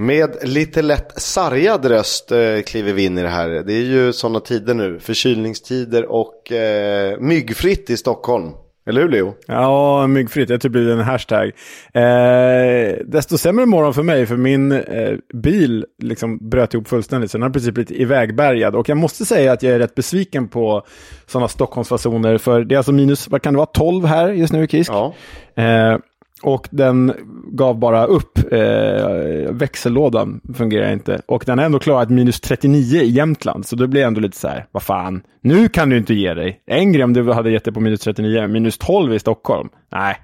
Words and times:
Med 0.00 0.36
lite 0.42 0.82
lätt 0.82 1.22
sargad 1.22 1.84
röst 1.84 2.32
eh, 2.32 2.60
kliver 2.66 2.92
vi 2.92 3.04
in 3.04 3.18
i 3.18 3.22
det 3.22 3.28
här. 3.28 3.48
Det 3.48 3.72
är 3.72 3.82
ju 3.82 4.12
sådana 4.12 4.40
tider 4.40 4.74
nu, 4.74 4.98
förkylningstider 5.00 6.04
och 6.04 6.52
eh, 6.52 7.18
myggfritt 7.20 7.90
i 7.90 7.96
Stockholm. 7.96 8.52
Eller 8.86 9.00
hur 9.00 9.08
Leo? 9.08 9.34
Ja, 9.46 10.06
myggfritt. 10.06 10.48
Det 10.48 10.54
har 10.54 10.58
typ 10.58 10.72
blivit 10.72 10.92
en 10.92 11.00
hashtag. 11.00 11.52
Eh, 11.94 12.96
desto 13.04 13.38
sämre 13.38 13.66
morgon 13.66 13.94
för 13.94 14.02
mig, 14.02 14.26
för 14.26 14.36
min 14.36 14.72
eh, 14.72 15.16
bil 15.34 15.86
liksom 16.02 16.50
bröt 16.50 16.74
ihop 16.74 16.88
fullständigt. 16.88 17.30
Så 17.30 17.38
den 17.38 17.42
har 17.42 17.50
precis 17.50 17.70
blivit 17.70 17.90
ivägbärgad. 17.90 18.74
Och 18.74 18.88
jag 18.88 18.98
måste 18.98 19.24
säga 19.24 19.52
att 19.52 19.62
jag 19.62 19.74
är 19.74 19.78
rätt 19.78 19.94
besviken 19.94 20.48
på 20.48 20.86
sådana 21.26 21.48
Stockholmsfasoner. 21.48 22.38
För 22.38 22.64
det 22.64 22.74
är 22.74 22.76
alltså 22.76 22.92
minus, 22.92 23.28
vad 23.28 23.42
kan 23.42 23.54
det 23.54 23.58
vara, 23.58 23.66
12 23.66 24.04
här 24.04 24.32
just 24.32 24.52
nu 24.52 24.64
i 24.64 24.68
Kisk. 24.68 24.90
Ja. 24.92 25.14
Eh, 25.54 25.98
och 26.42 26.68
den 26.70 27.12
gav 27.52 27.78
bara 27.78 28.04
upp. 28.06 28.52
Eh, 28.52 29.52
växellådan 29.52 30.40
fungerar 30.54 30.92
inte. 30.92 31.22
Och 31.26 31.42
den 31.46 31.58
har 31.58 31.64
ändå 31.64 31.78
klarat 31.78 32.10
minus 32.10 32.40
39 32.40 33.00
i 33.02 33.10
Jämtland. 33.10 33.66
Så 33.66 33.76
då 33.76 33.86
blir 33.86 34.00
jag 34.00 34.08
ändå 34.08 34.20
lite 34.20 34.36
så 34.38 34.48
här, 34.48 34.66
vad 34.70 34.82
fan, 34.82 35.22
nu 35.42 35.68
kan 35.68 35.90
du 35.90 35.96
inte 35.96 36.14
ge 36.14 36.34
dig. 36.34 36.62
En 36.66 36.92
grej 36.92 37.04
om 37.04 37.12
du 37.12 37.32
hade 37.32 37.50
gett 37.50 37.64
dig 37.64 37.74
på 37.74 37.80
minus 37.80 38.00
39, 38.00 38.46
minus 38.48 38.78
12 38.78 39.14
i 39.14 39.18
Stockholm. 39.18 39.68
Nej, 39.92 40.16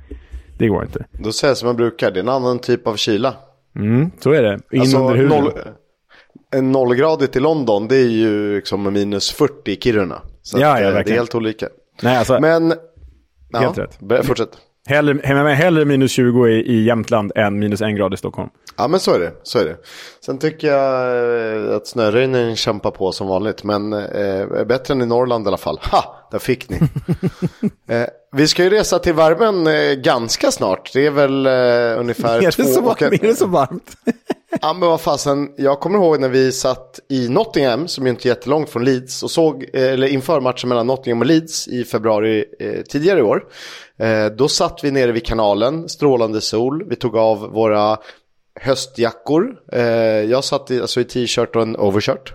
det 0.58 0.68
går 0.68 0.82
inte. 0.82 1.06
Då 1.12 1.32
säger 1.32 1.50
jag 1.50 1.58
som 1.58 1.66
man 1.66 1.76
brukar, 1.76 2.10
det 2.10 2.18
är 2.18 2.22
en 2.22 2.28
annan 2.28 2.58
typ 2.58 2.86
av 2.86 2.96
kyla. 2.96 3.34
Mm, 3.76 4.10
så 4.18 4.32
är 4.32 4.42
det. 4.42 4.58
In 4.72 4.80
Alltså, 4.80 4.98
under 4.98 5.14
huden. 5.14 5.28
noll, 5.44 5.52
en 6.54 6.72
nollgradigt 6.72 7.36
i 7.36 7.40
London, 7.40 7.88
det 7.88 7.96
är 7.96 8.08
ju 8.08 8.56
liksom 8.56 8.92
minus 8.92 9.32
40 9.32 9.70
i 9.70 9.76
Kiruna. 9.76 10.22
Så 10.42 10.58
Ja, 10.60 10.80
ja, 10.80 10.88
eh, 10.88 10.94
det 11.04 11.10
är 11.10 11.14
helt 11.14 11.34
olika. 11.34 11.68
Nej, 12.02 12.16
alltså, 12.16 12.40
Men... 12.40 12.68
Helt 13.54 13.76
ja, 13.76 13.86
rätt. 14.08 14.26
Fortsätt. 14.26 14.50
Hellre, 14.86 15.54
hellre, 15.54 15.84
minus 15.84 16.12
20 16.12 16.48
i, 16.48 16.52
i 16.52 16.84
Jämtland 16.84 17.32
än 17.34 17.58
minus 17.58 17.80
en 17.80 17.96
grad 17.96 18.14
i 18.14 18.16
Stockholm. 18.16 18.48
Ja 18.76 18.88
men 18.88 19.00
så 19.00 19.14
är 19.14 19.18
det. 19.18 19.32
Så 19.42 19.58
är 19.58 19.64
det. 19.64 19.76
Sen 20.26 20.38
tycker 20.38 20.68
jag 20.68 21.68
eh, 21.68 21.76
att 21.76 21.86
snöröjningen 21.86 22.56
kämpar 22.56 22.90
på 22.90 23.12
som 23.12 23.26
vanligt. 23.26 23.64
Men 23.64 23.92
eh, 23.92 24.64
bättre 24.66 24.94
än 24.94 25.02
i 25.02 25.06
Norrland 25.06 25.46
i 25.46 25.48
alla 25.48 25.56
fall. 25.56 25.80
Ha! 25.82 26.28
Där 26.30 26.38
fick 26.38 26.68
ni. 26.68 26.76
eh, 27.94 28.06
vi 28.32 28.48
ska 28.48 28.64
ju 28.64 28.70
resa 28.70 28.98
till 28.98 29.14
värmen 29.14 29.66
eh, 29.66 29.94
ganska 29.94 30.50
snart. 30.50 30.90
Det 30.92 31.06
är 31.06 31.10
väl 31.10 31.46
eh, 31.46 32.00
ungefär 32.00 32.36
Är 32.38 32.40
det, 32.40 32.52
två 32.52 32.64
så, 32.64 32.84
och 32.84 33.02
en... 33.02 33.12
är 33.12 33.18
det 33.18 33.34
så 33.34 33.46
varmt? 33.46 33.96
Ja 34.62 34.72
men 34.72 34.88
vad 34.88 35.00
fasen, 35.00 35.52
jag 35.56 35.80
kommer 35.80 35.98
ihåg 35.98 36.20
när 36.20 36.28
vi 36.28 36.52
satt 36.52 37.00
i 37.08 37.28
Nottingham, 37.28 37.88
som 37.88 38.06
är 38.06 38.10
inte 38.10 38.28
är 38.28 38.30
jättelångt 38.30 38.70
från 38.70 38.84
Leeds, 38.84 39.22
och 39.22 39.30
såg, 39.30 39.64
eh, 39.72 39.92
eller 39.92 40.06
inför 40.06 40.40
matchen 40.40 40.68
mellan 40.68 40.86
Nottingham 40.86 41.20
och 41.20 41.26
Leeds 41.26 41.68
i 41.68 41.84
februari 41.84 42.44
eh, 42.60 42.82
tidigare 42.82 43.18
i 43.18 43.22
år. 43.22 43.44
Eh, 43.98 44.26
då 44.26 44.48
satt 44.48 44.84
vi 44.84 44.90
nere 44.90 45.12
vid 45.12 45.26
kanalen, 45.26 45.88
strålande 45.88 46.40
sol, 46.40 46.84
vi 46.88 46.96
tog 46.96 47.16
av 47.16 47.38
våra 47.38 47.98
höstjackor. 48.60 49.56
Eh, 49.72 49.82
jag 50.30 50.44
satt 50.44 50.70
i, 50.70 50.80
alltså 50.80 51.00
i 51.00 51.04
t-shirt 51.04 51.56
och 51.56 51.62
en 51.62 51.76
overshirt. 51.76 52.32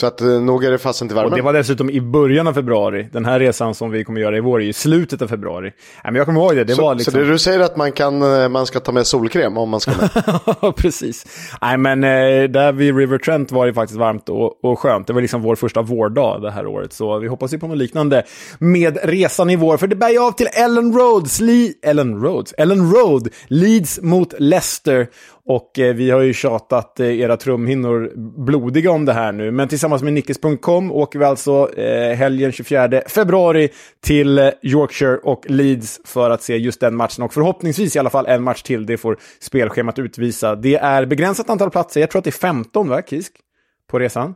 Så 0.00 0.06
att 0.06 0.20
eh, 0.20 0.28
nog 0.28 0.64
är 0.64 0.70
det 0.70 0.78
fasen 0.78 1.08
till 1.08 1.14
värmen. 1.14 1.32
Och 1.32 1.38
det 1.38 1.42
var 1.42 1.52
dessutom 1.52 1.90
i 1.90 2.00
början 2.00 2.46
av 2.46 2.52
februari. 2.52 3.08
Den 3.12 3.24
här 3.24 3.40
resan 3.40 3.74
som 3.74 3.90
vi 3.90 4.04
kommer 4.04 4.20
göra 4.20 4.36
i 4.36 4.40
vår 4.40 4.62
är 4.62 4.66
i 4.66 4.72
slutet 4.72 5.22
av 5.22 5.28
februari. 5.28 5.62
Nej, 5.64 5.72
men 6.04 6.14
jag 6.14 6.26
kommer 6.26 6.40
ihåg 6.40 6.56
det. 6.56 6.64
Det 6.64 6.74
så, 6.74 6.82
var 6.82 6.94
liksom... 6.94 7.12
så 7.12 7.18
det 7.18 7.24
du 7.24 7.38
säger 7.38 7.60
att 7.60 7.76
man, 7.76 7.92
kan, 7.92 8.42
eh, 8.42 8.48
man 8.48 8.66
ska 8.66 8.80
ta 8.80 8.92
med 8.92 9.06
solkräm 9.06 9.58
om 9.58 9.68
man 9.68 9.80
ska 9.80 9.90
med? 9.90 10.76
Precis. 10.76 11.26
Nej, 11.62 11.78
men 11.78 12.04
eh, 12.04 12.50
där 12.50 12.72
vid 12.72 12.96
River 12.96 13.18
Trent 13.18 13.52
var 13.52 13.66
det 13.66 13.74
faktiskt 13.74 13.98
varmt 13.98 14.28
och, 14.28 14.64
och 14.64 14.78
skönt. 14.78 15.06
Det 15.06 15.12
var 15.12 15.20
liksom 15.20 15.42
vår 15.42 15.56
första 15.56 15.82
vårdag 15.82 16.42
det 16.42 16.50
här 16.50 16.66
året, 16.66 16.92
så 16.92 17.18
vi 17.18 17.28
hoppas 17.28 17.54
ju 17.54 17.58
på 17.58 17.66
något 17.66 17.78
liknande 17.78 18.22
med 18.58 18.98
resan 19.02 19.50
i 19.50 19.56
vår. 19.56 19.76
För 19.76 19.86
det 19.86 19.96
bär 19.96 20.10
ju 20.10 20.18
av 20.18 20.32
till 20.32 20.48
Ellen 20.52 20.92
Roads, 20.92 21.40
Le 21.40 21.72
Ellen 21.82 22.22
Roads, 22.22 22.54
Ellen 22.58 22.92
Road, 22.92 23.28
Leeds 23.46 24.00
mot 24.02 24.34
Leicester. 24.38 25.08
Och 25.48 25.78
eh, 25.78 25.94
vi 25.94 26.10
har 26.10 26.20
ju 26.20 26.32
tjatat 26.32 27.00
eh, 27.00 27.20
era 27.20 27.36
trumhinnor 27.36 28.12
blodiga 28.44 28.90
om 28.90 29.04
det 29.04 29.12
här 29.12 29.32
nu. 29.32 29.50
Men 29.50 29.68
tillsammans 29.68 30.02
med 30.02 30.12
Nickes.com 30.12 30.92
åker 30.92 31.18
vi 31.18 31.24
alltså 31.24 31.78
eh, 31.78 32.16
helgen 32.16 32.52
24 32.52 33.02
februari 33.06 33.68
till 34.00 34.38
eh, 34.38 34.50
Yorkshire 34.62 35.16
och 35.16 35.50
Leeds 35.50 36.00
för 36.04 36.30
att 36.30 36.42
se 36.42 36.56
just 36.56 36.80
den 36.80 36.96
matchen. 36.96 37.24
Och 37.24 37.32
förhoppningsvis 37.32 37.96
i 37.96 37.98
alla 37.98 38.10
fall 38.10 38.26
en 38.26 38.42
match 38.42 38.62
till. 38.62 38.86
Det 38.86 38.96
får 38.96 39.18
spelschemat 39.40 39.98
utvisa. 39.98 40.56
Det 40.56 40.74
är 40.74 41.06
begränsat 41.06 41.50
antal 41.50 41.70
platser. 41.70 42.00
Jag 42.00 42.10
tror 42.10 42.18
att 42.18 42.24
det 42.24 42.30
är 42.30 42.32
15, 42.32 42.88
va, 42.88 43.02
Kisk? 43.02 43.32
På 43.90 43.98
resan. 43.98 44.34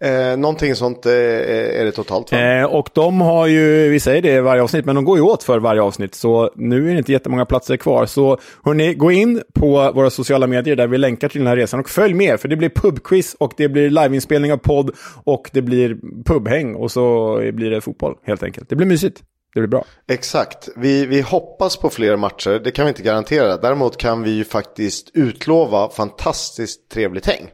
Eh, 0.00 0.36
någonting 0.36 0.74
sånt 0.74 1.06
eh, 1.06 1.12
är 1.12 1.84
det 1.84 1.92
totalt 1.92 2.32
va? 2.32 2.38
Eh, 2.38 2.64
och 2.64 2.90
de 2.92 3.20
har 3.20 3.46
ju, 3.46 3.88
vi 3.88 4.00
säger 4.00 4.22
det 4.22 4.32
i 4.32 4.40
varje 4.40 4.62
avsnitt, 4.62 4.84
men 4.84 4.94
de 4.94 5.04
går 5.04 5.16
ju 5.16 5.22
åt 5.22 5.42
för 5.42 5.58
varje 5.58 5.82
avsnitt. 5.82 6.14
Så 6.14 6.50
nu 6.54 6.88
är 6.88 6.92
det 6.92 6.98
inte 6.98 7.12
jättemånga 7.12 7.46
platser 7.46 7.76
kvar. 7.76 8.06
Så 8.06 8.38
hörni, 8.64 8.94
gå 8.94 9.12
in 9.12 9.42
på 9.54 9.92
våra 9.92 10.10
sociala 10.10 10.46
medier 10.46 10.76
där 10.76 10.86
vi 10.86 10.98
länkar 10.98 11.28
till 11.28 11.40
den 11.40 11.46
här 11.46 11.56
resan 11.56 11.80
och 11.80 11.88
följ 11.88 12.14
med. 12.14 12.40
För 12.40 12.48
det 12.48 12.56
blir 12.56 12.68
pubquiz 12.68 13.34
och 13.34 13.52
det 13.56 13.68
blir 13.68 13.90
liveinspelning 13.90 14.52
av 14.52 14.56
podd 14.56 14.90
och 15.24 15.50
det 15.52 15.62
blir 15.62 15.96
pubhäng 16.24 16.74
och 16.74 16.90
så 16.92 17.36
blir 17.52 17.70
det 17.70 17.80
fotboll 17.80 18.14
helt 18.26 18.42
enkelt. 18.42 18.68
Det 18.68 18.76
blir 18.76 18.86
mysigt. 18.86 19.22
Det 19.54 19.60
blir 19.60 19.68
bra. 19.68 19.84
Exakt. 20.08 20.68
Vi, 20.76 21.06
vi 21.06 21.20
hoppas 21.20 21.76
på 21.76 21.90
fler 21.90 22.16
matcher, 22.16 22.60
det 22.64 22.70
kan 22.70 22.84
vi 22.84 22.88
inte 22.88 23.02
garantera. 23.02 23.56
Däremot 23.56 23.96
kan 23.96 24.22
vi 24.22 24.30
ju 24.30 24.44
faktiskt 24.44 25.10
utlova 25.14 25.90
fantastiskt 25.90 26.90
trevligt 26.90 27.26
häng. 27.26 27.50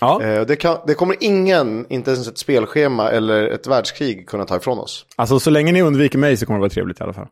Ja, 0.00 0.22
Eh, 0.22 0.46
det, 0.46 0.56
kan, 0.56 0.78
det 0.86 0.94
kommer 0.94 1.16
ingen, 1.20 1.86
inte 1.88 2.10
ens 2.10 2.28
ett 2.28 2.38
spelschema 2.38 3.10
eller 3.10 3.48
ett 3.48 3.66
världskrig 3.66 4.28
kunna 4.28 4.44
ta 4.44 4.56
ifrån 4.56 4.78
oss. 4.78 5.06
alltså 5.16 5.40
så 5.40 5.50
länge 5.50 5.72
ni 5.72 5.82
undviker 5.82 6.18
mig 6.18 6.36
så 6.36 6.46
kommer 6.46 6.58
det 6.58 6.60
vara 6.60 6.70
trevligt 6.70 7.00
i 7.00 7.02
alla 7.02 7.12
fall. 7.12 7.26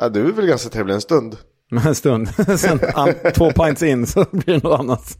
Ja, 0.00 0.08
du 0.08 0.28
är 0.28 0.32
väl 0.32 0.46
ganska 0.46 0.68
trevlig 0.68 0.94
en 0.94 1.00
stund. 1.00 1.36
En 1.86 1.94
stund, 1.94 2.28
sen 2.58 2.80
an, 2.94 3.14
två 3.34 3.50
pints 3.50 3.82
in 3.82 4.06
så 4.06 4.24
blir 4.30 4.54
det 4.54 4.62
något 4.68 4.80
annat. 4.80 5.16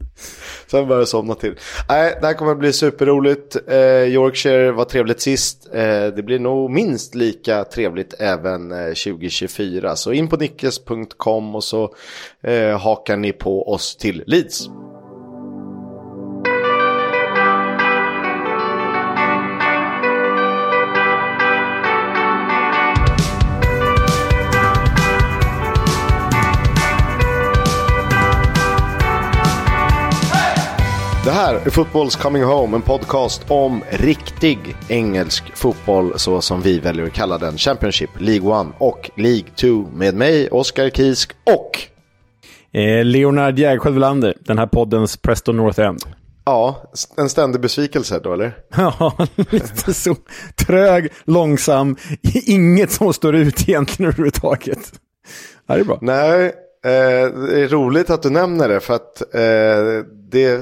Sen 0.67 0.87
börjar 0.87 1.01
jag 1.01 1.07
somna 1.07 1.35
till. 1.35 1.55
Nej, 1.89 2.17
det 2.21 2.27
här 2.27 2.33
kommer 2.33 2.55
bli 2.55 2.73
superroligt. 2.73 3.57
Eh, 3.67 3.77
Yorkshire 4.03 4.71
var 4.71 4.85
trevligt 4.85 5.21
sist. 5.21 5.67
Eh, 5.73 5.81
det 6.05 6.23
blir 6.25 6.39
nog 6.39 6.71
minst 6.71 7.15
lika 7.15 7.63
trevligt 7.63 8.13
även 8.19 8.71
eh, 8.71 8.85
2024. 8.85 9.95
Så 9.95 10.11
in 10.11 10.27
på 10.27 10.37
nickes.com 10.37 11.55
och 11.55 11.63
så 11.63 11.95
eh, 12.43 12.79
hakar 12.79 13.17
ni 13.17 13.31
på 13.33 13.71
oss 13.73 13.95
till 13.97 14.23
Leeds. 14.27 14.69
Det 31.23 31.31
här 31.31 31.55
är 31.55 31.59
Football's 31.59 32.21
Coming 32.21 32.43
Home, 32.43 32.77
en 32.77 32.81
podcast 32.81 33.51
om 33.51 33.83
riktig 33.89 34.75
engelsk 34.89 35.43
fotboll 35.55 36.19
så 36.19 36.41
som 36.41 36.61
vi 36.61 36.79
väljer 36.79 37.05
att 37.05 37.13
kalla 37.13 37.37
den. 37.37 37.57
Championship, 37.57 38.09
League 38.19 38.61
1 38.61 38.67
och 38.77 39.11
League 39.15 39.45
2 39.55 39.67
med 39.93 40.15
mig, 40.15 40.49
Oskar 40.49 40.89
Kisk 40.89 41.31
och 41.43 41.93
Eh, 42.75 43.05
Leonard 43.05 43.59
Jägerskiöld 43.59 43.95
Welander, 43.95 44.33
den 44.39 44.57
här 44.57 44.67
poddens 44.67 45.17
Preston 45.17 45.57
North 45.57 45.79
End. 45.79 45.99
ja, 46.45 46.91
en 47.17 47.29
ständig 47.29 47.61
besvikelse 47.61 48.19
då 48.23 48.33
eller? 48.33 48.57
Ja, 48.77 49.27
lite 49.51 49.93
så. 49.93 50.15
Trög, 50.55 51.11
långsam, 51.23 51.95
inget 52.45 52.91
som 52.91 53.13
står 53.13 53.35
ut 53.35 53.69
egentligen 53.69 54.07
överhuvudtaget. 54.11 54.93
Det 55.67 55.73
är 55.73 55.83
bra. 55.83 55.97
Nej, 56.01 56.45
eh, 56.85 57.29
det 57.49 57.61
är 57.61 57.67
roligt 57.67 58.09
att 58.09 58.21
du 58.23 58.29
nämner 58.29 58.69
det 58.69 58.79
för 58.79 58.93
att 58.93 59.21
eh, 59.33 60.05
det 60.31 60.61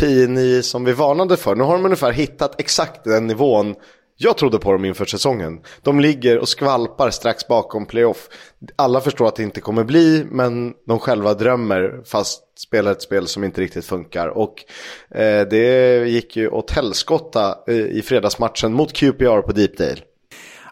PNI 0.00 0.62
som 0.62 0.84
vi 0.84 0.92
varnade 0.92 1.36
för, 1.36 1.54
nu 1.54 1.62
har 1.64 1.72
de 1.74 1.84
ungefär 1.84 2.12
hittat 2.12 2.60
exakt 2.60 3.04
den 3.04 3.26
nivån 3.26 3.74
jag 4.16 4.36
trodde 4.36 4.58
på 4.58 4.72
dem 4.72 4.84
inför 4.84 5.04
säsongen. 5.04 5.60
De 5.82 6.00
ligger 6.00 6.38
och 6.38 6.48
skvalpar 6.48 7.10
strax 7.10 7.48
bakom 7.48 7.86
playoff. 7.86 8.28
Alla 8.76 9.00
förstår 9.00 9.28
att 9.28 9.36
det 9.36 9.42
inte 9.42 9.60
kommer 9.60 9.84
bli, 9.84 10.26
men 10.30 10.74
de 10.86 10.98
själva 10.98 11.34
drömmer 11.34 12.02
fast 12.04 12.58
spelar 12.58 12.92
ett 12.92 13.02
spel 13.02 13.26
som 13.26 13.44
inte 13.44 13.60
riktigt 13.60 13.84
funkar. 13.84 14.28
Och 14.28 14.64
eh, 15.10 15.48
det 15.48 16.08
gick 16.08 16.36
ju 16.36 16.48
åt 16.48 16.70
helskotta 16.70 17.58
eh, 17.66 17.74
i 17.76 18.02
fredagsmatchen 18.02 18.72
mot 18.72 18.92
QPR 18.92 19.40
på 19.40 19.52
Deepdale. 19.52 20.00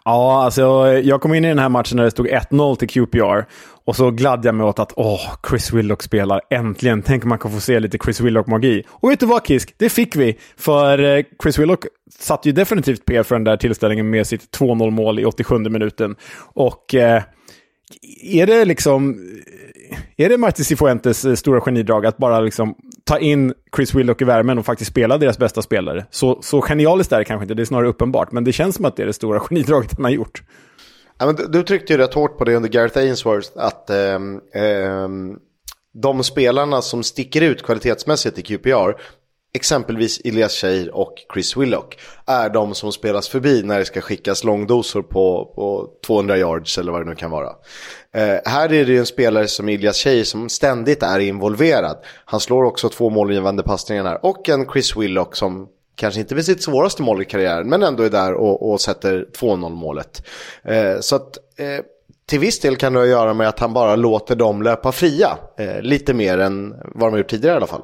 Ja, 0.05 0.43
alltså 0.43 0.61
jag 0.87 1.21
kom 1.21 1.33
in 1.33 1.45
i 1.45 1.47
den 1.47 1.59
här 1.59 1.69
matchen 1.69 1.97
när 1.97 2.03
det 2.03 2.11
stod 2.11 2.27
1-0 2.27 2.75
till 2.75 2.89
QPR. 2.89 3.45
Och 3.85 3.95
så 3.95 4.11
gladde 4.11 4.47
jag 4.47 4.55
mig 4.55 4.65
åt 4.65 4.79
att 4.79 4.93
åh, 4.95 5.35
Chris 5.49 5.73
Willock 5.73 6.03
spelar. 6.03 6.41
Äntligen! 6.49 7.01
Tänk 7.01 7.23
om 7.23 7.29
man 7.29 7.39
kan 7.39 7.51
få 7.51 7.59
se 7.59 7.79
lite 7.79 7.97
Chris 8.03 8.21
Willock-magi. 8.21 8.83
Och 8.89 9.11
vet 9.11 9.19
du 9.19 9.25
vad 9.25 9.47
Kisk? 9.47 9.73
Det 9.77 9.89
fick 9.89 10.15
vi. 10.15 10.37
För 10.57 11.17
eh, 11.17 11.23
Chris 11.43 11.59
Willock 11.59 11.85
satt 12.19 12.45
ju 12.45 12.51
definitivt 12.51 13.05
P 13.05 13.23
för 13.23 13.35
den 13.35 13.43
där 13.43 13.57
tillställningen 13.57 14.09
med 14.09 14.27
sitt 14.27 14.57
2-0 14.57 14.89
mål 14.89 15.19
i 15.19 15.25
87 15.25 15.57
minuten. 15.57 16.15
Och 16.53 16.95
eh, 16.95 17.23
är 18.23 18.47
det 18.47 18.65
liksom... 18.65 19.09
Eh, 19.89 20.25
är 20.25 20.29
det 20.29 20.37
Martin 20.37 20.65
Cifuentes 20.65 21.25
eh, 21.25 21.35
stora 21.35 21.61
genidrag 21.61 22.05
att 22.05 22.17
bara 22.17 22.39
liksom 22.39 22.75
ta 23.05 23.19
in 23.19 23.53
Chris 23.75 23.93
Willock 23.93 24.21
i 24.21 24.25
värmen 24.25 24.57
och 24.59 24.65
faktiskt 24.65 24.91
spela 24.91 25.17
deras 25.17 25.37
bästa 25.37 25.61
spelare? 25.61 26.05
Så, 26.11 26.41
så 26.41 26.61
genialiskt 26.61 27.11
är 27.11 27.19
det 27.19 27.25
kanske 27.25 27.43
inte, 27.43 27.53
det 27.53 27.63
är 27.63 27.65
snarare 27.65 27.87
uppenbart. 27.87 28.31
Men 28.31 28.43
det 28.43 28.51
känns 28.51 28.75
som 28.75 28.85
att 28.85 28.95
det 28.95 29.03
är 29.03 29.07
det 29.07 29.13
stora 29.13 29.39
genidraget 29.49 29.93
han 29.95 30.03
har 30.03 30.11
gjort. 30.11 30.43
Ja, 31.17 31.25
men 31.25 31.35
du, 31.35 31.47
du 31.47 31.63
tryckte 31.63 31.93
ju 31.93 31.99
rätt 31.99 32.13
hårt 32.13 32.37
på 32.37 32.43
det 32.43 32.55
under 32.55 32.69
Gareth 32.69 32.97
Ainsworth 32.97 33.49
att 33.55 33.89
eh, 33.89 34.15
eh, 34.63 35.09
de 35.93 36.23
spelarna 36.23 36.81
som 36.81 37.03
sticker 37.03 37.41
ut 37.41 37.63
kvalitetsmässigt 37.63 38.39
i 38.39 38.41
QPR, 38.41 39.01
exempelvis 39.53 40.21
Elias 40.23 40.53
Cheir 40.53 40.95
och 40.95 41.13
Chris 41.33 41.57
Willock, 41.57 41.99
är 42.25 42.49
de 42.49 42.75
som 42.75 42.91
spelas 42.91 43.27
förbi 43.27 43.63
när 43.63 43.79
det 43.79 43.85
ska 43.85 44.01
skickas 44.01 44.43
långdosor 44.43 45.01
på, 45.01 45.51
på 45.55 45.89
200 46.05 46.37
yards 46.37 46.77
eller 46.77 46.91
vad 46.91 47.01
det 47.01 47.09
nu 47.09 47.15
kan 47.15 47.31
vara. 47.31 47.49
Eh, 48.13 48.37
här 48.45 48.73
är 48.73 48.85
det 48.85 48.91
ju 48.91 48.99
en 48.99 49.05
spelare 49.05 49.47
som 49.47 49.69
Elias 49.69 49.97
Cheir 49.97 50.23
som 50.23 50.49
ständigt 50.49 51.03
är 51.03 51.19
involverad. 51.19 51.97
Han 52.25 52.39
slår 52.39 52.63
också 52.63 52.89
två 52.89 53.09
målgivande 53.09 53.63
passningar 53.63 54.03
här 54.03 54.25
och 54.25 54.49
en 54.49 54.65
Chris 54.73 54.95
Willock 54.97 55.35
som 55.35 55.67
kanske 55.95 56.19
inte 56.19 56.35
vid 56.35 56.45
sitt 56.45 56.63
svåraste 56.63 57.01
mål 57.01 57.21
i 57.21 57.25
karriären, 57.25 57.69
men 57.69 57.83
ändå 57.83 58.03
är 58.03 58.09
där 58.09 58.33
och, 58.33 58.71
och 58.71 58.81
sätter 58.81 59.25
2-0 59.39 59.69
målet. 59.69 60.23
Eh, 60.63 60.99
så 60.99 61.15
att 61.15 61.37
eh, 61.57 61.85
till 62.25 62.39
viss 62.39 62.59
del 62.59 62.75
kan 62.75 62.93
det 62.93 62.99
ha 62.99 63.03
att 63.03 63.09
göra 63.09 63.33
med 63.33 63.47
att 63.47 63.59
han 63.59 63.73
bara 63.73 63.95
låter 63.95 64.35
dem 64.35 64.61
löpa 64.61 64.91
fria. 64.91 65.37
Eh, 65.57 65.81
lite 65.81 66.13
mer 66.13 66.37
än 66.37 66.69
vad 66.69 67.07
de 67.07 67.11
har 67.11 67.17
gjort 67.17 67.29
tidigare 67.29 67.53
i 67.53 67.57
alla 67.57 67.67
fall. 67.67 67.81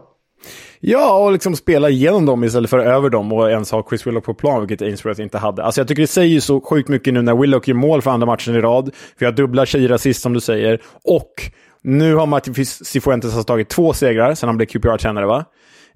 Ja, 0.79 1.19
och 1.19 1.31
liksom 1.31 1.55
spela 1.55 1.89
igenom 1.89 2.25
dem 2.25 2.43
istället 2.43 2.69
för 2.69 2.79
över 2.79 3.09
dem 3.09 3.33
och 3.33 3.51
ens 3.51 3.71
ha 3.71 3.85
Chris 3.89 4.07
Willock 4.07 4.23
på 4.23 4.33
plan, 4.33 4.59
vilket 4.67 4.81
Ainsworth 4.81 5.21
inte 5.21 5.37
hade. 5.37 5.63
Alltså 5.63 5.81
jag 5.81 5.87
tycker 5.87 6.01
det 6.01 6.07
säger 6.07 6.39
så 6.39 6.61
sjukt 6.61 6.89
mycket 6.89 7.13
nu 7.13 7.21
när 7.21 7.35
Willock 7.35 7.67
gör 7.67 7.75
mål 7.75 8.01
för 8.01 8.11
andra 8.11 8.27
matchen 8.27 8.55
i 8.55 8.61
rad. 8.61 8.91
Vi 9.17 9.25
har 9.25 9.33
dubbla 9.33 9.65
tjejer 9.65 10.13
som 10.13 10.33
du 10.33 10.39
säger. 10.39 10.81
Och 11.03 11.33
nu 11.81 12.15
har 12.15 12.25
Martin 12.25 12.65
Cifuentes 12.65 13.33
alltså 13.33 13.43
tagit 13.43 13.69
två 13.69 13.93
segrar 13.93 14.35
sen 14.35 14.49
han 14.49 14.57
blev 14.57 14.67
QPR-tränare, 14.67 15.25
va? 15.25 15.45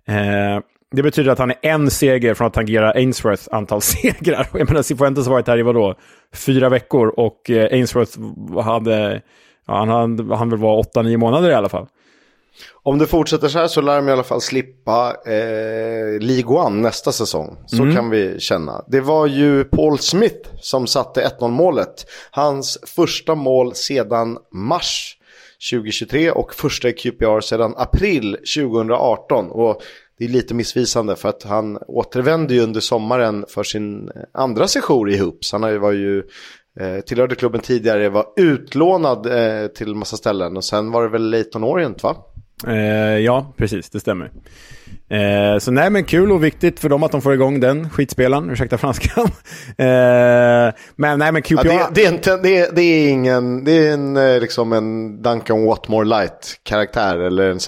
Eh, 0.07 0.59
det 0.91 1.03
betyder 1.03 1.31
att 1.31 1.39
han 1.39 1.51
är 1.51 1.57
en 1.62 1.91
seger 1.91 2.33
från 2.33 2.47
att 2.47 2.53
tangera 2.53 2.91
Ainsworths 2.91 3.47
antal 3.51 3.81
segrar. 3.81 4.47
Jag 4.53 4.69
menar, 4.69 4.81
Cifuentes 4.81 5.25
har 5.25 5.33
varit 5.33 5.47
här 5.47 5.57
i 5.57 5.63
vadå? 5.63 5.95
Fyra 6.33 6.69
veckor 6.69 7.07
och 7.07 7.50
eh, 7.50 7.68
Ainsworth 7.71 8.19
hade, 8.63 9.21
ja, 9.68 9.77
han, 9.77 9.89
hade, 9.89 10.35
han 10.35 10.50
vill 10.50 10.59
vara 10.59 10.80
åtta, 10.80 11.01
nio 11.01 11.18
månader 11.18 11.50
i 11.50 11.53
alla 11.53 11.69
fall. 11.69 11.88
Om 12.84 12.98
det 12.98 13.08
fortsätter 13.08 13.48
så 13.48 13.60
här 13.60 13.68
så 13.68 13.82
lär 13.82 13.96
de 13.96 14.10
i 14.10 14.12
alla 14.12 14.24
fall 14.24 14.42
slippa 14.42 15.16
eh, 15.26 16.20
League 16.20 16.58
One 16.58 16.82
nästa 16.82 17.12
säsong. 17.12 17.58
Så 17.68 17.84
mm. 17.84 17.96
kan 17.96 18.10
vi 18.10 18.40
känna. 18.40 18.84
Det 18.88 19.02
var 19.02 19.28
ju 19.28 19.64
Paul 19.64 20.00
Smith 20.00 20.50
som 20.62 20.88
satte 20.88 21.32
1-0 21.40 21.52
målet. 21.52 22.06
Hans 22.32 22.78
första 22.84 23.36
mål 23.36 23.76
sedan 23.76 24.38
mars 24.52 25.18
2023 25.72 26.32
och 26.32 26.54
första 26.54 26.90
i 26.90 26.94
QPR 26.94 27.42
sedan 27.42 27.74
april 27.78 28.38
2018. 28.56 29.52
Och 29.52 29.82
det 30.18 30.26
är 30.26 30.30
lite 30.30 30.54
missvisande 30.54 31.16
för 31.16 31.30
att 31.30 31.44
han 31.44 31.78
återvände 31.88 32.54
ju 32.54 32.62
under 32.62 32.80
sommaren 32.80 33.46
för 33.48 33.64
sin 33.64 34.12
andra 34.34 34.68
session 34.68 35.10
i 35.10 35.18
Hoops. 35.18 35.52
Han 35.52 35.80
var 35.80 35.92
ju 35.92 36.24
eh, 36.80 37.00
tillhörde 37.06 37.36
klubben 37.36 37.62
tidigare, 37.62 38.10
var 38.10 38.26
utlånad 38.38 39.26
eh, 39.26 39.68
till 39.68 39.96
massa 39.96 40.18
ställen 40.18 40.58
och 40.58 40.64
sen 40.64 40.92
var 40.92 41.04
det 41.04 41.10
väl 41.10 41.30
Leighton 41.30 41.64
Orient 41.64 42.04
va? 42.04 42.16
Eh, 42.68 43.18
ja, 43.20 43.54
precis, 43.58 43.90
det 43.90 44.00
stämmer. 44.00 44.32
Eh, 45.10 45.60
så 45.60 45.72
nej, 45.72 45.90
men 45.90 46.04
kul 46.04 46.32
och 46.32 46.44
viktigt 46.44 46.80
för 46.80 46.90
dem 46.90 47.04
att 47.04 47.12
de 47.12 47.22
får 47.22 47.34
igång 47.34 47.60
den 47.60 47.90
skitspelaren, 47.90 48.50
ursäkta 48.50 48.78
franskan. 48.78 49.26
eh, 49.78 50.74
men 50.96 51.20
nej, 51.20 51.32
men 51.32 51.42
QPR... 51.42 51.66
Ja, 51.66 51.90
det, 51.90 51.96
det, 51.96 52.06
är 52.06 52.12
inte, 52.14 52.38
det, 52.38 52.58
är, 52.58 52.72
det 52.72 52.82
är 52.82 53.10
ingen, 53.10 53.64
det 53.64 53.72
är 53.72 53.94
en, 53.94 54.18
eh, 54.18 54.40
liksom 54.40 54.74
en 54.74 55.22
Duncan 55.22 55.66
Watmore 55.66 56.06
light-karaktär 56.06 57.18
eller 57.18 57.50
en, 57.50 57.60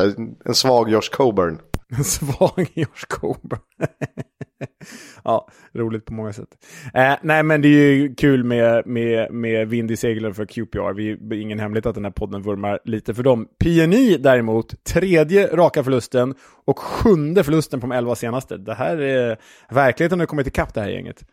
en 0.46 0.56
svag 0.56 0.90
Josh 0.90 1.10
Coburn. 1.12 1.60
En 1.98 2.04
svag 2.04 2.68
Josh 2.74 3.06
Coburn. 3.08 3.60
ja, 5.24 5.48
roligt 5.74 6.06
på 6.06 6.14
många 6.14 6.34
sätt. 6.34 6.50
Eh, 6.94 7.14
nej, 7.22 7.44
men 7.44 7.62
det 7.62 7.68
är 7.68 7.94
ju 7.94 8.16
kul 8.16 8.44
med, 8.44 8.88
med, 8.88 9.32
med 9.34 9.68
vind 9.68 9.92
i 9.92 9.98
seglen 9.98 10.34
för 10.34 10.46
QPR. 10.46 10.94
Vi, 10.94 11.12
är 11.12 11.42
ingen 11.42 11.60
hemlighet 11.60 11.86
att 11.86 11.96
den 11.96 12.06
här 12.06 12.12
podden 12.12 12.42
vurmar 12.42 12.80
lite 12.86 13.14
för 13.14 13.24
dem. 13.24 13.48
PNI 13.60 14.18
däremot, 14.18 14.84
tredje 14.84 15.48
raka 15.48 15.84
förlusten 15.84 16.36
och 16.66 16.80
sjunde 16.80 17.44
förlusten 17.44 17.80
på 17.80 17.88
de 17.88 17.96
elva 17.96 18.16
senaste. 18.16 18.58
Det 18.58 18.74
här 18.74 18.98
är 18.98 19.38
verkligheten 19.70 20.20
har 20.20 20.26
kommit 20.26 20.48
ikapp 20.48 20.74
det 20.74 20.82
här 20.82 20.90
gänget. 20.90 21.24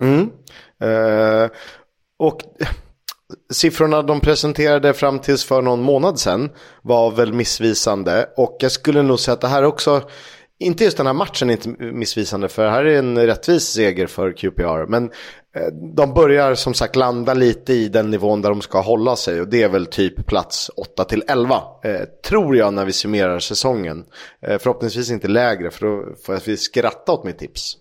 Mm. 0.00 0.30
Eh, 0.80 1.50
och 2.18 2.40
siffrorna 3.50 4.02
de 4.02 4.20
presenterade 4.20 4.94
fram 4.94 5.18
tills 5.18 5.44
för 5.44 5.62
någon 5.62 5.82
månad 5.82 6.18
sedan 6.18 6.50
var 6.82 7.10
väl 7.10 7.32
missvisande. 7.32 8.28
Och 8.36 8.56
jag 8.60 8.72
skulle 8.72 9.02
nog 9.02 9.20
säga 9.20 9.32
att 9.32 9.40
det 9.40 9.48
här 9.48 9.64
också, 9.64 10.02
inte 10.58 10.84
just 10.84 10.96
den 10.96 11.06
här 11.06 11.14
matchen 11.14 11.50
är 11.50 11.54
inte 11.54 11.84
missvisande 11.84 12.48
för 12.48 12.68
här 12.68 12.84
är 12.84 12.98
en 12.98 13.26
rättvis 13.26 13.64
seger 13.64 14.06
för 14.06 14.32
QPR. 14.32 14.86
Men 14.86 15.04
eh, 15.56 15.66
de 15.96 16.14
börjar 16.14 16.54
som 16.54 16.74
sagt 16.74 16.96
landa 16.96 17.34
lite 17.34 17.72
i 17.72 17.88
den 17.88 18.10
nivån 18.10 18.42
där 18.42 18.50
de 18.50 18.60
ska 18.60 18.80
hålla 18.80 19.16
sig 19.16 19.40
och 19.40 19.48
det 19.48 19.62
är 19.62 19.68
väl 19.68 19.86
typ 19.86 20.26
plats 20.26 20.70
8 20.76 21.04
till 21.04 21.22
11. 21.28 21.54
Eh, 21.84 22.00
tror 22.24 22.56
jag 22.56 22.74
när 22.74 22.84
vi 22.84 22.92
summerar 22.92 23.38
säsongen. 23.38 24.04
Eh, 24.46 24.58
förhoppningsvis 24.58 25.10
inte 25.10 25.28
lägre 25.28 25.70
för 25.70 25.86
då 25.86 26.16
får 26.26 26.46
vi 26.46 26.56
skratta 26.56 27.12
åt 27.12 27.24
mitt 27.24 27.38
tips. 27.38 27.76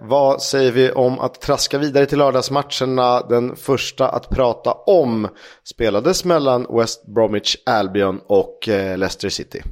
Vad 0.00 0.42
säger 0.42 0.72
vi 0.72 0.92
om 0.92 1.20
att 1.20 1.40
traska 1.40 1.78
vidare 1.78 2.06
till 2.06 2.18
lördagsmatcherna? 2.18 3.26
Den 3.28 3.56
första 3.56 4.08
att 4.08 4.28
prata 4.30 4.72
om 4.72 5.28
spelades 5.64 6.24
mellan 6.24 6.66
West 6.70 7.06
Bromwich 7.06 7.56
Albion 7.66 8.20
och 8.26 8.68
eh, 8.68 8.98
Leicester 8.98 9.28
City. 9.28 9.62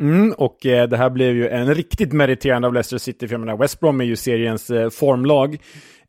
Mm, 0.00 0.32
och 0.32 0.66
eh, 0.66 0.88
det 0.88 0.96
här 0.96 1.10
blev 1.10 1.36
ju 1.36 1.48
en 1.48 1.74
riktigt 1.74 2.12
meriterande 2.12 2.68
av 2.68 2.74
Leicester 2.74 2.98
City, 2.98 3.28
för 3.28 3.34
jag 3.34 3.40
menar 3.40 3.56
West 3.56 3.80
Brom 3.80 4.00
är 4.00 4.04
ju 4.04 4.16
seriens 4.16 4.70
eh, 4.70 4.90
formlag. 4.90 5.54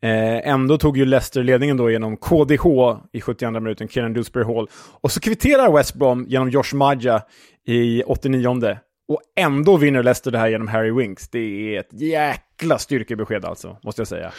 Eh, 0.02 0.48
ändå 0.50 0.78
tog 0.78 0.98
ju 0.98 1.06
Leicester 1.06 1.44
ledningen 1.44 1.78
då 1.78 1.92
genom 1.92 2.18
KDH 2.18 2.66
i 3.12 3.22
72 3.22 3.52
minuten, 3.52 3.88
Kieran 3.88 4.14
Dewsbury 4.14 4.46
Hall. 4.46 4.68
Och 5.02 5.12
så 5.12 5.20
kvitterar 5.20 5.74
West 5.74 5.96
Brom 5.96 6.26
genom 6.28 6.50
Josh 6.50 6.76
Maja 6.76 7.22
i 7.68 8.04
89 8.04 8.78
och 9.08 9.22
ändå 9.36 9.78
vinner 9.78 10.04
Leicester 10.04 10.32
det 10.32 10.38
här 10.38 10.48
genom 10.48 10.68
Harry 10.68 10.92
Winks. 10.92 11.30
Det 11.30 11.76
är 11.76 11.80
ett 11.80 12.02
jäkla 12.02 12.78
styrkebesked 12.78 13.46
alltså, 13.46 13.78
måste 13.84 14.02
jag 14.02 14.08
säga. 14.08 14.32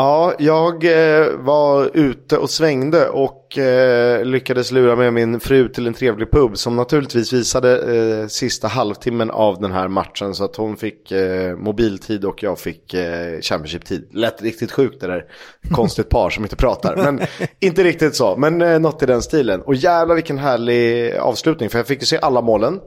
Ja, 0.00 0.34
jag 0.38 0.84
eh, 0.84 1.26
var 1.36 1.90
ute 1.94 2.38
och 2.38 2.50
svängde 2.50 3.08
och 3.08 3.58
eh, 3.58 4.24
lyckades 4.24 4.70
lura 4.70 4.96
med 4.96 5.12
min 5.12 5.40
fru 5.40 5.68
till 5.68 5.86
en 5.86 5.94
trevlig 5.94 6.30
pub 6.30 6.58
som 6.58 6.76
naturligtvis 6.76 7.32
visade 7.32 7.96
eh, 7.96 8.26
sista 8.26 8.68
halvtimmen 8.68 9.30
av 9.30 9.60
den 9.60 9.72
här 9.72 9.88
matchen 9.88 10.34
så 10.34 10.44
att 10.44 10.56
hon 10.56 10.76
fick 10.76 11.12
mobiltid 11.56 12.24
och 12.24 12.42
jag 12.42 12.58
fick 12.58 12.94
eh, 12.94 13.40
Championship-tid. 13.40 14.08
Lät 14.12 14.42
riktigt 14.42 14.72
sjukt 14.72 15.00
det 15.00 15.06
där. 15.06 15.24
Konstigt 15.70 16.08
par 16.08 16.30
som 16.30 16.44
inte 16.44 16.56
pratar, 16.56 16.96
men 16.96 17.20
inte 17.60 17.84
riktigt 17.84 18.14
så. 18.14 18.36
Men 18.36 18.62
eh, 18.62 18.78
något 18.78 19.02
i 19.02 19.06
den 19.06 19.22
stilen. 19.22 19.62
Och 19.62 19.74
jävlar 19.74 20.14
vilken 20.14 20.38
härlig 20.38 21.14
avslutning 21.16 21.70
för 21.70 21.78
jag 21.78 21.86
fick 21.86 22.00
ju 22.00 22.06
se 22.06 22.18
alla 22.22 22.42
målen. 22.42 22.80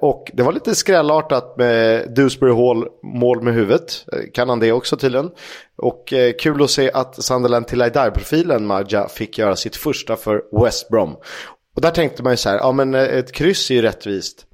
Och 0.00 0.30
det 0.34 0.42
var 0.42 0.52
lite 0.52 0.74
skrällartat 0.74 1.54
med 1.56 2.04
Dewsbury 2.16 2.52
Hall 2.52 2.86
mål 3.02 3.42
med 3.42 3.54
huvudet. 3.54 4.04
Kan 4.34 4.48
han 4.48 4.60
det 4.60 4.72
också 4.72 4.96
tydligen. 4.96 5.30
Och 5.76 6.12
eh, 6.12 6.32
kul 6.40 6.62
att 6.62 6.70
se 6.70 6.90
att 6.92 7.24
Sunderland 7.24 7.68
till 7.68 7.90
profilen 8.14 8.66
Maja 8.66 9.08
fick 9.08 9.38
göra 9.38 9.56
sitt 9.56 9.76
första 9.76 10.16
för 10.16 10.62
West 10.64 10.88
Brom. 10.88 11.16
Och 11.74 11.82
där 11.82 11.90
tänkte 11.90 12.22
man 12.22 12.32
ju 12.32 12.36
så 12.36 12.48
här, 12.48 12.56
ja 12.56 12.72
men 12.72 12.94
eh, 12.94 13.02
ett 13.02 13.32
kryss 13.32 13.70
är 13.70 13.74
ju 13.74 13.82
rättvist. 13.82 14.46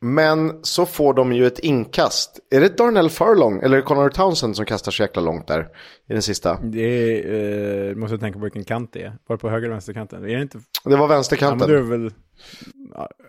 Men 0.00 0.64
så 0.64 0.86
får 0.86 1.14
de 1.14 1.32
ju 1.32 1.46
ett 1.46 1.58
inkast. 1.58 2.40
Är 2.50 2.60
det 2.60 2.76
Darnell 2.76 3.10
Furlong 3.10 3.60
eller 3.62 3.80
Connor 3.80 4.08
Townsend 4.08 4.56
som 4.56 4.64
kastar 4.64 4.92
så 4.92 5.02
jäkla 5.02 5.22
långt 5.22 5.46
där 5.46 5.68
i 6.08 6.12
den 6.12 6.22
sista? 6.22 6.58
Det 6.62 6.80
är, 6.80 7.88
eh, 7.90 7.94
måste 7.94 8.18
tänka 8.18 8.38
på 8.38 8.42
vilken 8.42 8.64
kant 8.64 8.92
det 8.92 9.02
är. 9.02 9.18
Var 9.26 9.36
det 9.36 9.40
på 9.40 9.48
höger 9.48 9.64
eller 9.64 9.74
vänsterkanten? 9.74 10.24
Är 10.24 10.36
det, 10.36 10.42
inte... 10.42 10.58
det 10.84 10.96
var 10.96 11.08
vänsterkanten. 11.08 11.70
Ja, 11.70 11.80
men 11.80 11.88
det 11.88 11.94
är 11.94 11.98
väl... 11.98 12.12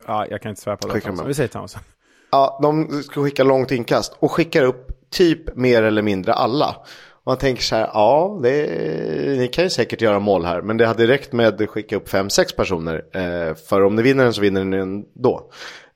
Ja, 0.08 0.26
jag 0.30 0.42
kan 0.42 0.50
inte 0.50 0.62
svära 0.62 0.78
på 0.78 0.88
det. 0.88 1.28
Vi 1.28 1.34
säger 1.34 1.48
Townsend. 1.48 1.86
Ja, 2.32 2.60
de 2.62 3.04
ska 3.04 3.24
skicka 3.24 3.44
långt 3.44 3.72
inkast 3.72 4.16
och 4.20 4.32
skickar 4.32 4.64
upp 4.64 4.95
typ 5.10 5.56
mer 5.56 5.84
eller 5.84 6.02
mindre 6.02 6.34
alla. 6.34 6.76
Och 7.26 7.32
man 7.32 7.38
tänker 7.38 7.64
så 7.64 7.76
här, 7.76 7.90
ja, 7.94 8.40
det, 8.44 8.68
ni 9.38 9.48
kan 9.48 9.64
ju 9.64 9.70
säkert 9.70 10.02
göra 10.02 10.20
mål 10.20 10.46
här. 10.46 10.62
Men 10.62 10.78
det 10.78 10.86
hade 10.86 11.08
räckt 11.08 11.34
med 11.34 11.62
att 11.62 11.70
skicka 11.70 11.96
upp 11.96 12.10
fem 12.10 12.30
sex 12.30 12.56
personer. 12.56 13.06
Eh, 13.14 13.56
för 13.56 13.84
om 13.84 13.96
ni 13.96 14.02
vinner 14.02 14.24
den 14.24 14.34
så 14.34 14.42
vinner 14.42 14.64
ni 14.64 14.78
den 14.78 15.06
då. 15.14 15.50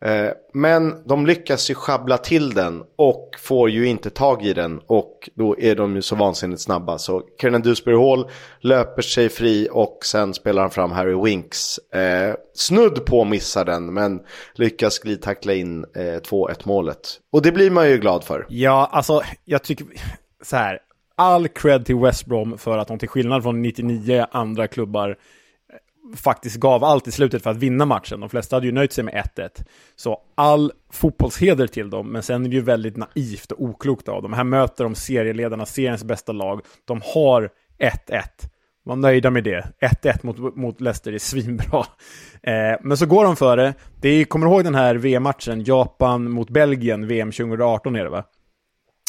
Eh, 0.06 0.32
men 0.54 1.08
de 1.08 1.26
lyckas 1.26 1.70
ju 1.70 1.76
schabbla 1.76 2.18
till 2.18 2.54
den 2.54 2.84
och 2.96 3.30
får 3.40 3.70
ju 3.70 3.88
inte 3.88 4.10
tag 4.10 4.46
i 4.46 4.54
den. 4.54 4.80
Och 4.88 5.30
då 5.36 5.60
är 5.60 5.76
de 5.76 5.96
ju 5.96 6.02
så 6.02 6.16
vansinnigt 6.16 6.62
snabba. 6.62 6.98
Så 6.98 7.22
Kernan 7.42 7.62
Dewsbury 7.62 7.98
Hall 7.98 8.30
löper 8.60 9.02
sig 9.02 9.30
fri 9.30 9.68
och 9.72 10.00
sen 10.06 10.34
spelar 10.34 10.62
han 10.62 10.72
fram 10.72 10.92
Harry 10.92 11.24
Winks. 11.24 11.78
Eh, 11.78 12.36
snudd 12.54 13.06
på 13.06 13.26
missar 13.26 13.66
den 13.66 13.94
men 13.94 14.20
lyckas 14.54 15.00
glidtackla 15.00 15.54
in 15.54 15.86
eh, 15.96 16.00
2-1 16.00 16.56
målet. 16.64 17.20
Och 17.32 17.42
det 17.42 17.52
blir 17.52 17.72
man 17.72 17.90
ju 17.90 17.98
glad 17.98 18.24
för. 18.24 18.46
Ja, 18.50 18.90
alltså 18.92 19.22
jag 19.46 19.64
tycker 19.64 19.88
så 20.44 20.56
här 20.56 20.80
all 21.16 21.48
cred 21.48 21.86
till 21.86 21.96
West 21.96 22.26
Brom 22.26 22.58
för 22.58 22.78
att 22.78 22.88
de 22.88 23.00
till 23.00 23.10
skillnad 23.10 23.44
från 23.44 23.62
99 23.62 24.26
andra 24.32 24.68
klubbar 24.68 25.18
faktiskt 26.16 26.56
gav 26.56 26.84
allt 26.84 27.08
i 27.08 27.12
slutet 27.12 27.44
för 27.44 27.50
att 27.50 27.58
vinna 27.58 27.86
matchen. 27.86 28.20
De 28.20 28.30
flesta 28.30 28.56
hade 28.56 28.66
ju 28.66 28.72
nöjt 28.72 28.94
sig 28.94 29.04
med 29.04 29.14
1-1. 29.36 29.50
Så 29.96 30.22
all 30.36 30.72
fotbollsheder 30.92 31.68
till 31.68 31.90
dem, 31.90 32.12
men 32.12 32.24
sen 32.24 32.46
är 32.46 32.50
det 32.50 32.56
ju 32.56 32.62
väldigt 32.62 32.98
naivt 32.98 33.52
och 33.52 33.62
oklokt 33.62 34.08
av 34.08 34.22
dem. 34.22 34.34
Här 34.34 34.44
möter 34.44 34.84
de 34.84 34.96
serieledarna, 34.96 35.66
seriens 35.66 36.04
bästa 36.04 36.32
lag. 36.32 36.62
De 36.86 37.02
har 37.14 37.50
1-1 37.80 38.24
var 38.90 38.96
nöjda 38.96 39.30
med 39.30 39.44
det. 39.44 39.68
1-1 39.82 40.20
mot, 40.22 40.56
mot 40.56 40.82
Leicester 40.82 41.14
är 41.14 41.20
svinbra. 41.20 41.86
Eh, 42.44 42.78
men 42.82 42.98
så 42.98 43.06
går 43.06 43.24
de 43.24 43.36
före. 43.36 43.74
Det 44.02 44.10
är, 44.10 44.26
kommer 44.26 44.46
du 44.46 44.52
ihåg 44.52 44.64
den 44.64 44.76
här 44.76 44.96
VM-matchen? 44.96 45.64
Japan 45.64 46.32
mot 46.32 46.50
Belgien, 46.50 47.08
VM 47.08 47.32
2018 47.32 47.96
är 47.96 48.04
det 48.04 48.10
va? 48.10 48.24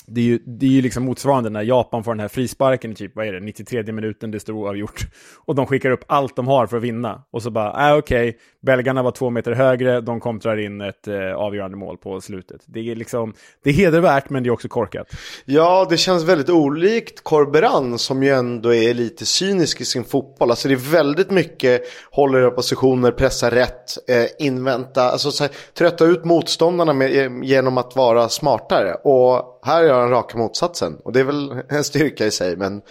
Det 0.07 0.21
är 0.21 0.25
ju, 0.25 0.39
det 0.39 0.67
är 0.67 0.71
ju 0.71 0.83
liksom 0.83 1.05
motsvarande 1.05 1.51
när 1.51 1.63
Japan 1.63 2.05
får 2.05 2.13
den 2.13 2.21
här 2.21 2.29
frisparken 2.29 2.93
i 2.93 2.95
typ, 2.95 3.17
vad 3.17 3.27
är 3.27 3.33
det, 3.33 3.41
93 3.41 3.93
minuten, 3.93 4.31
det 4.31 4.41
står 4.41 4.53
oavgjort. 4.53 5.07
Och 5.45 5.55
de 5.55 5.67
skickar 5.67 5.91
upp 5.91 6.05
allt 6.07 6.37
de 6.37 6.49
har 6.49 6.67
för 6.67 6.77
att 6.77 6.83
vinna. 6.83 7.23
Och 7.31 7.43
så 7.43 7.51
bara, 7.51 7.91
äh, 7.91 7.99
okej, 7.99 8.29
okay, 8.29 8.41
belgarna 8.63 9.03
var 9.03 9.11
två 9.11 9.31
meter 9.31 9.53
högre, 9.53 10.01
de 10.01 10.21
kontrar 10.21 10.57
in 10.57 10.81
ett 10.81 11.09
eh, 11.09 11.35
avgörande 11.35 11.77
mål 11.77 11.97
på 11.97 12.21
slutet. 12.21 12.61
Det 12.67 12.91
är 12.91 12.97
liksom, 12.97 13.35
det 13.65 13.71
är 13.71 13.75
hedervärt 13.75 14.31
men 14.31 14.43
det 14.43 14.49
är 14.49 14.51
också 14.51 14.69
korkat. 14.69 15.07
Ja, 15.45 15.87
det 15.91 15.97
känns 15.97 16.25
väldigt 16.25 16.51
olikt 16.51 17.25
Corberan 17.25 17.99
som 17.99 18.23
ju 18.23 18.31
ändå 18.31 18.75
är 18.75 18.95
lite 18.95 19.27
cynisk 19.27 19.81
i 19.81 19.85
sin 19.85 20.05
fotboll. 20.05 20.51
Alltså 20.51 20.69
det 20.69 20.75
är 20.75 20.93
väldigt 20.93 21.31
mycket 21.31 21.83
håller 22.11 22.43
upp 22.43 22.57
positioner, 22.57 23.11
pressa 23.11 23.51
rätt, 23.51 24.09
eh, 24.09 24.47
invänta, 24.47 25.03
alltså 25.03 25.31
så 25.31 25.45
här, 25.45 25.53
trötta 25.75 26.05
ut 26.05 26.25
motståndarna 26.25 26.93
med, 26.93 27.45
genom 27.45 27.79
att 27.79 27.97
vara 27.97 28.29
smartare. 28.29 28.95
Och 28.95 29.61
här 29.63 29.85
gör 30.01 30.07
han 30.07 30.17
raka 30.17 30.39
motsatsen. 30.39 30.97
Och 31.05 31.13
det 31.13 31.21
är 31.21 31.25
väl 31.25 31.63
en 31.69 31.85
styrka 31.85 32.27
i 32.27 32.31
sig, 32.31 32.57
men 32.57 32.83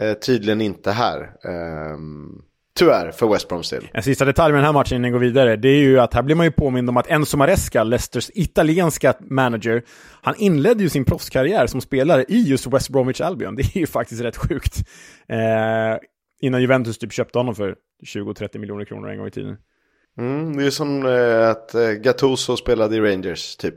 eh, 0.00 0.12
tydligen 0.12 0.60
inte 0.60 0.90
här. 0.90 1.20
Eh, 1.20 1.98
tyvärr 2.78 3.10
för 3.10 3.28
West 3.28 3.48
Broms 3.48 3.70
del. 3.70 3.88
En 3.92 4.02
sista 4.02 4.24
detalj 4.24 4.52
med 4.52 4.58
den 4.58 4.66
här 4.66 4.72
matchen 4.72 4.96
innan 4.96 5.04
vi 5.04 5.12
går 5.12 5.18
vidare, 5.18 5.56
det 5.56 5.68
är 5.68 5.80
ju 5.80 6.00
att 6.00 6.14
här 6.14 6.22
blir 6.22 6.36
man 6.36 6.46
ju 6.46 6.52
påmind 6.52 6.88
om 6.88 6.96
att 6.96 7.10
Enzo 7.10 7.36
Maresca, 7.36 7.84
Leicesters 7.84 8.30
italienska 8.34 9.14
manager, 9.20 9.82
han 10.22 10.34
inledde 10.38 10.82
ju 10.82 10.88
sin 10.88 11.04
proffskarriär 11.04 11.66
som 11.66 11.80
spelare 11.80 12.24
i 12.28 12.42
just 12.42 12.66
West 12.66 12.90
Bromwich 12.90 13.20
Albion. 13.20 13.56
Det 13.56 13.62
är 13.62 13.78
ju 13.78 13.86
faktiskt 13.86 14.22
rätt 14.22 14.36
sjukt. 14.36 14.76
Eh, 15.28 15.98
innan 16.40 16.60
Juventus 16.60 16.98
typ 16.98 17.12
köpte 17.12 17.38
honom 17.38 17.54
för 17.54 17.74
20-30 18.06 18.58
miljoner 18.58 18.84
kronor 18.84 19.10
en 19.10 19.18
gång 19.18 19.26
i 19.26 19.30
tiden. 19.30 19.56
Mm, 20.18 20.56
det 20.56 20.66
är 20.66 20.70
som 20.70 21.06
eh, 21.06 21.48
att 21.48 21.74
eh, 21.74 21.90
Gattuso 21.90 22.56
spelade 22.56 22.96
i 22.96 23.00
Rangers, 23.00 23.56
typ. 23.56 23.74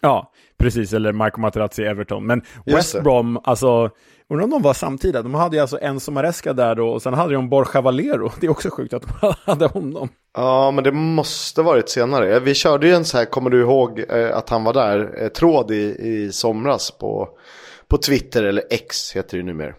Ja, 0.00 0.32
precis. 0.58 0.92
Eller 0.92 1.12
Marco 1.12 1.40
Materazzi 1.40 1.82
i 1.82 1.86
Everton. 1.86 2.26
Men 2.26 2.42
West 2.66 3.02
Brom, 3.02 3.40
alltså, 3.44 3.90
undrar 4.30 4.44
om 4.44 4.50
de 4.50 4.62
var 4.62 4.74
samtida. 4.74 5.22
De 5.22 5.34
hade 5.34 5.56
ju 5.56 5.60
alltså 5.60 5.78
Enzo 5.80 6.10
Maresca 6.10 6.52
där 6.52 6.74
då, 6.74 6.88
och 6.88 7.02
sen 7.02 7.14
hade 7.14 7.34
de 7.34 7.48
Borja 7.48 7.80
Valero. 7.80 8.32
Det 8.40 8.46
är 8.46 8.50
också 8.50 8.70
sjukt 8.70 8.94
att 8.94 9.02
de 9.02 9.34
hade 9.44 9.66
honom. 9.66 10.08
Ja, 10.36 10.70
men 10.70 10.84
det 10.84 10.92
måste 10.92 11.62
varit 11.62 11.88
senare. 11.88 12.40
Vi 12.40 12.54
körde 12.54 12.86
ju 12.86 12.94
en 12.94 13.04
så 13.04 13.18
här, 13.18 13.24
kommer 13.24 13.50
du 13.50 13.60
ihåg 13.60 14.04
eh, 14.08 14.36
att 14.36 14.50
han 14.50 14.64
var 14.64 14.72
där, 14.72 15.22
eh, 15.22 15.28
tråd 15.28 15.70
i, 15.70 15.96
i 15.98 16.32
somras 16.32 16.90
på, 16.90 17.28
på 17.88 17.98
Twitter, 17.98 18.42
eller 18.42 18.64
X 18.70 19.16
heter 19.16 19.38
det 19.38 19.44
numera. 19.44 19.74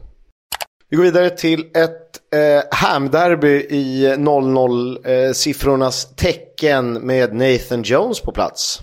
Vi 0.90 0.98
går 0.98 1.04
vidare 1.04 1.30
till 1.30 1.60
ett 1.60 2.34
eh, 2.34 2.64
Ham-derby 2.72 3.66
i 3.70 4.16
00-siffrornas 4.18 6.08
eh, 6.10 6.16
tecken 6.16 6.94
med 6.94 7.34
Nathan 7.34 7.82
Jones 7.84 8.20
på 8.20 8.32
plats. 8.32 8.82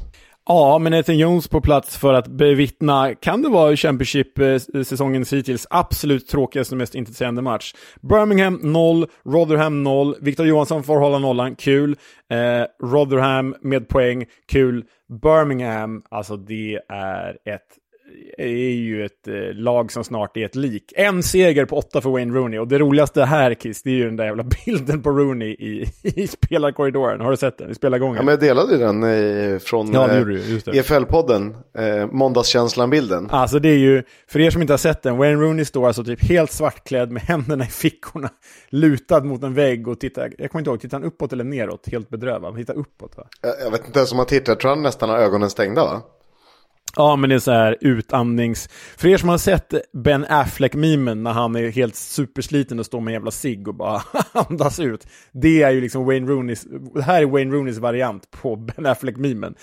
Ja, 0.48 0.78
men 0.78 0.92
Nathan 0.92 1.18
Jones 1.18 1.48
på 1.48 1.60
plats 1.60 1.98
för 1.98 2.14
att 2.14 2.28
bevittna, 2.28 3.14
kan 3.14 3.42
det 3.42 3.48
vara 3.48 3.76
Championship-säsongens 3.76 5.32
eh, 5.32 5.36
hittills 5.36 5.66
absolut 5.70 6.28
tråkigaste 6.28 6.74
och 6.74 6.78
mest 6.78 6.94
intresserande 6.94 7.42
match. 7.42 7.74
Birmingham 8.02 8.60
0, 8.62 9.06
Rotherham 9.24 9.82
0, 9.82 10.14
Victor 10.20 10.46
Johansson 10.46 10.82
får 10.82 10.98
hålla 10.98 11.18
nollan, 11.18 11.56
kul. 11.56 11.96
Eh, 12.30 12.86
Rotherham 12.86 13.56
med 13.60 13.88
poäng, 13.88 14.24
kul. 14.48 14.84
Birmingham, 15.22 16.02
alltså 16.10 16.36
det 16.36 16.80
är 16.88 17.30
ett 17.30 17.78
är 18.38 18.70
ju 18.70 19.04
ett 19.04 19.28
eh, 19.28 19.34
lag 19.54 19.92
som 19.92 20.04
snart 20.04 20.36
är 20.36 20.44
ett 20.44 20.54
lik. 20.54 20.92
En 20.96 21.22
seger 21.22 21.64
på 21.64 21.76
åtta 21.76 22.00
för 22.00 22.10
Wayne 22.10 22.34
Rooney. 22.34 22.58
Och 22.58 22.68
det 22.68 22.78
roligaste 22.78 23.24
här, 23.24 23.54
Kiss, 23.54 23.82
det 23.82 23.90
är 23.90 23.94
ju 23.94 24.04
den 24.04 24.16
där 24.16 24.24
jävla 24.24 24.44
bilden 24.66 25.02
på 25.02 25.10
Rooney 25.10 25.48
i, 25.48 25.92
i 26.02 26.26
spelarkorridoren. 26.26 27.20
Har 27.20 27.30
du 27.30 27.36
sett 27.36 27.58
den? 27.58 27.70
I 27.70 27.74
spelargången? 27.74 28.16
Ja, 28.16 28.22
men 28.22 28.32
jag 28.32 28.40
delade 28.40 28.72
ju 28.72 28.78
den 28.78 29.02
eh, 29.02 29.58
från 29.58 29.92
ja, 29.92 30.08
eh, 30.10 30.24
EFL-podden. 30.66 31.54
Eh, 31.78 32.06
Måndagskänslan-bilden. 32.12 33.28
Alltså 33.30 33.58
det 33.58 33.68
är 33.68 33.78
ju, 33.78 34.02
för 34.28 34.40
er 34.40 34.50
som 34.50 34.62
inte 34.62 34.72
har 34.72 34.78
sett 34.78 35.02
den, 35.02 35.16
Wayne 35.16 35.42
Rooney 35.42 35.64
står 35.64 35.86
alltså 35.86 36.04
typ 36.04 36.28
helt 36.28 36.52
svartklädd 36.52 37.10
med 37.10 37.22
händerna 37.22 37.64
i 37.64 37.68
fickorna. 37.68 38.30
Lutad 38.68 39.20
mot 39.20 39.42
en 39.42 39.54
vägg 39.54 39.88
och 39.88 40.00
tittar, 40.00 40.32
jag 40.38 40.50
kommer 40.50 40.60
inte 40.60 40.70
ihåg, 40.70 40.80
tittar 40.80 40.98
han 40.98 41.06
uppåt 41.06 41.32
eller 41.32 41.44
neråt? 41.44 41.88
Helt 41.92 42.08
bedrövad. 42.08 42.44
Han 42.44 42.56
tittar 42.56 42.74
uppåt 42.74 43.16
va? 43.16 43.26
Jag, 43.42 43.52
jag 43.64 43.70
vet 43.70 43.86
inte 43.86 43.98
ens 43.98 44.12
om 44.12 44.18
han 44.18 44.26
tittar, 44.26 44.52
jag 44.52 44.60
tror 44.60 44.70
han 44.70 44.82
nästan 44.82 45.08
har 45.08 45.18
ögonen 45.18 45.50
stängda 45.50 45.84
va? 45.84 46.02
Ja, 46.96 47.16
men 47.16 47.30
det 47.30 47.36
är 47.36 47.38
så 47.38 47.50
här 47.50 47.76
utandnings... 47.80 48.68
För 48.96 49.08
er 49.08 49.16
som 49.16 49.28
har 49.28 49.38
sett 49.38 49.74
Ben 49.92 50.26
Affleck-memen 50.28 51.22
när 51.22 51.32
han 51.32 51.56
är 51.56 51.70
helt 51.70 51.96
supersliten 51.96 52.78
och 52.78 52.86
står 52.86 53.00
med 53.00 53.12
en 53.12 53.14
jävla 53.14 53.30
cigg 53.30 53.68
och 53.68 53.74
bara 53.74 54.02
andas 54.32 54.80
ut. 54.80 55.06
Det 55.32 55.62
är 55.62 55.70
ju 55.70 55.80
liksom 55.80 56.04
Wayne 56.04 56.30
Rooneys... 56.30 56.66
Det 56.94 57.02
här 57.02 57.22
är 57.22 57.26
Wayne 57.26 57.54
Rooneys 57.54 57.78
variant 57.78 58.30
på 58.30 58.56
Ben 58.76 58.86
Affleck-memen. 58.86 59.54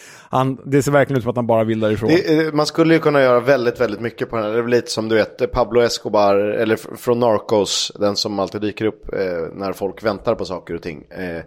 det 0.66 0.84
ser 0.84 0.92
verkligen 0.92 1.18
ut 1.18 1.24
som 1.24 1.30
att 1.30 1.36
han 1.36 1.48
bara 1.48 1.64
vill 1.64 1.80
därifrån. 1.80 2.10
Det, 2.10 2.54
man 2.54 2.66
skulle 2.66 2.94
ju 2.94 3.00
kunna 3.00 3.22
göra 3.22 3.40
väldigt, 3.40 3.82
väldigt 3.82 4.02
mycket 4.02 4.30
på 4.30 4.36
den 4.36 4.46
här. 4.46 4.52
Det 4.52 4.60
är 4.60 4.68
lite 4.68 4.92
som 4.92 5.10
du 5.10 5.16
vet 5.16 5.52
Pablo 5.52 5.82
Escobar, 5.82 6.36
eller 6.36 6.76
från 6.98 7.20
Narcos, 7.20 7.92
den 8.00 8.16
som 8.16 8.40
alltid 8.40 8.62
dyker 8.62 8.86
upp 8.86 9.14
eh, 9.14 9.20
när 9.54 9.74
folk 9.74 10.04
väntar 10.04 10.36
på 10.36 10.46
saker 10.46 10.76
och 10.76 10.82
ting. 10.82 11.06
Eh, 11.10 11.44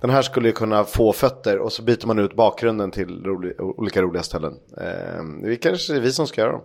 den 0.00 0.10
här 0.10 0.22
skulle 0.22 0.48
ju 0.48 0.52
kunna 0.52 0.84
få 0.84 1.12
fötter 1.12 1.58
och 1.58 1.72
så 1.72 1.82
byter 1.82 2.06
man 2.06 2.18
ut 2.18 2.34
bakgrunden 2.34 2.90
till 2.90 3.24
roli 3.24 3.54
olika 3.58 4.02
roliga 4.02 4.22
ställen. 4.22 4.54
Eh, 4.76 5.22
är 5.44 5.56
kanske 5.56 6.00
vi 6.00 6.12
som 6.12 6.26
ska 6.26 6.40
göra 6.40 6.52
dem. 6.52 6.62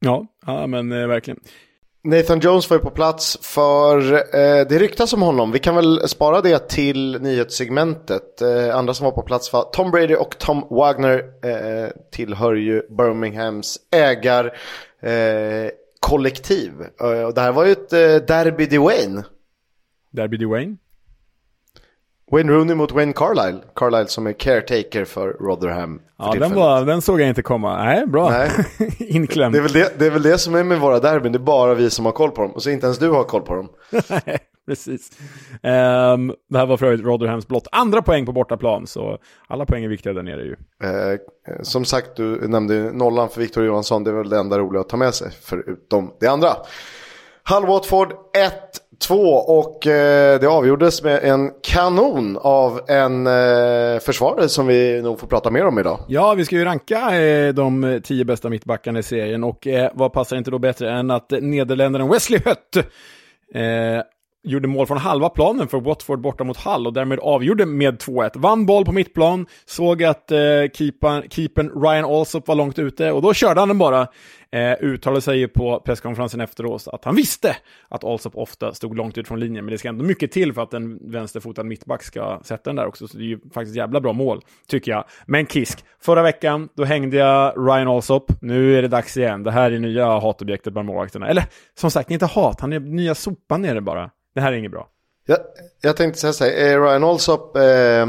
Ja, 0.00 0.26
ja 0.46 0.66
men 0.66 0.92
eh, 0.92 1.06
verkligen. 1.06 1.40
Nathan 2.06 2.40
Jones 2.40 2.70
var 2.70 2.76
ju 2.76 2.82
på 2.82 2.90
plats 2.90 3.38
för 3.42 4.12
eh, 4.12 4.66
det 4.68 4.78
ryktas 4.78 5.12
om 5.12 5.22
honom. 5.22 5.52
Vi 5.52 5.58
kan 5.58 5.74
väl 5.74 6.08
spara 6.08 6.40
det 6.40 6.68
till 6.68 7.18
nyhetssegmentet. 7.20 8.42
Eh, 8.42 8.76
andra 8.76 8.94
som 8.94 9.04
var 9.04 9.12
på 9.12 9.22
plats 9.22 9.52
var 9.52 9.62
Tom 9.62 9.90
Brady 9.90 10.14
och 10.14 10.38
Tom 10.38 10.66
Wagner 10.70 11.24
eh, 11.42 11.88
tillhör 12.12 12.54
ju 12.54 12.82
Birminghams 12.88 13.78
ägarkollektiv. 13.90 16.72
Eh, 17.00 17.22
och 17.22 17.34
det 17.34 17.40
här 17.40 17.52
var 17.52 17.64
ju 17.64 17.72
ett 17.72 17.92
eh, 17.92 18.16
derby 18.16 18.66
Dwayne. 18.66 19.24
Derby 20.10 20.36
Dwayne? 20.36 20.76
Wayne 22.32 22.52
Rooney 22.52 22.74
mot 22.74 22.92
Wayne 22.92 23.12
Carlisle. 23.12 23.60
Carlisle 23.74 24.08
som 24.08 24.26
är 24.26 24.32
caretaker 24.32 25.04
för 25.04 25.28
Rotherham. 25.28 26.00
För 26.16 26.34
ja, 26.34 26.34
den, 26.40 26.54
var, 26.54 26.84
den 26.84 27.02
såg 27.02 27.20
jag 27.20 27.28
inte 27.28 27.42
komma. 27.42 27.84
Nej, 27.84 28.06
bra. 28.06 28.30
Nej. 28.30 28.50
Inklämd. 28.98 29.54
Det 29.54 29.58
är, 29.58 29.62
väl 29.62 29.72
det, 29.72 29.98
det 29.98 30.06
är 30.06 30.10
väl 30.10 30.22
det 30.22 30.38
som 30.38 30.54
är 30.54 30.64
med 30.64 30.80
våra 30.80 31.00
derbyn. 31.00 31.32
Det 31.32 31.36
är 31.36 31.40
bara 31.40 31.74
vi 31.74 31.90
som 31.90 32.04
har 32.04 32.12
koll 32.12 32.30
på 32.30 32.42
dem. 32.42 32.50
Och 32.50 32.62
så 32.62 32.70
inte 32.70 32.86
ens 32.86 32.98
du 32.98 33.10
har 33.10 33.24
koll 33.24 33.42
på 33.42 33.54
dem. 33.54 33.68
Nej, 34.26 34.38
precis. 34.66 35.10
Um, 35.52 36.34
det 36.48 36.58
här 36.58 36.66
var 36.66 36.76
för 36.76 36.86
övrigt 36.86 37.04
Rotherhams 37.04 37.48
blott 37.48 37.66
andra 37.72 38.02
poäng 38.02 38.26
på 38.26 38.32
bortaplan. 38.32 38.86
Så 38.86 39.18
alla 39.46 39.66
poäng 39.66 39.84
är 39.84 39.88
viktiga 39.88 40.12
där 40.12 40.22
nere 40.22 40.42
ju. 40.42 40.56
Eh, 40.82 41.18
som 41.62 41.84
sagt, 41.84 42.16
du 42.16 42.48
nämnde 42.48 42.92
nollan 42.92 43.28
för 43.28 43.40
Victor 43.40 43.64
Johansson. 43.64 44.04
Det 44.04 44.10
är 44.10 44.14
väl 44.14 44.28
det 44.28 44.38
enda 44.38 44.58
roliga 44.58 44.80
att 44.80 44.88
ta 44.88 44.96
med 44.96 45.14
sig. 45.14 45.30
Förutom 45.42 46.14
det 46.20 46.26
andra. 46.26 46.48
Hull 47.48 47.66
Watford 47.66 48.12
1-2 49.00 49.14
och 49.36 49.86
eh, 49.86 50.40
det 50.40 50.46
avgjordes 50.46 51.02
med 51.02 51.24
en 51.24 51.50
kanon 51.62 52.38
av 52.40 52.80
en 52.88 53.26
eh, 53.26 54.00
försvarare 54.00 54.48
som 54.48 54.66
vi 54.66 55.02
nog 55.02 55.20
får 55.20 55.26
prata 55.26 55.50
mer 55.50 55.66
om 55.66 55.78
idag. 55.78 55.98
Ja, 56.08 56.34
vi 56.34 56.44
ska 56.44 56.56
ju 56.56 56.64
ranka 56.64 57.20
eh, 57.20 57.54
de 57.54 58.00
tio 58.04 58.24
bästa 58.24 58.48
mittbackarna 58.48 58.98
i 58.98 59.02
serien 59.02 59.44
och 59.44 59.66
eh, 59.66 59.90
vad 59.94 60.12
passar 60.12 60.36
inte 60.36 60.50
då 60.50 60.58
bättre 60.58 60.92
än 60.92 61.10
att 61.10 61.30
nederländaren 61.30 62.08
Wesley 62.08 62.40
Hött 62.44 62.76
eh, 63.54 64.02
gjorde 64.44 64.68
mål 64.68 64.86
från 64.86 64.98
halva 64.98 65.28
planen 65.28 65.68
för 65.68 65.80
Watford 65.80 66.20
borta 66.20 66.44
mot 66.44 66.56
Hull 66.56 66.86
och 66.86 66.92
därmed 66.92 67.18
avgjorde 67.18 67.66
med 67.66 67.98
2-1. 67.98 68.30
Vann 68.34 68.66
boll 68.66 68.84
på 68.84 68.92
mittplan, 68.92 69.46
såg 69.66 70.04
att 70.04 70.30
eh, 70.30 70.38
keepern 70.72 71.82
Ryan 71.82 72.04
Alsop 72.04 72.48
var 72.48 72.54
långt 72.54 72.78
ute 72.78 73.12
och 73.12 73.22
då 73.22 73.34
körde 73.34 73.60
han 73.60 73.68
den 73.68 73.78
bara. 73.78 74.06
Eh, 74.54 74.76
uttalade 74.80 75.20
sig 75.20 75.48
på 75.48 75.80
presskonferensen 75.80 76.40
efteråt 76.40 76.88
att 76.88 77.04
han 77.04 77.16
visste 77.16 77.56
att 77.88 78.04
Alsop 78.04 78.36
ofta 78.36 78.74
stod 78.74 78.96
långt 78.96 79.18
ut 79.18 79.28
från 79.28 79.40
linjen, 79.40 79.64
men 79.64 79.72
det 79.72 79.78
ska 79.78 79.88
ändå 79.88 80.04
mycket 80.04 80.32
till 80.32 80.52
för 80.52 80.62
att 80.62 80.74
en 80.74 81.10
vänsterfotad 81.10 81.62
mittback 81.62 82.02
ska 82.02 82.40
sätta 82.44 82.70
den 82.70 82.76
där 82.76 82.86
också, 82.86 83.08
så 83.08 83.16
det 83.16 83.22
är 83.22 83.26
ju 83.26 83.40
faktiskt 83.54 83.76
jävla 83.76 84.00
bra 84.00 84.12
mål, 84.12 84.40
tycker 84.68 84.92
jag. 84.92 85.04
Men 85.26 85.46
Kisk, 85.46 85.84
förra 86.00 86.22
veckan, 86.22 86.68
då 86.74 86.84
hängde 86.84 87.16
jag 87.16 87.54
Ryan 87.56 87.88
Alsop, 87.88 88.32
nu 88.40 88.78
är 88.78 88.82
det 88.82 88.88
dags 88.88 89.16
igen. 89.16 89.42
Det 89.42 89.50
här 89.50 89.70
är 89.70 89.78
nya 89.78 90.06
hatobjektet 90.18 90.72
bland 90.72 90.86
målvakterna. 90.86 91.28
Eller, 91.28 91.44
som 91.74 91.90
sagt, 91.90 92.10
inte 92.10 92.26
hat, 92.26 92.60
han 92.60 92.72
är 92.72 92.80
nya 92.80 93.14
sopan 93.14 93.64
är 93.64 93.74
det 93.74 93.80
bara. 93.80 94.10
Det 94.34 94.40
här 94.40 94.52
är 94.52 94.56
inget 94.56 94.72
bra. 94.72 94.88
Jag, 95.26 95.38
jag 95.80 95.96
tänkte 95.96 96.20
säga 96.20 96.32
så 96.32 96.44
här, 96.44 96.50
är 96.50 96.80
Ryan 96.80 97.04
Alsop 97.04 97.56
eh, 97.56 98.06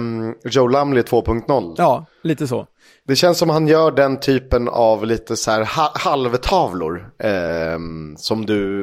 Joe 0.51 0.67
Lumley 0.67 1.03
2.0? 1.03 1.75
Ja, 1.77 2.05
lite 2.23 2.47
så. 2.47 2.67
Det 3.07 3.15
känns 3.15 3.37
som 3.37 3.49
han 3.49 3.67
gör 3.67 3.91
den 3.91 4.19
typen 4.19 4.67
av 4.67 5.05
lite 5.05 5.35
så 5.35 5.51
här 5.51 5.63
halvtavlor. 5.95 7.11
Eh, 7.19 7.79
som 8.17 8.45
du 8.45 8.81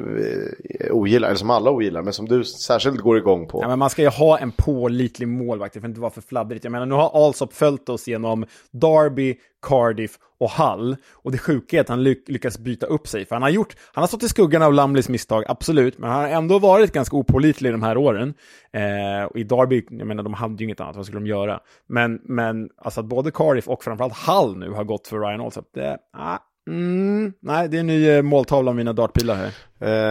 eh, 0.81 0.93
ogillar, 0.93 1.29
eller 1.29 1.38
som 1.38 1.50
alla 1.50 1.71
ogillar, 1.71 2.02
men 2.02 2.12
som 2.12 2.29
du 2.29 2.45
särskilt 2.45 3.00
går 3.00 3.19
igång 3.19 3.49
på. 3.49 3.62
Ja, 3.62 3.69
men 3.69 3.79
man 3.79 3.91
ska 3.91 4.02
ju 4.02 4.09
ha 4.09 4.38
en 4.38 4.52
pålitlig 4.52 5.29
målvakt, 5.29 5.75
det 5.75 5.81
får 5.81 5.88
inte 5.88 6.00
vara 6.00 6.11
för 6.11 6.21
fladdrigt. 6.21 6.64
Jag 6.64 6.71
menar, 6.71 6.87
nu 6.87 6.95
har 6.95 7.26
Alsop 7.26 7.52
följt 7.52 7.88
oss 7.88 8.09
genom 8.09 8.47
Derby, 8.71 9.37
Cardiff 9.62 10.19
och 10.43 10.50
Hull. 10.50 10.97
Och 11.12 11.33
det 11.33 11.38
sjuka 11.38 11.76
är 11.76 11.81
att 11.81 11.88
han 11.88 12.02
ly 12.02 12.17
lyckas 12.26 12.59
byta 12.59 12.87
upp 12.87 13.09
sig. 13.09 13.25
För 13.25 13.35
han 13.35 13.43
har, 13.43 13.50
gjort, 13.50 13.76
han 13.93 14.02
har 14.02 14.09
stått 14.09 14.23
i 14.23 14.29
skuggan 14.29 14.62
av 14.62 14.73
Lamlis 14.73 15.09
misstag, 15.09 15.45
absolut. 15.49 15.99
Men 15.99 16.11
han 16.11 16.21
har 16.21 16.29
ändå 16.29 16.59
varit 16.59 16.93
ganska 16.93 17.17
opålitlig 17.17 17.73
de 17.73 17.83
här 17.83 17.97
åren. 17.97 18.35
Eh, 18.73 19.25
och 19.25 19.37
i 19.37 19.45
Derby, 19.45 19.87
jag 19.91 20.07
menar, 20.07 20.23
de 20.23 20.35
hade 20.35 20.57
ju 20.57 20.64
inget 20.64 20.81
annat, 20.81 20.97
vad 20.97 21.07
skulle 21.07 21.21
de 21.21 21.26
göra? 21.26 21.61
Men, 21.87 22.21
men 22.25 22.71
alltså 22.76 23.00
att 23.00 23.07
både 23.07 23.31
Cardiff 23.31 23.69
och 23.69 23.85
framförallt 23.85 24.12
Hull 24.26 24.57
nu 24.57 24.71
har 24.71 24.85
gått 24.85 25.09
för 25.09 25.21
Ryan 25.21 25.40
Alsop, 25.40 25.71
det, 25.75 25.99
ah, 26.12 26.38
Mm, 26.66 27.33
nej, 27.40 27.69
det 27.69 27.76
är 27.76 27.81
en 27.81 27.87
ny 27.87 28.11
eh, 28.11 28.23
måltavla 28.23 28.71
av 28.71 28.76
mina 28.76 28.92
dartpilar 28.92 29.35
här. 29.35 29.52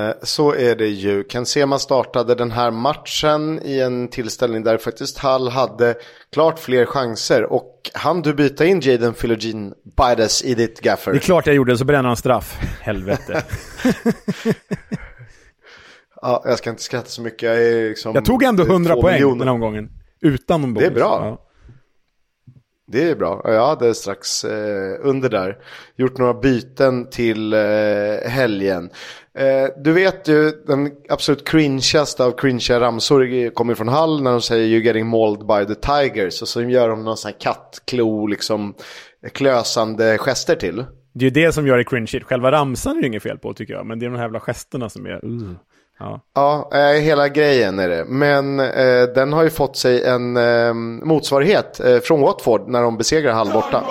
Eh, 0.10 0.14
så 0.24 0.56
är 0.56 0.76
det 0.76 0.88
ju. 0.88 1.24
Ken 1.24 1.46
Sema 1.46 1.80
startade 1.80 2.36
den 2.36 2.52
här 2.52 2.72
matchen 2.72 3.60
i 3.64 3.80
en 3.80 4.08
tillställning 4.08 4.64
där 4.64 4.78
faktiskt 4.78 5.18
Hall 5.18 5.50
hade 5.50 5.96
klart 6.34 6.60
fler 6.60 6.86
chanser. 6.86 7.44
Och 7.44 7.92
han 7.94 8.22
du 8.22 8.34
byta 8.34 8.66
in 8.66 8.80
Jaden 8.80 9.14
Philogene 9.14 9.74
Bides 9.98 10.44
i 10.44 10.56
ditt 10.56 10.82
gaffer? 10.82 11.12
Det 11.12 11.18
är 11.18 11.20
klart 11.20 11.48
jag 11.48 11.56
gjorde, 11.56 11.78
så 11.78 11.86
bränner 11.86 12.08
han 12.08 12.18
straff. 12.18 12.58
Helvete. 12.82 13.44
ja, 16.22 16.44
jag 16.46 16.58
ska 16.58 16.70
inte 16.70 16.84
skratta 16.84 17.10
så 17.10 17.22
mycket. 17.22 17.44
Jag, 17.44 17.64
är 17.64 17.90
liksom 17.90 18.16
jag 18.16 18.26
tog 18.26 18.44
ändå 18.44 18.64
100 18.64 18.96
poäng 18.96 19.14
miljoner. 19.14 19.46
den 19.46 19.54
omgången. 19.54 19.90
Utan 20.22 20.62
någon 20.62 20.74
bonus. 20.74 20.90
Det 20.90 20.94
är 20.94 20.96
bra. 20.96 21.22
Ja. 21.26 21.48
Det 22.92 23.10
är 23.10 23.16
bra. 23.16 23.42
Jag 23.46 23.68
hade 23.68 23.94
strax 23.94 24.44
eh, 24.44 24.96
under 25.02 25.30
där 25.30 25.58
gjort 25.96 26.18
några 26.18 26.34
byten 26.34 27.10
till 27.10 27.54
eh, 27.54 27.60
helgen. 28.26 28.90
Eh, 29.38 29.84
du 29.84 29.92
vet 29.92 30.28
ju 30.28 30.52
den 30.68 30.92
absolut 31.10 31.48
cringeaste 31.48 32.24
av 32.24 32.32
cringea 32.32 32.80
ramsor 32.80 33.54
kommer 33.54 33.76
från 33.76 33.88
Hall 33.88 34.24
när 34.24 34.32
de 34.32 34.42
säger 34.42 34.68
you 34.68 34.84
getting 34.84 35.08
mauled 35.08 35.46
by 35.48 35.76
the 35.76 35.82
tigers. 35.82 36.42
Och 36.42 36.48
så 36.48 36.62
gör 36.62 36.90
de 36.90 37.04
någon 37.04 37.18
sån 37.18 37.32
här 37.32 37.40
kattklo, 37.40 38.28
liksom 38.28 38.74
klösande 39.34 40.18
gester 40.18 40.56
till. 40.56 40.86
Det 41.14 41.26
är 41.26 41.30
ju 41.30 41.46
det 41.46 41.52
som 41.52 41.68
gör 41.68 41.78
det 41.78 41.84
cringe. 41.84 42.20
Själva 42.24 42.52
ramsan 42.52 42.98
är 42.98 43.02
det 43.02 43.08
inget 43.08 43.24
fel 43.24 43.38
på 43.38 43.54
tycker 43.54 43.74
jag. 43.74 43.86
Men 43.86 44.00
det 44.00 44.06
är 44.06 44.10
de 44.10 44.16
här 44.16 44.24
jävla 44.24 44.40
gesterna 44.40 44.90
som 44.90 45.06
är... 45.06 45.26
Uh. 45.26 45.54
Ja, 46.02 46.20
ja 46.34 46.70
eh, 46.74 47.02
hela 47.02 47.28
grejen 47.28 47.80
är 47.80 47.90
det. 47.90 48.06
Men 48.06 48.60
eh, 48.60 49.04
den 49.16 49.34
har 49.34 49.44
ju 49.44 49.50
fått 49.50 49.78
sig 49.78 50.04
en 50.04 50.38
eh, 50.38 50.74
motsvarighet 51.04 51.80
eh, 51.80 52.00
från 52.00 52.22
Watford 52.22 52.68
när 52.68 52.82
de 52.82 52.98
besegrar 52.98 53.34
Hall 53.34 53.52
borta. 53.54 53.84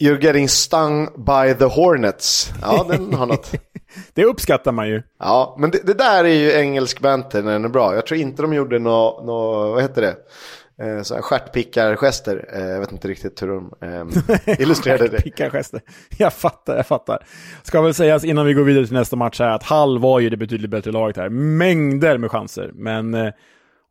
You're 0.00 0.24
getting 0.24 0.48
stung 0.48 1.08
by 1.16 1.54
the 1.58 1.64
Hornets. 1.64 2.52
Ja, 2.62 2.86
den 2.88 3.14
har 3.14 3.26
något. 3.26 3.52
det 4.14 4.24
uppskattar 4.24 4.72
man 4.72 4.88
ju. 4.88 5.02
Ja, 5.18 5.56
men 5.58 5.70
det, 5.70 5.86
det, 5.86 5.94
där 5.94 6.24
är 6.24 6.34
ju 6.34 6.52
engelsk 6.52 7.00
banter 7.00 7.42
när 7.42 7.52
den 7.52 7.64
är 7.64 7.68
bra. 7.68 7.94
Jag 7.94 8.06
tror 8.06 8.20
inte 8.20 8.42
de 8.42 8.52
gjorde 8.52 8.78
något, 8.78 9.24
nå, 9.24 9.68
vad 9.70 9.82
heter 9.82 10.02
det? 10.02 10.16
Eh, 10.80 11.02
så 11.02 11.14
stjärtpickargester. 11.22 12.48
Eh, 12.52 12.68
jag 12.68 12.80
vet 12.80 12.92
inte 12.92 13.08
riktigt 13.08 13.42
hur 13.42 13.48
de 13.48 13.72
eh, 13.80 14.60
illustrerade 14.60 15.04
det. 15.04 15.10
Stjärtpickargester. 15.10 15.80
Jag 16.18 16.32
fattar, 16.32 16.76
jag 16.76 16.86
fattar. 16.86 17.26
Ska 17.62 17.82
väl 17.82 17.94
sägas 17.94 18.24
innan 18.24 18.46
vi 18.46 18.54
går 18.54 18.62
vidare 18.64 18.86
till 18.86 18.94
nästa 18.94 19.16
match 19.16 19.40
här 19.40 19.50
att 19.50 19.62
Hall 19.62 19.98
var 19.98 20.20
ju 20.20 20.30
det 20.30 20.36
betydligt 20.36 20.70
bättre 20.70 20.92
laget 20.92 21.16
här. 21.16 21.28
Mängder 21.28 22.18
med 22.18 22.30
chanser, 22.30 22.70
men 22.74 23.14
eh, 23.14 23.32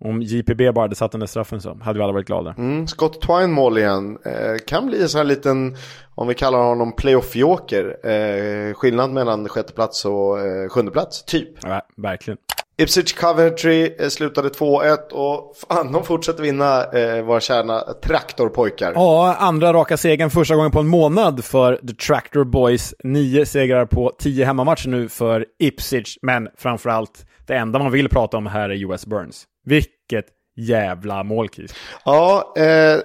om 0.04 0.22
JPB 0.22 0.72
bara 0.74 0.82
hade 0.82 0.96
satt 0.96 1.12
den 1.12 1.20
där 1.20 1.28
straffen 1.28 1.62
så 1.62 1.78
hade 1.82 2.00
vi 2.00 2.04
alla 2.04 2.14
varit 2.14 2.28
glada. 2.28 2.56
Mm, 2.58 2.88
Scott 2.88 3.22
Twine 3.22 3.52
mål 3.52 3.78
igen. 3.78 4.18
Eh, 4.26 4.58
kan 4.68 4.88
bli 4.88 5.02
en 5.02 5.10
sån 5.10 5.18
här 5.20 5.26
liten, 5.26 5.76
om 6.16 6.28
vi 6.28 6.34
kallar 6.34 6.60
honom 6.60 6.94
playoff-joker. 6.98 8.08
Eh, 8.10 8.74
skillnad 8.74 9.12
mellan 9.12 9.48
sjätte 9.48 9.74
plats 9.74 10.06
och 10.06 10.40
eh, 10.40 10.70
sjunde 10.70 10.92
plats, 10.92 11.24
typ. 11.26 11.50
Ja, 11.64 11.82
verkligen. 11.98 12.38
Ipswich 12.80 13.14
Coventry 13.14 13.96
eh, 14.00 14.08
slutade 14.10 14.50
2-1 14.50 14.98
och 15.12 15.56
fan, 15.58 15.92
de 15.92 16.04
fortsätter 16.04 16.44
vinna 16.44 16.84
eh, 16.84 17.22
våra 17.24 17.40
kärna 17.40 17.80
traktorpojkar. 17.82 18.92
Ja, 18.96 19.36
andra 19.40 19.74
raka 19.74 19.98
segern 19.98 20.30
första 20.30 20.56
gången 20.56 20.72
på 20.72 20.80
en 20.80 20.88
månad 20.88 21.46
för 21.46 21.76
The 21.76 21.94
Tractor 21.94 22.44
Boys. 22.44 22.94
Nio 23.04 23.46
segrar 23.46 23.86
på 23.86 24.12
tio 24.20 24.46
hemmamatcher 24.46 24.90
nu 24.90 25.10
för 25.10 25.46
Ipswich, 25.60 26.18
men 26.22 26.48
framförallt 26.58 27.26
det 27.48 27.56
enda 27.56 27.80
man 27.80 27.92
vill 27.92 28.10
prata 28.10 28.38
om 28.38 28.48
här 28.48 28.70
är 28.70 28.92
US 28.92 29.06
Burns. 29.06 29.44
Vilket 29.66 30.26
jävla 30.56 31.24
målkis. 31.24 31.76
Ja, 32.06 32.54
eh, 32.58 33.00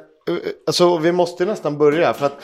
alltså 0.67 0.99
vi 0.99 1.13
måste 1.13 1.45
nästan 1.45 1.79
börja 1.79 2.15
för 2.15 2.27
att 2.27 2.41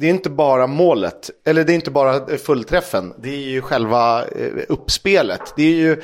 det 0.00 0.06
är 0.06 0.10
inte 0.10 0.30
bara 0.30 0.66
målet, 0.66 1.30
eller 1.46 1.64
det 1.64 1.72
är 1.72 1.74
inte 1.74 1.90
bara 1.90 2.36
fullträffen, 2.36 3.14
det 3.18 3.28
är 3.28 3.50
ju 3.50 3.60
själva 3.60 4.24
eh, 4.24 4.52
uppspelet. 4.68 5.54
Det 5.56 5.62
är 5.62 5.76
ju 5.76 6.02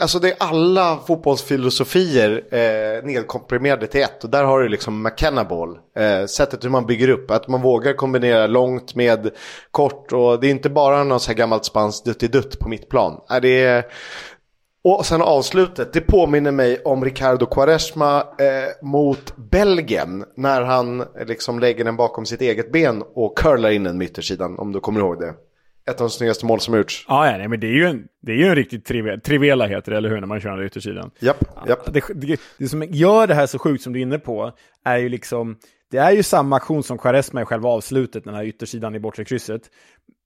alltså 0.00 0.18
det 0.18 0.28
är 0.28 0.36
alla 0.38 0.98
fotbollsfilosofier 1.06 2.44
eh, 2.50 3.04
nedkomprimerade 3.04 3.86
till 3.86 4.02
ett. 4.02 4.24
Och 4.24 4.30
där 4.30 4.44
har 4.44 4.60
du 4.60 4.68
liksom 4.68 5.02
McKenna 5.02 5.44
Ball. 5.44 5.78
Eh, 5.96 6.26
sättet 6.26 6.64
hur 6.64 6.70
man 6.70 6.86
bygger 6.86 7.08
upp. 7.08 7.30
Att 7.30 7.48
man 7.48 7.62
vågar 7.62 7.92
kombinera 7.92 8.46
långt 8.46 8.94
med 8.94 9.30
kort. 9.70 10.12
Och 10.12 10.40
det 10.40 10.46
är 10.46 10.50
inte 10.50 10.70
bara 10.70 11.04
något 11.04 11.22
så 11.22 11.30
här 11.30 11.38
gammalt 11.38 11.64
spanskt 11.64 12.20
dutt 12.20 12.58
på 12.58 12.68
mitt 12.68 12.88
plan. 12.88 13.20
Eh, 13.30 13.40
det 13.40 13.64
är, 13.64 13.84
och 14.84 15.06
sen 15.06 15.22
avslutet. 15.22 15.92
Det 15.92 16.00
påminner 16.00 16.52
mig 16.52 16.82
om 16.84 17.04
Ricardo 17.04 17.46
Quaresma 17.46 18.20
eh, 18.20 18.86
mot 18.86 19.36
Belgien. 19.36 20.24
När 20.36 20.62
han 20.62 21.00
eh, 21.00 21.06
liksom 21.26 21.58
lägger 21.58 21.84
den 21.84 21.96
bakom 21.96 22.26
sitt 22.26 22.40
eget 22.40 22.72
ben 22.72 23.02
och 23.14 23.38
curlar 23.38 23.70
in 23.70 23.84
den 23.84 23.98
med 23.98 24.04
yttersidan 24.04 24.58
Om 24.58 24.72
du 24.72 24.80
kommer 24.80 25.00
ihåg 25.00 25.20
det 25.20 25.34
ett 25.90 26.00
av 26.00 26.08
de 26.08 26.10
snyggaste 26.10 26.46
mål 26.46 26.60
som 26.60 26.76
gjorts. 26.76 27.04
Ja, 27.08 27.30
ja 27.30 27.38
nej, 27.38 27.48
men 27.48 27.60
det 27.60 27.66
är 27.66 27.72
ju 27.72 27.86
en, 27.86 28.08
det 28.20 28.32
är 28.32 28.36
ju 28.36 28.46
en 28.46 28.54
riktigt 28.54 28.84
trivel, 28.84 29.20
trivela 29.20 29.66
heter 29.66 29.92
det, 29.92 29.98
eller 29.98 30.08
hur, 30.08 30.20
när 30.20 30.26
man 30.26 30.40
kör 30.40 30.56
den 30.56 30.66
yttersidan. 30.66 31.10
Japp, 31.18 31.44
japp. 31.68 31.92
Det, 31.92 32.02
det, 32.14 32.40
det, 32.58 32.68
som 32.68 32.82
gör 32.82 33.26
det 33.26 33.34
här 33.34 33.46
så 33.46 33.58
sjukt 33.58 33.82
som 33.82 33.92
du 33.92 33.98
är 33.98 34.02
inne 34.02 34.18
på 34.18 34.52
är 34.84 34.96
ju 34.96 35.08
liksom, 35.08 35.56
det 35.90 35.98
är 35.98 36.12
ju 36.12 36.22
samma 36.22 36.56
aktion 36.56 36.82
som 36.82 36.98
Quaresma 36.98 37.42
i 37.42 37.44
själva 37.44 37.68
avslutet, 37.68 38.24
den 38.24 38.34
här 38.34 38.44
yttersidan 38.44 38.94
i 38.94 39.00
bortre 39.00 39.24
krysset. 39.24 39.62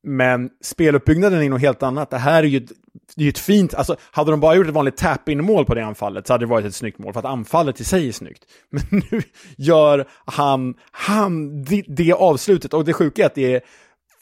Men 0.02 0.50
speluppbyggnaden 0.62 1.42
är 1.42 1.50
något 1.50 1.60
helt 1.60 1.82
annat. 1.82 2.10
Det 2.10 2.18
här 2.18 2.42
är 2.42 2.46
ju 2.46 2.56
ett, 2.56 2.72
det 3.16 3.24
är 3.24 3.28
ett 3.28 3.38
fint, 3.38 3.74
alltså 3.74 3.96
hade 4.10 4.30
de 4.30 4.40
bara 4.40 4.54
gjort 4.54 4.66
ett 4.66 4.74
vanligt 4.74 4.96
tap-in-mål 4.96 5.64
på 5.64 5.74
det 5.74 5.84
anfallet 5.84 6.26
så 6.26 6.32
hade 6.32 6.44
det 6.44 6.50
varit 6.50 6.66
ett 6.66 6.74
snyggt 6.74 6.98
mål, 6.98 7.12
för 7.12 7.20
att 7.20 7.26
anfallet 7.26 7.80
i 7.80 7.84
sig 7.84 8.08
är 8.08 8.12
snyggt. 8.12 8.44
Men 8.70 9.02
nu 9.10 9.22
gör 9.56 10.08
han, 10.24 10.74
han 10.90 11.62
det, 11.64 11.84
det 11.88 12.12
avslutet, 12.12 12.74
och 12.74 12.84
det 12.84 12.92
sjuka 12.92 13.22
är 13.22 13.26
att 13.26 13.34
det 13.34 13.54
är 13.54 13.60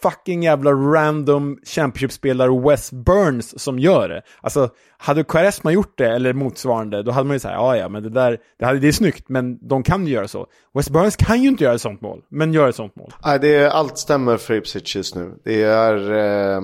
fucking 0.04 0.42
jävla 0.42 0.70
random 0.70 1.58
Championship-spelare 1.64 2.68
Wes 2.68 2.92
Burns 2.92 3.60
som 3.60 3.78
gör 3.78 4.08
det. 4.08 4.22
Alltså, 4.40 4.70
hade 4.98 5.24
Quaresma 5.24 5.72
gjort 5.72 5.98
det, 5.98 6.08
eller 6.08 6.32
motsvarande, 6.32 7.02
då 7.02 7.12
hade 7.12 7.26
man 7.26 7.34
ju 7.34 7.40
sagt 7.40 7.52
ja 7.52 7.76
ja, 7.76 7.88
men 7.88 8.02
det 8.02 8.10
där, 8.10 8.38
det, 8.58 8.64
hade, 8.64 8.78
det 8.78 8.88
är 8.88 8.92
snyggt, 8.92 9.28
men 9.28 9.68
de 9.68 9.82
kan 9.82 10.06
ju 10.06 10.12
göra 10.12 10.28
så. 10.28 10.46
Wes 10.74 10.90
Burns 10.90 11.16
kan 11.16 11.42
ju 11.42 11.48
inte 11.48 11.64
göra 11.64 11.74
ett 11.74 11.80
sånt 11.80 12.00
mål, 12.00 12.22
men 12.28 12.52
gör 12.52 12.68
ett 12.68 12.76
sånt 12.76 12.96
mål. 12.96 13.12
Nej, 13.24 13.38
det 13.38 13.54
är, 13.54 13.68
allt 13.68 13.98
stämmer 13.98 14.36
för 14.36 14.54
Ipswich 14.54 14.96
just 14.96 15.14
nu. 15.14 15.34
Det 15.44 15.62
är... 15.62 16.12
Eh... 16.12 16.60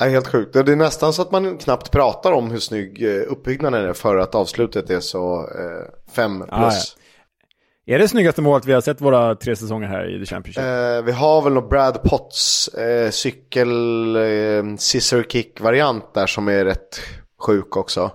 är 0.00 0.08
helt 0.10 0.28
sjukt. 0.28 0.52
Det 0.52 0.72
är 0.72 0.76
nästan 0.76 1.12
så 1.12 1.22
att 1.22 1.32
man 1.32 1.58
knappt 1.58 1.90
pratar 1.90 2.32
om 2.32 2.50
hur 2.50 2.58
snygg 2.58 3.02
eh, 3.02 3.22
uppbyggnaden 3.28 3.84
är 3.84 3.92
för 3.92 4.16
att 4.16 4.34
avslutet 4.34 4.90
är 4.90 5.00
så 5.00 5.48
5 6.12 6.42
eh, 6.42 6.46
plus. 6.46 6.50
Ah, 6.50 6.70
ja. 6.70 7.02
Är 7.86 7.98
det 7.98 8.08
snyggaste 8.08 8.42
målet 8.42 8.66
vi 8.66 8.72
har 8.72 8.80
sett 8.80 9.00
våra 9.00 9.34
tre 9.34 9.56
säsonger 9.56 9.88
här 9.88 10.16
i 10.16 10.18
The 10.18 10.26
Championship? 10.34 10.62
Eh, 10.62 11.02
vi 11.04 11.12
har 11.12 11.42
väl 11.42 11.52
någon 11.52 11.68
Brad 11.68 12.02
Potts 12.02 12.68
eh, 12.68 13.10
cykel 13.10 14.16
eh, 14.16 14.76
scissor 14.76 15.22
kick 15.22 15.60
variant 15.60 16.14
där 16.14 16.26
som 16.26 16.48
är 16.48 16.64
rätt 16.64 17.00
sjuk 17.38 17.76
också. 17.76 18.10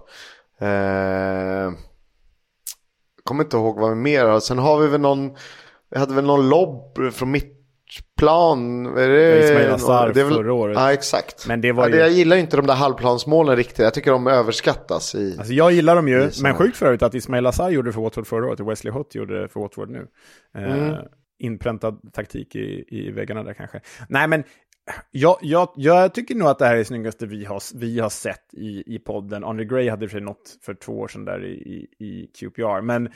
Eh, 0.60 1.72
kommer 3.24 3.44
inte 3.44 3.58
ihåg 3.58 3.80
vad 3.80 3.90
vi 3.90 3.96
mer 3.96 4.26
har. 4.26 4.40
Sen 4.40 4.60
har 4.60 4.80
vi 4.80 4.88
väl 4.88 5.02
någon, 5.02 5.36
vi 5.92 6.00
hade 6.00 6.14
väl 6.14 6.26
någon 6.26 6.50
lobb 6.50 7.14
från 7.14 7.32
mitt 7.32 7.57
plan. 8.18 8.86
Är 8.86 9.10
det, 9.10 9.46
Ismail 9.46 9.70
Azar 9.70 10.12
det 10.14 10.24
väl, 10.24 10.34
förra 10.34 10.54
året. 10.54 10.76
Ja, 10.76 10.94
exakt. 10.94 11.48
Men 11.48 11.62
det 11.62 11.72
var 11.72 11.90
ju... 11.90 11.96
ja, 11.96 12.00
jag 12.00 12.12
gillar 12.12 12.38
inte 12.38 12.58
de 12.58 12.68
där 12.68 12.74
halvplansmålen 12.74 13.56
riktigt. 13.56 13.80
Jag 13.80 13.94
tycker 13.94 14.12
de 14.12 14.28
överskattas. 14.28 15.16
I, 15.16 15.36
alltså, 15.38 15.54
jag 15.54 15.72
gillar 15.72 15.96
dem 15.96 16.08
ju, 16.08 16.30
men 16.42 16.56
sjukt 16.56 16.78
förut 16.78 17.02
att 17.02 17.14
Ismail 17.14 17.46
Azar 17.46 17.70
gjorde 17.70 17.90
det 17.90 17.94
för 17.94 18.02
Watford 18.02 18.28
förra 18.28 18.48
året 18.48 18.60
och 18.60 18.70
Wesley 18.70 18.94
Hott 18.94 19.16
gjorde 19.16 19.42
det 19.42 19.50
för 19.50 19.60
Watford 19.60 19.90
nu. 19.90 20.08
Eh, 20.58 20.64
mm. 20.64 20.94
Eh, 20.94 21.00
inpräntad 21.40 22.14
taktik 22.14 22.56
i, 22.56 22.86
i 22.88 23.12
väggarna 23.12 23.44
där 23.44 23.54
kanske. 23.54 23.82
Nej, 24.10 24.28
men 24.28 24.44
jag, 25.12 25.38
jag, 25.42 25.70
jag 25.76 26.14
tycker 26.14 26.36
nog 26.36 26.48
att 26.48 26.60
det 26.60 26.66
här 26.66 26.74
är 26.74 26.78
det 26.78 26.86
snyggaste 26.86 27.26
vi 27.26 27.46
har, 27.46 27.78
vi 27.78 28.00
har 28.00 28.10
sett 28.10 28.54
i, 28.54 28.96
i 28.96 29.00
podden. 29.00 29.44
Andre 29.44 29.66
Gray 29.66 29.90
hade 29.90 30.08
för 30.08 30.12
sig 30.12 30.22
något 30.22 30.58
för 30.62 30.74
två 30.74 31.00
år 31.00 31.08
sedan 31.08 31.26
där 31.26 31.46
i, 31.46 31.54
i, 31.54 32.06
i 32.06 32.28
QPR. 32.40 32.82
Men 32.82 33.10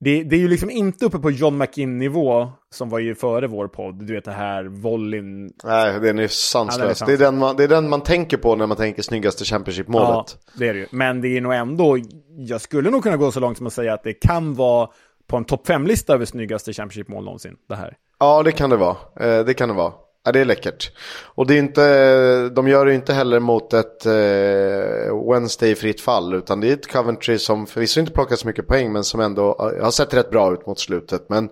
det, 0.00 0.22
det 0.22 0.36
är 0.36 0.40
ju 0.40 0.48
liksom 0.48 0.70
inte 0.70 1.06
uppe 1.06 1.18
på 1.18 1.30
John 1.30 1.58
McInn-nivå, 1.58 2.48
som 2.70 2.88
var 2.88 2.98
ju 2.98 3.14
före 3.14 3.46
vår 3.46 3.68
podd. 3.68 4.06
Du 4.06 4.14
vet 4.14 4.24
det 4.24 4.32
här 4.32 4.64
volleyn. 4.64 5.52
Nej, 5.64 6.00
den 6.00 6.18
är 6.18 6.28
sanslös. 6.28 7.00
Ja, 7.00 7.06
det, 7.06 7.12
är 7.12 7.18
den 7.18 7.38
man, 7.38 7.56
det 7.56 7.64
är 7.64 7.68
den 7.68 7.88
man 7.88 8.00
tänker 8.00 8.36
på 8.36 8.56
när 8.56 8.66
man 8.66 8.76
tänker 8.76 9.02
snyggaste 9.02 9.44
Championship-målet. 9.44 10.08
Ja, 10.08 10.52
det 10.58 10.68
är 10.68 10.74
det 10.74 10.80
ju. 10.80 10.86
Men 10.90 11.20
det 11.20 11.28
är 11.28 11.40
nog 11.40 11.54
ändå, 11.54 11.98
jag 12.36 12.60
skulle 12.60 12.90
nog 12.90 13.02
kunna 13.02 13.16
gå 13.16 13.32
så 13.32 13.40
långt 13.40 13.56
som 13.58 13.66
att 13.66 13.72
säga 13.72 13.94
att 13.94 14.02
det 14.02 14.12
kan 14.12 14.54
vara 14.54 14.88
på 15.26 15.36
en 15.36 15.44
topp 15.44 15.68
5-lista 15.68 16.14
över 16.14 16.24
snyggaste 16.24 16.72
Championship-mål 16.72 17.24
någonsin, 17.24 17.56
det 17.68 17.76
här. 17.76 17.96
Ja, 18.20 18.42
det 18.42 18.52
kan 18.52 18.70
det 18.70 18.76
vara. 18.76 18.96
Eh, 19.20 19.44
det 19.44 19.54
kan 19.54 19.68
det 19.68 19.74
vara. 19.74 19.92
Ja, 20.24 20.32
det 20.32 20.40
är 20.40 20.44
läckert. 20.44 20.90
Och 21.24 21.46
det 21.46 21.54
är 21.54 21.58
inte, 21.58 22.48
de 22.48 22.68
gör 22.68 22.86
det 22.86 22.94
inte 22.94 23.12
heller 23.12 23.40
mot 23.40 23.72
ett 23.72 24.06
eh, 24.06 25.32
Wednesday 25.32 25.74
fritt 25.74 26.00
fall. 26.00 26.34
Utan 26.34 26.60
det 26.60 26.68
är 26.68 26.72
ett 26.72 26.92
Coventry 26.92 27.38
som 27.38 27.66
förvisso 27.66 28.00
inte 28.00 28.12
plockar 28.12 28.36
så 28.36 28.46
mycket 28.46 28.66
poäng. 28.66 28.92
Men 28.92 29.04
som 29.04 29.20
ändå 29.20 29.56
har 29.82 29.90
sett 29.90 30.14
rätt 30.14 30.30
bra 30.30 30.52
ut 30.52 30.66
mot 30.66 30.78
slutet. 30.78 31.28
Men 31.28 31.44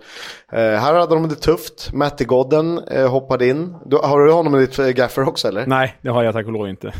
eh, 0.52 0.58
här 0.58 0.94
hade 0.94 1.14
de 1.14 1.28
det 1.28 1.34
tufft. 1.34 1.92
Matty 1.92 2.24
Godden 2.24 2.78
eh, 2.78 3.10
hoppade 3.10 3.48
in. 3.48 3.74
Du, 3.86 3.96
har 3.96 4.20
du 4.20 4.32
honom 4.32 4.56
i 4.56 4.58
ditt 4.58 4.78
eh, 4.78 4.88
gaffer 4.88 5.28
också 5.28 5.48
eller? 5.48 5.66
Nej, 5.66 5.96
det 6.02 6.08
har 6.08 6.24
jag 6.24 6.34
tack 6.34 6.46
och 6.46 6.52
lov 6.52 6.68
inte. 6.68 6.92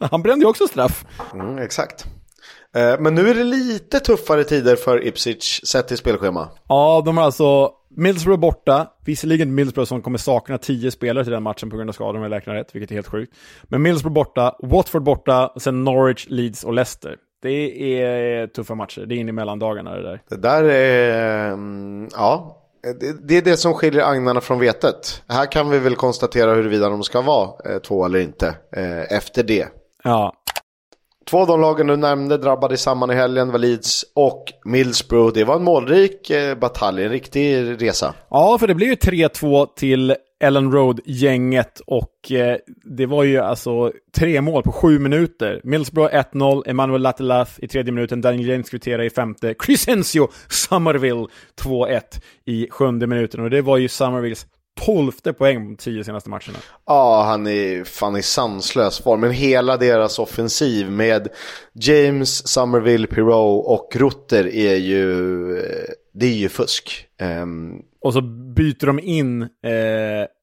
Han 0.10 0.22
brände 0.22 0.44
ju 0.44 0.48
också 0.50 0.66
straff. 0.68 1.04
Mm, 1.34 1.58
exakt. 1.58 2.06
Eh, 2.76 3.00
men 3.00 3.14
nu 3.14 3.30
är 3.30 3.34
det 3.34 3.44
lite 3.44 4.00
tuffare 4.00 4.44
tider 4.44 4.76
för 4.76 5.06
Ipswich 5.06 5.60
sett 5.64 5.88
till 5.88 5.96
spelschema. 5.96 6.48
Ja, 6.68 7.02
de 7.04 7.16
har 7.16 7.24
alltså 7.24 7.70
Middlesbrough 7.90 8.40
borta, 8.40 8.86
visserligen 9.04 9.54
Middlesbrough 9.54 9.88
som 9.88 10.02
kommer 10.02 10.18
sakna 10.18 10.58
tio 10.58 10.90
spelare 10.90 11.24
till 11.24 11.32
den 11.32 11.42
matchen 11.42 11.70
på 11.70 11.76
grund 11.76 11.90
av 11.90 11.94
skador 11.94 12.16
om 12.16 12.22
jag 12.22 12.32
räknar 12.32 12.54
rätt, 12.54 12.74
vilket 12.74 12.90
är 12.90 12.94
helt 12.94 13.08
sjukt. 13.08 13.32
Men 13.64 13.82
Middlesbrough 13.82 14.14
borta, 14.14 14.56
Watford 14.62 15.02
borta, 15.02 15.52
sen 15.60 15.84
Norwich, 15.84 16.26
Leeds 16.28 16.64
och 16.64 16.72
Leicester. 16.72 17.16
Det 17.42 18.00
är 18.02 18.46
tuffa 18.46 18.74
matcher, 18.74 19.06
det 19.06 19.14
är 19.14 19.16
in 19.16 19.28
i 19.28 19.32
mellandagarna 19.32 19.94
det 19.94 20.02
där. 20.02 20.22
Det 20.28 20.36
där 20.36 20.64
är, 20.64 21.52
mm, 21.52 22.08
ja, 22.12 22.56
det 23.22 23.36
är 23.36 23.42
det 23.42 23.56
som 23.56 23.74
skiljer 23.74 24.02
agnarna 24.02 24.40
från 24.40 24.58
vetet. 24.58 25.22
Här 25.28 25.52
kan 25.52 25.70
vi 25.70 25.78
väl 25.78 25.94
konstatera 25.94 26.54
huruvida 26.54 26.88
de 26.88 27.02
ska 27.02 27.20
vara 27.20 27.50
eh, 27.72 27.78
två 27.78 28.04
eller 28.04 28.18
inte 28.18 28.46
eh, 28.76 29.16
efter 29.16 29.42
det. 29.42 29.68
Ja, 30.04 30.32
Två 31.28 31.38
av 31.38 31.46
de 31.46 31.60
lagen 31.60 31.86
du 31.86 31.96
nämnde 31.96 32.38
drabbade 32.38 32.76
samman 32.76 33.10
i 33.10 33.14
helgen 33.14 33.52
var 33.52 33.58
Leeds 33.58 34.04
och 34.14 34.44
Millsbro. 34.64 35.30
Det 35.30 35.44
var 35.44 35.56
en 35.56 35.64
målrik 35.64 36.30
eh, 36.30 36.58
batalj, 36.58 37.04
en 37.04 37.10
riktig 37.10 37.82
resa. 37.82 38.14
Ja, 38.30 38.58
för 38.58 38.66
det 38.66 38.74
blev 38.74 38.88
ju 38.88 38.94
3-2 38.94 39.66
till 39.76 40.14
Ellen 40.40 40.72
Road-gänget 40.72 41.80
och 41.86 42.32
eh, 42.32 42.56
det 42.84 43.06
var 43.06 43.24
ju 43.24 43.38
alltså 43.38 43.92
tre 44.16 44.40
mål 44.40 44.62
på 44.62 44.72
sju 44.72 44.98
minuter. 44.98 45.60
Millsbro 45.64 46.08
1-0, 46.08 46.62
Emanuel 46.66 47.02
Latelath 47.02 47.52
i 47.58 47.68
tredje 47.68 47.92
minuten, 47.92 48.20
Daniel 48.20 48.48
James 48.48 48.70
kvitterar 48.70 49.02
i 49.02 49.10
femte, 49.10 49.54
Crescencio 49.58 50.28
Somerville 50.48 51.26
2-1 51.62 52.00
i 52.44 52.66
sjunde 52.70 53.06
minuten 53.06 53.40
och 53.40 53.50
det 53.50 53.62
var 53.62 53.76
ju 53.76 53.88
Somervilles 53.88 54.46
tolfte 54.86 55.32
poäng 55.32 55.76
på 55.76 55.82
tio 55.82 56.04
senaste 56.04 56.30
matcherna. 56.30 56.58
Ja, 56.86 57.22
han 57.22 57.46
är 57.46 57.84
fan 57.84 58.16
i 58.16 58.22
sanslös 58.22 59.00
form. 59.00 59.20
Men 59.20 59.30
hela 59.30 59.76
deras 59.76 60.18
offensiv 60.18 60.90
med 60.90 61.28
James, 61.72 62.48
Somerville, 62.48 63.06
Pirou 63.06 63.58
och 63.58 63.96
Rutter 63.96 64.54
är 64.54 64.76
ju, 64.76 65.06
det 66.14 66.26
är 66.26 66.34
ju 66.34 66.48
fusk. 66.48 67.06
Um... 67.22 67.82
Och 68.00 68.12
så 68.12 68.20
byter 68.56 68.86
de 68.86 68.98
in 68.98 69.42
eh, 69.42 69.48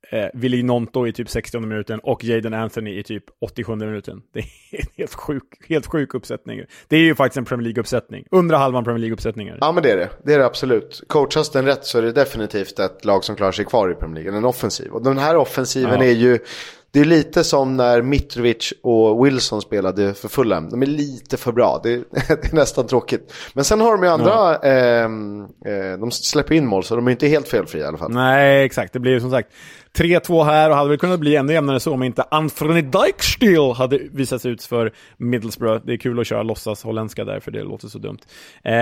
eh, 0.09 0.27
Willy 0.33 0.63
Nonto 0.63 1.07
i 1.07 1.13
typ 1.13 1.29
60 1.29 1.59
minuten 1.59 1.99
och 1.99 2.23
Jaden 2.23 2.53
Anthony 2.53 2.99
i 2.99 3.03
typ 3.03 3.23
87 3.41 3.75
minuten. 3.75 4.21
Det 4.33 4.39
är 4.39 4.45
en 4.71 4.87
helt 4.97 5.13
sjuk, 5.13 5.43
helt 5.69 5.87
sjuk 5.87 6.13
uppsättning. 6.13 6.61
Det 6.87 6.95
är 6.95 7.01
ju 7.01 7.15
faktiskt 7.15 7.37
en 7.37 7.45
Premier 7.45 7.73
League-uppsättning. 7.73 8.25
Undra 8.31 8.57
halvan 8.57 8.83
Premier 8.83 8.99
League-uppsättningar. 8.99 9.57
Ja, 9.61 9.71
men 9.71 9.83
det 9.83 9.91
är 9.91 9.97
det. 9.97 10.09
Det 10.23 10.33
är 10.33 10.39
det 10.39 10.45
absolut. 10.45 11.03
Coachas 11.07 11.49
den 11.49 11.65
rätt 11.65 11.85
så 11.85 11.97
är 11.97 12.01
det 12.01 12.11
definitivt 12.11 12.79
ett 12.79 13.05
lag 13.05 13.23
som 13.23 13.35
klarar 13.35 13.51
sig 13.51 13.65
kvar 13.65 13.91
i 13.91 13.95
Premier 13.95 14.23
League. 14.23 14.37
En 14.37 14.45
offensiv. 14.45 14.91
Och 14.91 15.03
den 15.03 15.17
här 15.17 15.35
offensiven 15.35 15.99
ja. 15.99 16.05
är 16.05 16.13
ju 16.13 16.39
det 16.95 17.01
är 17.01 17.05
lite 17.05 17.43
som 17.43 17.77
när 17.77 18.01
Mitrovic 18.01 18.73
och 18.81 19.25
Wilson 19.25 19.61
spelade 19.61 20.13
för 20.13 20.27
Fulham. 20.27 20.69
De 20.69 20.81
är 20.81 20.85
lite 20.85 21.37
för 21.37 21.51
bra. 21.51 21.79
Det 21.83 21.93
är, 21.93 21.97
det 22.27 22.51
är 22.51 22.55
nästan 22.55 22.87
tråkigt. 22.87 23.33
Men 23.53 23.63
sen 23.63 23.81
har 23.81 23.91
de 23.91 24.03
ju 24.03 24.09
andra. 24.09 24.55
Ehm, 24.55 25.41
eh, 25.41 25.99
de 25.99 26.11
släpper 26.11 26.55
in 26.55 26.67
mål 26.67 26.83
så 26.83 26.95
de 26.95 27.07
är 27.07 27.11
inte 27.11 27.27
helt 27.27 27.47
felfria 27.47 27.83
i 27.83 27.87
alla 27.87 27.97
fall. 27.97 28.11
Nej, 28.11 28.65
exakt. 28.65 28.93
Det 28.93 28.99
blir 28.99 29.11
ju 29.11 29.19
som 29.19 29.31
sagt 29.31 29.49
3-2 29.95 30.43
här 30.43 30.69
och 30.69 30.75
hade 30.75 30.89
väl 30.89 30.97
kunnat 30.97 31.19
bli 31.19 31.35
ännu 31.35 31.53
jämnare 31.53 31.79
så 31.79 31.93
om 31.93 32.03
inte 32.03 32.23
Anthony 32.31 32.81
Dijkstil 32.81 33.71
hade 33.75 33.97
visats 33.97 34.45
ut 34.45 34.63
för 34.63 34.93
Middlesbrough. 35.17 35.85
Det 35.85 35.93
är 35.93 35.97
kul 35.97 36.19
att 36.19 36.27
köra 36.27 36.43
låtsas 36.43 36.83
holländska 36.83 37.25
där 37.25 37.39
för 37.39 37.51
det 37.51 37.63
låter 37.63 37.87
så 37.87 37.97
dumt. 37.97 38.17
Eh, 38.63 38.73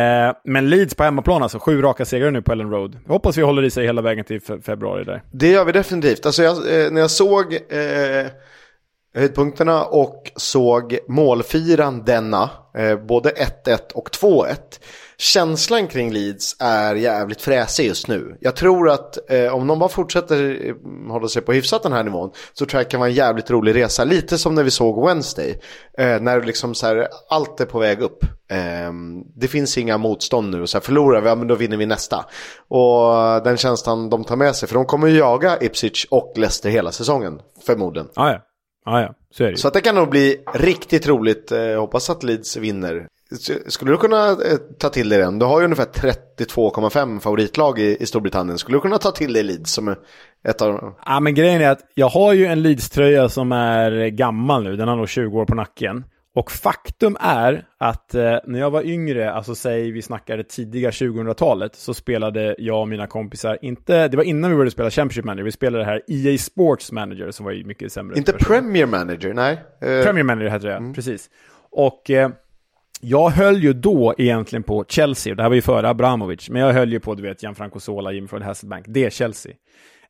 men 0.43 0.69
Leeds 0.69 0.95
på 0.95 1.03
hemmaplan 1.03 1.43
alltså, 1.43 1.59
sju 1.59 1.81
raka 1.81 2.05
segrar 2.05 2.31
nu 2.31 2.41
på 2.41 2.51
Ellen 2.51 2.69
Road. 2.69 2.97
Hoppas 3.07 3.37
vi 3.37 3.41
håller 3.41 3.63
i 3.63 3.69
sig 3.69 3.85
hela 3.85 4.01
vägen 4.01 4.25
till 4.25 4.41
fe 4.41 4.61
februari 4.61 5.03
där. 5.03 5.23
Det 5.31 5.49
gör 5.49 5.65
vi 5.65 5.71
definitivt. 5.71 6.25
Alltså 6.25 6.43
jag, 6.43 6.57
eh, 6.57 6.91
när 6.91 7.01
jag 7.01 7.11
såg 7.11 7.53
eh, 7.53 7.59
Eh, 8.03 8.27
höjdpunkterna 9.15 9.85
och 9.85 10.31
såg 10.35 10.97
målfirandenna, 11.07 12.49
eh, 12.77 12.95
både 12.95 13.29
1-1 13.29 13.91
och 13.93 14.11
2-1 14.11 14.79
känslan 15.23 15.87
kring 15.87 16.11
Leeds 16.11 16.55
är 16.59 16.95
jävligt 16.95 17.41
fräsig 17.41 17.87
just 17.87 18.07
nu. 18.07 18.37
Jag 18.39 18.55
tror 18.55 18.89
att 18.89 19.31
eh, 19.31 19.55
om 19.55 19.67
de 19.67 19.79
bara 19.79 19.89
fortsätter 19.89 20.67
eh, 20.67 21.11
hålla 21.11 21.27
sig 21.27 21.41
på 21.41 21.53
hyfsat 21.53 21.83
den 21.83 21.93
här 21.93 22.03
nivån 22.03 22.31
så 22.53 22.65
tror 22.65 22.79
jag 22.79 22.85
det 22.85 22.91
kan 22.91 22.99
vara 22.99 23.09
en 23.09 23.15
jävligt 23.15 23.51
rolig 23.51 23.75
resa. 23.75 24.03
Lite 24.03 24.37
som 24.37 24.55
när 24.55 24.63
vi 24.63 24.71
såg 24.71 25.07
Wednesday. 25.07 25.59
Eh, 25.97 26.21
när 26.21 26.41
liksom 26.41 26.75
så 26.75 26.87
här, 26.87 27.07
allt 27.29 27.59
är 27.59 27.65
på 27.65 27.79
väg 27.79 28.01
upp. 28.01 28.23
Eh, 28.51 28.93
det 29.35 29.47
finns 29.47 29.77
inga 29.77 29.97
motstånd 29.97 30.49
nu. 30.55 30.67
Så 30.67 30.77
här, 30.77 30.83
förlorar 30.83 31.21
vi, 31.21 31.27
ja 31.27 31.35
men 31.35 31.47
då 31.47 31.55
vinner 31.55 31.77
vi 31.77 31.85
nästa. 31.85 32.25
Och 32.67 33.43
den 33.43 33.57
känslan 33.57 34.09
de 34.09 34.23
tar 34.23 34.35
med 34.35 34.55
sig. 34.55 34.69
För 34.69 34.75
de 34.75 34.85
kommer 34.85 35.07
ju 35.07 35.17
jaga 35.17 35.57
Ipswich 35.61 36.05
och 36.09 36.33
Leicester 36.35 36.69
hela 36.69 36.91
säsongen. 36.91 37.39
Förmodligen. 37.65 38.07
Ah, 38.15 38.29
ja. 38.29 38.39
Ah, 38.85 39.01
ja. 39.01 39.13
Så, 39.31 39.53
så 39.55 39.67
att 39.67 39.73
det 39.73 39.81
kan 39.81 39.95
nog 39.95 40.09
bli 40.09 40.43
riktigt 40.53 41.07
roligt. 41.07 41.51
Eh, 41.51 41.79
hoppas 41.79 42.09
att 42.09 42.23
Leeds 42.23 42.57
vinner. 42.57 43.07
Skulle 43.67 43.91
du 43.91 43.97
kunna 43.97 44.29
eh, 44.29 44.57
ta 44.79 44.89
till 44.89 45.09
dig 45.09 45.19
den? 45.19 45.39
Du 45.39 45.45
har 45.45 45.59
ju 45.59 45.65
ungefär 45.65 45.85
32,5 45.85 47.19
favoritlag 47.19 47.79
i, 47.79 47.97
i 47.99 48.05
Storbritannien. 48.05 48.57
Skulle 48.57 48.77
du 48.77 48.81
kunna 48.81 48.97
ta 48.97 49.11
till 49.11 49.33
dig 49.33 49.43
Leeds 49.43 49.71
som 49.71 49.95
ett 50.47 50.61
av 50.61 50.73
dem? 50.73 50.95
Ja, 51.05 51.19
men 51.19 51.35
grejen 51.35 51.61
är 51.61 51.69
att 51.69 51.81
jag 51.93 52.09
har 52.09 52.33
ju 52.33 52.45
en 52.45 52.61
Leeds-tröja 52.61 53.29
som 53.29 53.51
är 53.51 54.07
gammal 54.07 54.63
nu. 54.63 54.75
Den 54.75 54.87
har 54.87 54.95
nog 54.95 55.09
20 55.09 55.39
år 55.39 55.45
på 55.45 55.55
nacken. 55.55 56.03
Och 56.35 56.51
faktum 56.51 57.17
är 57.19 57.65
att 57.77 58.15
eh, 58.15 58.37
när 58.45 58.59
jag 58.59 58.71
var 58.71 58.81
yngre, 58.81 59.31
alltså 59.31 59.55
säg 59.55 59.91
vi 59.91 60.01
snackade 60.01 60.43
tidiga 60.43 60.89
2000-talet, 60.89 61.75
så 61.75 61.93
spelade 61.93 62.55
jag 62.57 62.81
och 62.81 62.87
mina 62.87 63.07
kompisar, 63.07 63.57
inte, 63.61 64.07
det 64.07 64.17
var 64.17 64.23
innan 64.23 64.51
vi 64.51 64.55
började 64.55 64.71
spela 64.71 64.89
Championship 64.89 65.25
Manager, 65.25 65.43
vi 65.43 65.51
spelade 65.51 65.83
det 65.83 65.85
här 65.85 66.01
EA 66.07 66.37
Sports 66.37 66.91
Manager 66.91 67.31
som 67.31 67.45
var 67.45 67.51
ju 67.51 67.65
mycket 67.65 67.91
sämre. 67.91 68.17
Inte 68.17 68.33
Premier 68.33 68.85
Manager, 68.85 69.33
nej. 69.33 69.53
Uh... 69.53 70.03
Premier 70.03 70.23
Manager 70.23 70.49
hette 70.49 70.67
det, 70.67 70.75
mm. 70.75 70.93
precis. 70.93 71.29
Och 71.71 72.09
eh, 72.09 72.29
jag 73.03 73.29
höll 73.29 73.63
ju 73.63 73.73
då 73.73 74.13
egentligen 74.17 74.63
på 74.63 74.85
Chelsea, 74.87 75.35
det 75.35 75.41
här 75.41 75.49
var 75.49 75.55
ju 75.55 75.61
före 75.61 75.89
Abramovic, 75.89 76.49
men 76.49 76.61
jag 76.61 76.73
höll 76.73 76.91
ju 76.91 76.99
på, 76.99 77.15
du 77.15 77.23
vet, 77.23 77.43
Gianfranco 77.43 77.79
Sola, 77.79 78.11
Jim 78.11 78.27
Ford 78.27 78.41
Hasselbank, 78.41 78.85
det 78.87 79.05
är 79.05 79.09
Chelsea. 79.09 79.53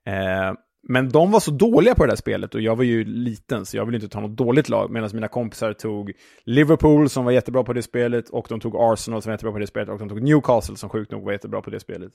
Eh, 0.05 0.53
men 0.87 1.09
de 1.09 1.31
var 1.31 1.39
så 1.39 1.51
dåliga 1.51 1.95
på 1.95 2.05
det 2.05 2.11
där 2.11 2.15
spelet 2.15 2.55
och 2.55 2.61
jag 2.61 2.75
var 2.75 2.83
ju 2.83 3.05
liten 3.05 3.65
så 3.65 3.77
jag 3.77 3.85
ville 3.85 3.95
inte 3.95 4.09
ta 4.09 4.19
något 4.19 4.37
dåligt 4.37 4.69
lag. 4.69 4.91
Medan 4.91 5.09
mina 5.13 5.27
kompisar 5.27 5.73
tog 5.73 6.11
Liverpool 6.45 7.09
som 7.09 7.25
var 7.25 7.31
jättebra 7.31 7.63
på 7.63 7.73
det 7.73 7.81
spelet 7.81 8.29
och 8.29 8.45
de 8.49 8.59
tog 8.59 8.75
Arsenal 8.75 9.21
som 9.21 9.29
var 9.29 9.33
jättebra 9.33 9.51
på 9.51 9.59
det 9.59 9.67
spelet 9.67 9.89
och 9.89 9.99
de 9.99 10.09
tog 10.09 10.21
Newcastle 10.21 10.77
som 10.77 10.89
sjukt 10.89 11.11
nog 11.11 11.23
var 11.23 11.31
jättebra 11.31 11.61
på 11.61 11.69
det 11.69 11.79
spelet. 11.79 12.11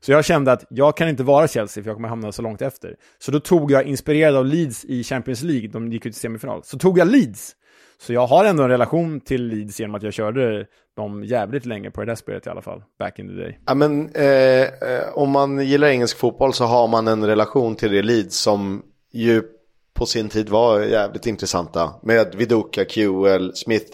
Så 0.00 0.12
jag 0.12 0.24
kände 0.24 0.52
att 0.52 0.64
jag 0.70 0.96
kan 0.96 1.08
inte 1.08 1.22
vara 1.22 1.48
Chelsea 1.48 1.82
för 1.82 1.90
jag 1.90 1.96
kommer 1.96 2.08
hamna 2.08 2.32
så 2.32 2.42
långt 2.42 2.62
efter. 2.62 2.96
Så 3.18 3.30
då 3.32 3.40
tog 3.40 3.70
jag, 3.70 3.84
inspirerad 3.84 4.36
av 4.36 4.46
Leeds 4.46 4.84
i 4.84 5.04
Champions 5.04 5.42
League, 5.42 5.68
de 5.68 5.92
gick 5.92 6.06
ut 6.06 6.16
i 6.16 6.18
semifinal, 6.18 6.60
så 6.64 6.78
tog 6.78 6.98
jag 6.98 7.08
Leeds. 7.08 7.56
Så 8.02 8.12
jag 8.12 8.26
har 8.26 8.44
ändå 8.44 8.62
en 8.62 8.70
relation 8.70 9.20
till 9.20 9.46
Leeds 9.46 9.80
genom 9.80 9.94
att 9.94 10.02
jag 10.02 10.12
körde 10.12 10.66
dem 10.96 11.24
jävligt 11.24 11.66
länge 11.66 11.90
på 11.90 12.00
det 12.00 12.06
där 12.06 12.14
spelet 12.14 12.46
i 12.46 12.50
alla 12.50 12.62
fall, 12.62 12.82
back 12.98 13.18
in 13.18 13.28
the 13.28 13.34
day. 13.34 13.58
Ja, 13.66 13.74
men 13.74 14.14
eh, 14.14 14.62
eh, 14.62 14.68
om 15.14 15.30
man 15.30 15.66
gillar 15.66 15.88
engelsk 15.88 16.18
fotboll 16.18 16.52
så 16.54 16.64
har 16.64 16.88
man 16.88 17.08
en 17.08 17.26
relation 17.26 17.76
till 17.76 17.92
det 17.92 18.02
Leeds 18.02 18.36
som 18.36 18.82
ju 19.12 19.42
på 19.94 20.06
sin 20.06 20.28
tid 20.28 20.48
var 20.48 20.80
jävligt 20.80 21.26
intressanta. 21.26 21.94
Med 22.02 22.34
Viduka, 22.34 22.84
QL, 22.84 23.50
Smith. 23.54 23.92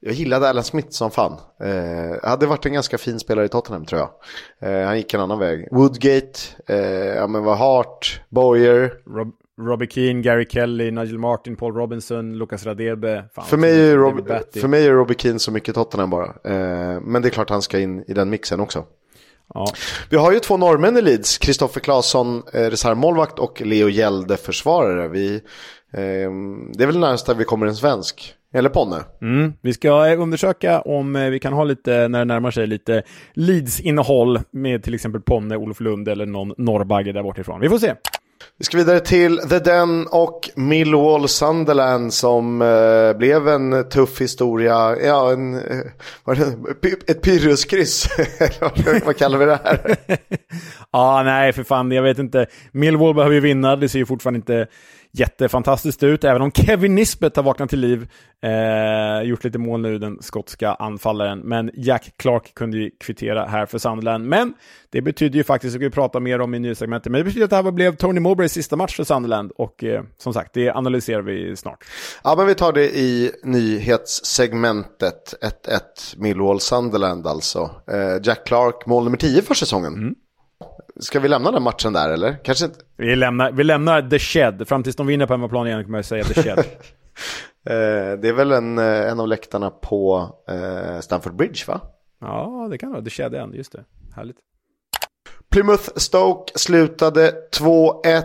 Jag 0.00 0.14
gillade 0.14 0.48
Alan 0.48 0.64
Smith 0.64 0.88
som 0.90 1.10
fan. 1.10 1.36
Eh, 1.62 2.28
hade 2.28 2.46
varit 2.46 2.66
en 2.66 2.72
ganska 2.72 2.98
fin 2.98 3.20
spelare 3.20 3.44
i 3.44 3.48
Tottenham 3.48 3.84
tror 3.84 4.00
jag. 4.00 4.10
Eh, 4.70 4.86
han 4.86 4.96
gick 4.96 5.14
en 5.14 5.20
annan 5.20 5.38
väg. 5.38 5.68
Woodgate, 5.70 6.40
eh, 6.66 7.14
ja 7.16 7.26
men 7.26 7.44
var 7.44 7.56
Hart, 7.56 8.20
Boyer. 8.28 8.92
Rob 9.06 9.32
Robbie 9.66 9.86
Keane, 9.86 10.22
Gary 10.22 10.46
Kelly, 10.50 10.90
Nigel 10.90 11.18
Martin, 11.18 11.56
Paul 11.56 11.74
Robinson, 11.74 12.38
Lucas 12.38 12.66
Radebe. 12.66 13.24
Fan, 13.34 13.44
för, 13.44 13.56
mig 13.56 13.90
är 13.90 13.96
Rob 13.96 14.28
för 14.54 14.68
mig 14.68 14.86
är 14.86 14.92
Robbie 14.92 15.14
Keane 15.18 15.38
så 15.38 15.52
mycket 15.52 15.74
Tottenham 15.74 16.10
bara. 16.10 16.26
Eh, 16.26 17.00
men 17.00 17.22
det 17.22 17.28
är 17.28 17.30
klart 17.30 17.50
han 17.50 17.62
ska 17.62 17.78
in 17.78 18.04
i 18.08 18.14
den 18.14 18.30
mixen 18.30 18.60
också. 18.60 18.84
Ja. 19.54 19.66
Vi 20.10 20.16
har 20.16 20.32
ju 20.32 20.38
två 20.38 20.56
norrmän 20.56 20.96
i 20.96 21.02
Leeds, 21.02 21.38
Kristoffer 21.38 21.80
Claesson, 21.80 22.42
eh, 22.52 22.60
reservmålvakt 22.60 23.38
och 23.38 23.60
Leo 23.60 23.88
Gjelde, 23.88 24.36
försvarare. 24.36 25.08
Vi, 25.08 25.34
eh, 25.92 26.30
det 26.72 26.82
är 26.82 26.86
väl 26.86 26.98
närmast 26.98 27.28
vi 27.36 27.44
kommer 27.44 27.66
en 27.66 27.76
svensk. 27.76 28.36
Eller 28.52 28.68
Ponne. 28.68 29.04
Mm. 29.22 29.52
Vi 29.60 29.72
ska 29.72 30.08
eh, 30.08 30.20
undersöka 30.20 30.80
om 30.80 31.16
eh, 31.16 31.30
vi 31.30 31.38
kan 31.38 31.52
ha 31.52 31.64
lite, 31.64 32.08
när 32.08 32.18
det 32.18 32.24
närmar 32.24 32.50
sig, 32.50 32.66
lite 32.66 33.02
Leeds-innehåll 33.34 34.40
med 34.50 34.82
till 34.82 34.94
exempel 34.94 35.20
Ponne, 35.20 35.56
Olof 35.56 35.80
Lund 35.80 36.08
eller 36.08 36.26
någon 36.26 36.54
norrbagge 36.56 37.12
där 37.12 37.22
bortifrån. 37.22 37.60
Vi 37.60 37.68
får 37.68 37.78
se. 37.78 37.94
Vi 38.60 38.64
ska 38.64 38.76
vidare 38.76 39.00
till 39.00 39.38
The 39.38 39.58
Den 39.58 40.06
och 40.06 40.50
Millwall 40.54 41.28
Sunderland 41.28 42.14
som 42.14 42.62
eh, 42.62 43.18
blev 43.18 43.48
en 43.48 43.88
tuff 43.88 44.20
historia. 44.20 44.96
Ja, 45.02 45.32
en, 45.32 45.54
eh, 45.54 46.34
det? 46.80 47.10
ett 47.10 47.22
pyrruskryss. 47.22 48.08
vad 49.04 49.16
kallar 49.16 49.38
vi 49.38 49.44
det 49.44 49.60
här? 49.64 49.96
ja, 50.92 51.22
nej, 51.22 51.52
för 51.52 51.62
fan, 51.62 51.92
jag 51.92 52.02
vet 52.02 52.18
inte. 52.18 52.46
Millwall 52.72 53.14
behöver 53.14 53.34
ju 53.34 53.40
vinna, 53.40 53.76
det 53.76 53.88
ser 53.88 53.98
ju 53.98 54.06
fortfarande 54.06 54.36
inte 54.36 54.66
jättefantastiskt 55.12 56.02
ut, 56.02 56.24
även 56.24 56.42
om 56.42 56.52
Kevin 56.52 56.94
Nisbet 56.94 57.36
har 57.36 57.42
vaknat 57.42 57.70
till 57.70 57.80
liv. 57.80 58.08
Eh, 58.42 59.22
gjort 59.28 59.44
lite 59.44 59.58
mål 59.58 59.80
nu, 59.80 59.98
den 59.98 60.18
skotska 60.22 60.74
anfallaren. 60.74 61.38
Men 61.38 61.70
Jack 61.74 62.12
Clark 62.16 62.54
kunde 62.54 62.78
ju 62.78 62.90
kvittera 63.00 63.46
här 63.46 63.66
för 63.66 63.78
Sunderland. 63.78 64.24
Men 64.24 64.54
det 64.90 65.02
betyder 65.02 65.36
ju 65.36 65.44
faktiskt, 65.44 65.74
ska 65.74 65.78
vi 65.78 65.90
prata 65.90 66.20
mer 66.20 66.40
om 66.40 66.54
i 66.54 66.58
nyhetssegmentet, 66.58 67.12
men 67.12 67.18
det 67.18 67.24
betyder 67.24 67.44
att 67.44 67.50
det 67.50 67.56
här 67.56 67.70
blev 67.70 67.96
Tony 67.96 68.20
Mowbrays 68.20 68.52
sista 68.52 68.76
match 68.76 68.96
för 68.96 69.04
Sunderland. 69.04 69.52
Och 69.56 69.84
eh, 69.84 70.02
som 70.18 70.34
sagt, 70.34 70.54
det 70.54 70.70
analyserar 70.70 71.22
vi 71.22 71.56
snart. 71.56 71.84
Ja, 72.24 72.34
men 72.36 72.46
vi 72.46 72.54
tar 72.54 72.72
det 72.72 72.98
i 72.98 73.30
nyhetssegmentet. 73.42 75.34
1-1 75.66 75.80
Millwall 76.16 76.60
Sunderland 76.60 77.26
alltså. 77.26 77.70
Eh, 77.90 78.22
Jack 78.22 78.46
Clark, 78.46 78.86
mål 78.86 79.04
nummer 79.04 79.16
10 79.16 79.42
för 79.42 79.54
säsongen. 79.54 79.94
Mm. 79.94 80.14
Ska 81.00 81.20
vi 81.20 81.28
lämna 81.28 81.50
den 81.50 81.62
matchen 81.62 81.92
där 81.92 82.10
eller? 82.10 82.44
Kanske 82.44 82.64
inte? 82.64 82.78
Vi 82.96 83.16
lämnar, 83.16 83.52
vi 83.52 83.64
lämnar 83.64 84.10
The 84.10 84.18
Shed. 84.18 84.68
Fram 84.68 84.82
tills 84.82 84.96
de 84.96 85.06
vinner 85.06 85.26
på 85.26 85.32
hemmaplan 85.32 85.66
igen 85.66 85.84
kommer 85.84 85.98
jag 85.98 86.04
säga 86.04 86.24
The 86.24 86.42
Shed. 86.42 86.64
Eh, 87.66 88.18
det 88.20 88.28
är 88.28 88.32
väl 88.32 88.52
en, 88.52 88.78
eh, 88.78 89.10
en 89.10 89.20
av 89.20 89.28
läktarna 89.28 89.70
på 89.70 90.30
eh, 90.48 91.00
Stamford 91.00 91.36
Bridge 91.36 91.64
va? 91.66 91.80
Ja, 92.20 92.68
det 92.70 92.78
kan 92.78 92.90
vara. 92.90 93.02
The 93.02 93.10
Shed 93.10 93.34
en, 93.34 93.54
just 93.54 93.72
det. 93.72 93.84
Härligt. 94.16 94.36
Plymouth 95.50 95.90
Stoke 95.96 96.58
slutade 96.58 97.34
2-1. 97.58 98.22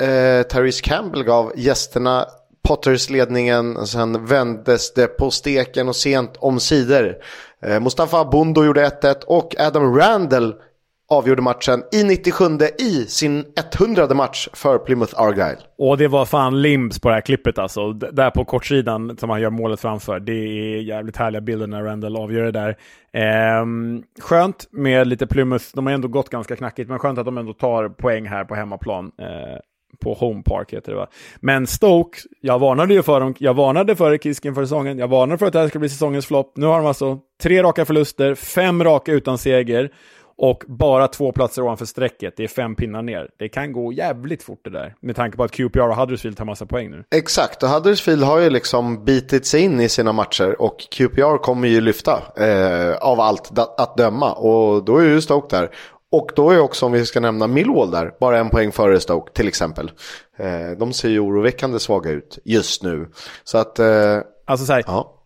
Eh, 0.00 0.42
Therese 0.42 0.80
Campbell 0.80 1.24
gav 1.24 1.52
gästerna 1.56 2.26
Potters 2.68 3.10
ledningen. 3.10 3.86
Sen 3.86 4.26
vändes 4.26 4.94
det 4.94 5.06
på 5.06 5.30
steken 5.30 5.88
och 5.88 5.96
sent 5.96 6.36
om 6.38 6.60
sidor. 6.60 7.16
Eh, 7.62 7.80
Mustafa 7.80 8.24
Bundo 8.24 8.64
gjorde 8.64 8.88
1-1 8.88 9.24
och 9.26 9.54
Adam 9.58 9.96
Randall 9.96 10.54
avgjorde 11.10 11.42
matchen 11.42 11.82
i 11.92 12.04
97 12.04 12.44
i 12.78 13.06
sin 13.06 13.44
100 13.78 14.14
match 14.14 14.48
för 14.52 14.78
Plymouth 14.78 15.20
Argyle. 15.20 15.58
Och 15.78 15.98
det 15.98 16.08
var 16.08 16.24
fan 16.24 16.62
limbs 16.62 17.00
på 17.00 17.08
det 17.08 17.14
här 17.14 17.20
klippet 17.20 17.58
alltså. 17.58 17.92
Där 17.92 18.30
på 18.30 18.44
kortsidan 18.44 19.16
som 19.16 19.30
han 19.30 19.40
gör 19.40 19.50
målet 19.50 19.80
framför. 19.80 20.20
Det 20.20 20.32
är 20.32 20.80
jävligt 20.80 21.16
härliga 21.16 21.40
bilder 21.40 21.66
när 21.66 21.82
Randall 21.82 22.16
avgör 22.16 22.44
det 22.44 22.50
där. 22.50 22.76
Ehm, 23.12 24.02
skönt 24.20 24.68
med 24.70 25.06
lite 25.06 25.26
Plymouth. 25.26 25.64
De 25.74 25.86
har 25.86 25.92
ändå 25.92 26.08
gått 26.08 26.28
ganska 26.28 26.56
knackigt, 26.56 26.88
men 26.88 26.98
skönt 26.98 27.18
att 27.18 27.24
de 27.24 27.38
ändå 27.38 27.52
tar 27.52 27.88
poäng 27.88 28.26
här 28.26 28.44
på 28.44 28.54
hemmaplan. 28.54 29.12
Ehm, 29.18 29.58
på 30.00 30.14
Home 30.14 30.42
Park 30.42 30.72
heter 30.72 30.92
det 30.92 30.98
va. 30.98 31.06
Men 31.40 31.66
Stoke, 31.66 32.18
jag 32.40 32.58
varnade 32.58 32.94
ju 32.94 33.02
för 33.02 33.20
dem. 33.20 33.34
Jag 33.38 33.54
varnade 33.54 33.96
för 33.96 34.18
Kisken 34.18 34.54
för 34.54 34.62
säsongen. 34.62 34.98
Jag 34.98 35.08
varnade 35.08 35.38
för 35.38 35.46
att 35.46 35.52
det 35.52 35.58
här 35.58 35.68
skulle 35.68 35.80
bli 35.80 35.88
säsongens 35.88 36.26
flopp. 36.26 36.52
Nu 36.56 36.66
har 36.66 36.78
de 36.78 36.86
alltså 36.86 37.18
tre 37.42 37.62
raka 37.62 37.84
förluster, 37.84 38.34
fem 38.34 38.84
raka 38.84 39.12
utan 39.12 39.38
seger 39.38 39.90
och 40.38 40.64
bara 40.66 41.08
två 41.08 41.32
platser 41.32 41.62
ovanför 41.62 41.84
strecket. 41.84 42.34
Det 42.36 42.44
är 42.44 42.48
fem 42.48 42.76
pinnar 42.76 43.02
ner. 43.02 43.30
Det 43.38 43.48
kan 43.48 43.72
gå 43.72 43.92
jävligt 43.92 44.42
fort 44.42 44.60
det 44.64 44.70
där. 44.70 44.94
Med 45.00 45.16
tanke 45.16 45.36
på 45.36 45.44
att 45.44 45.52
QPR 45.52 45.80
och 45.80 45.96
Huddersfield 45.96 46.36
tar 46.36 46.44
massa 46.44 46.66
poäng 46.66 46.90
nu. 46.90 47.04
Exakt, 47.10 47.62
och 47.62 47.68
Huddersfield 47.68 48.22
har 48.22 48.38
ju 48.38 48.50
liksom 48.50 49.04
bitit 49.04 49.46
sig 49.46 49.60
in 49.60 49.80
i 49.80 49.88
sina 49.88 50.12
matcher. 50.12 50.62
Och 50.62 50.78
QPR 50.90 51.38
kommer 51.38 51.68
ju 51.68 51.80
lyfta 51.80 52.22
eh, 52.36 52.96
av 52.96 53.20
allt 53.20 53.58
att 53.58 53.96
döma. 53.96 54.32
Och 54.32 54.84
då 54.84 54.96
är 54.98 55.04
ju 55.04 55.20
Stoke 55.20 55.56
där. 55.56 55.70
Och 56.12 56.30
då 56.36 56.50
är 56.50 56.60
också, 56.60 56.86
om 56.86 56.92
vi 56.92 57.06
ska 57.06 57.20
nämna 57.20 57.46
Millwall 57.46 57.90
där, 57.90 58.12
bara 58.20 58.38
en 58.38 58.50
poäng 58.50 58.72
före 58.72 59.00
Stoke 59.00 59.32
till 59.32 59.48
exempel. 59.48 59.90
Eh, 60.38 60.78
de 60.78 60.92
ser 60.92 61.08
ju 61.08 61.20
oroväckande 61.20 61.78
svaga 61.78 62.10
ut 62.10 62.38
just 62.44 62.82
nu. 62.82 63.08
Så 63.44 63.58
att... 63.58 63.78
Eh, 63.78 64.18
alltså 64.46 64.66
så 64.66 64.72
här, 64.72 64.84
ja 64.86 65.17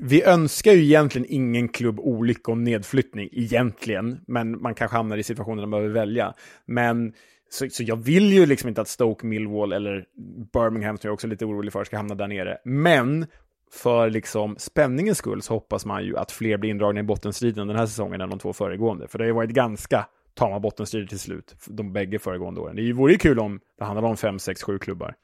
vi 0.00 0.22
önskar 0.22 0.72
ju 0.72 0.82
egentligen 0.82 1.26
ingen 1.30 1.68
klubb 1.68 2.00
olycka 2.00 2.50
och 2.50 2.58
nedflyttning, 2.58 3.28
egentligen. 3.32 4.20
Men 4.26 4.62
man 4.62 4.74
kanske 4.74 4.96
hamnar 4.96 5.16
i 5.16 5.22
situationer 5.22 5.62
där 5.62 5.66
man 5.66 5.80
behöver 5.80 6.00
välja. 6.00 6.34
Men 6.66 7.12
så, 7.50 7.68
så, 7.70 7.82
jag 7.82 7.96
vill 7.96 8.32
ju 8.32 8.46
liksom 8.46 8.68
inte 8.68 8.80
att 8.80 8.88
Stoke, 8.88 9.26
Millwall 9.26 9.72
eller 9.72 10.04
Birmingham, 10.52 10.98
som 10.98 11.08
jag 11.08 11.14
också 11.14 11.26
är 11.26 11.30
lite 11.30 11.44
orolig 11.44 11.72
för, 11.72 11.84
ska 11.84 11.96
hamna 11.96 12.14
där 12.14 12.28
nere. 12.28 12.58
Men 12.64 13.26
för 13.72 14.10
liksom 14.10 14.56
spänningens 14.58 15.18
skull 15.18 15.42
så 15.42 15.54
hoppas 15.54 15.86
man 15.86 16.04
ju 16.04 16.16
att 16.16 16.32
fler 16.32 16.56
blir 16.56 16.70
indragna 16.70 17.00
i 17.00 17.02
bottenstriden 17.02 17.68
den 17.68 17.76
här 17.76 17.86
säsongen 17.86 18.20
än 18.20 18.30
de 18.30 18.38
två 18.38 18.52
föregående. 18.52 19.08
För 19.08 19.18
det 19.18 19.24
har 19.24 19.28
ju 19.28 19.34
varit 19.34 19.50
ganska 19.50 20.06
tama 20.34 20.60
bottenstrider 20.60 21.06
till 21.06 21.18
slut, 21.18 21.56
de 21.66 21.92
bägge 21.92 22.18
föregående 22.18 22.60
åren. 22.60 22.76
Det 22.76 22.92
vore 22.92 23.12
ju 23.12 23.18
kul 23.18 23.38
om 23.38 23.60
det 23.78 23.84
handlade 23.84 24.06
om 24.06 24.16
fem, 24.16 24.38
sex, 24.38 24.62
sju 24.62 24.78
klubbar. 24.78 25.14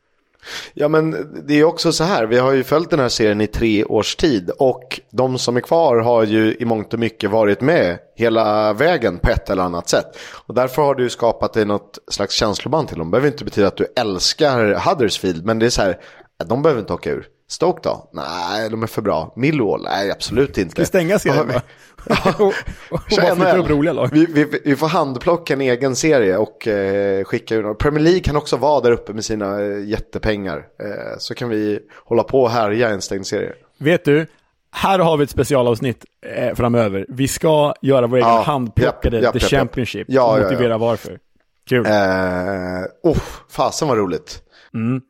Ja 0.75 0.89
men 0.89 1.17
det 1.47 1.55
är 1.55 1.65
också 1.65 1.93
så 1.93 2.05
här, 2.05 2.27
vi 2.27 2.39
har 2.39 2.53
ju 2.53 2.65
följt 2.65 2.91
den 2.91 3.01
här 3.01 3.09
serien 3.09 3.41
i 3.41 3.47
tre 3.47 3.85
års 3.85 4.17
tid 4.17 4.51
och 4.59 5.01
de 5.11 5.39
som 5.39 5.57
är 5.57 5.61
kvar 5.61 5.97
har 5.97 6.25
ju 6.25 6.57
i 6.61 6.65
mångt 6.65 6.93
och 6.95 7.01
mycket 7.01 7.31
varit 7.31 7.61
med 7.61 7.99
hela 8.17 8.73
vägen 8.73 9.19
på 9.19 9.31
ett 9.31 9.51
eller 9.51 9.63
annat 9.63 9.89
sätt. 9.89 10.19
Och 10.47 10.55
därför 10.55 10.83
har 10.83 10.95
du 10.95 11.11
skapat 11.11 11.53
dig 11.53 11.65
något 11.65 11.99
slags 12.11 12.35
känsloband 12.35 12.89
till 12.89 12.99
dem. 12.99 13.07
Det 13.07 13.11
behöver 13.11 13.29
inte 13.29 13.45
betyda 13.45 13.69
att 13.69 13.77
du 13.77 13.87
älskar 13.97 14.75
Huddersfield, 14.89 15.45
men 15.45 15.59
det 15.59 15.67
är 15.67 15.71
så 15.71 15.83
här, 15.83 15.99
de 16.47 16.63
behöver 16.63 16.81
inte 16.81 16.93
åka 16.93 17.11
ur. 17.11 17.29
Stoke 17.51 17.81
då? 17.83 18.11
Nej, 18.13 18.71
de 18.71 18.83
är 18.83 18.87
för 18.87 19.03
bra. 19.03 19.33
Millwall? 19.37 19.83
Nej, 19.83 20.11
absolut 20.11 20.59
inte. 20.59 20.71
Ska 20.71 20.83
vi 20.83 20.87
stänga 20.87 21.19
serien 21.19 21.49
va? 21.49 21.63
och, 22.39 22.55
och 22.91 23.03
flytta 23.03 23.57
upp 23.57 23.71
roliga 23.71 23.93
lag. 23.93 24.09
Vi, 24.13 24.27
vi, 24.27 24.61
vi, 24.65 24.77
får 24.77 24.89
handplocka 24.89 25.53
en 25.53 25.61
egen 25.61 25.97
serie 25.97 26.37
och 26.37 26.69
eh, 26.69 27.25
skicka 27.25 27.55
ur 27.55 27.75
Premier 27.75 28.05
League 28.05 28.21
kan 28.21 28.37
också 28.37 28.57
vara 28.57 28.81
där 28.81 28.93
uppe 28.93 29.13
med 29.13 29.25
sina 29.25 29.61
eh, 29.61 29.85
jättepengar. 29.85 30.57
Eh, 30.57 31.19
så 31.19 31.35
kan 31.35 31.49
vi 31.49 31.81
hålla 32.05 32.23
på 32.23 32.43
och 32.43 32.51
härja 32.51 32.89
en 32.89 33.03
stängd 33.03 33.27
serie. 33.27 33.53
Vet 33.79 34.05
du, 34.05 34.27
här 34.71 34.99
har 34.99 35.17
vi 35.17 35.25
ett 35.25 35.31
specialavsnitt 35.31 36.05
eh, 36.37 36.55
framöver. 36.55 37.07
Vi 37.09 37.29
ska 37.29 37.75
göra 37.83 38.07
vår 38.07 38.17
egen 38.17 38.29
ja, 38.29 38.43
handplockade 38.43 39.17
japp, 39.17 39.25
japp, 39.25 39.33
The 39.33 39.39
japp, 39.39 39.51
Championship 39.51 40.07
ja, 40.11 40.33
och 40.33 40.43
motivera 40.43 40.71
ja, 40.71 40.79
varför. 40.79 41.19
Kul. 41.69 41.87
Eh, 41.87 41.93
oh, 43.03 43.19
fasen 43.51 43.89
vad 43.89 43.99
roligt. 43.99 44.43
Mm. 44.75 45.03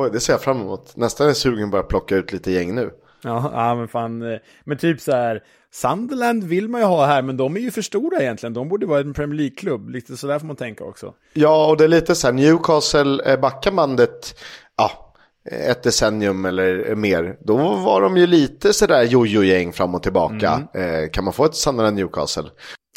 Oj, 0.00 0.10
det 0.12 0.20
ser 0.20 0.32
jag 0.32 0.42
fram 0.42 0.60
emot. 0.60 0.96
Nästan 0.96 1.28
är 1.28 1.32
sugen 1.32 1.70
bara 1.70 1.82
plocka 1.82 2.16
ut 2.16 2.32
lite 2.32 2.50
gäng 2.50 2.74
nu. 2.74 2.90
Ja, 3.22 3.50
ja 3.54 3.74
men 3.74 3.88
fan. 3.88 4.32
Eh, 4.32 4.38
men 4.64 4.78
typ 4.78 5.00
så 5.00 5.12
här, 5.12 5.42
Sunderland 5.72 6.44
vill 6.44 6.68
man 6.68 6.80
ju 6.80 6.86
ha 6.86 7.06
här, 7.06 7.22
men 7.22 7.36
de 7.36 7.56
är 7.56 7.60
ju 7.60 7.70
för 7.70 7.82
stora 7.82 8.20
egentligen. 8.20 8.54
De 8.54 8.68
borde 8.68 8.86
vara 8.86 9.00
en 9.00 9.14
Premier 9.14 9.36
League-klubb. 9.36 9.90
Lite 9.90 10.16
sådär 10.16 10.38
får 10.38 10.46
man 10.46 10.56
tänka 10.56 10.84
också. 10.84 11.14
Ja, 11.32 11.66
och 11.66 11.76
det 11.76 11.84
är 11.84 11.88
lite 11.88 12.14
så 12.14 12.26
här, 12.26 12.34
Newcastle, 12.34 13.32
eh, 13.32 13.40
backar 13.40 13.72
man 13.72 13.96
det, 13.96 14.34
ja, 14.76 15.14
ett 15.50 15.82
decennium 15.82 16.44
eller 16.44 16.94
mer, 16.94 17.36
då 17.40 17.56
var 17.56 18.00
de 18.00 18.16
ju 18.16 18.26
lite 18.26 18.72
sådär 18.72 19.02
jojo-gäng 19.02 19.72
fram 19.72 19.94
och 19.94 20.02
tillbaka. 20.02 20.62
Mm. 20.74 21.04
Eh, 21.04 21.10
kan 21.10 21.24
man 21.24 21.32
få 21.32 21.44
ett 21.44 21.54
Sunderland 21.54 21.96
Newcastle? 21.96 22.50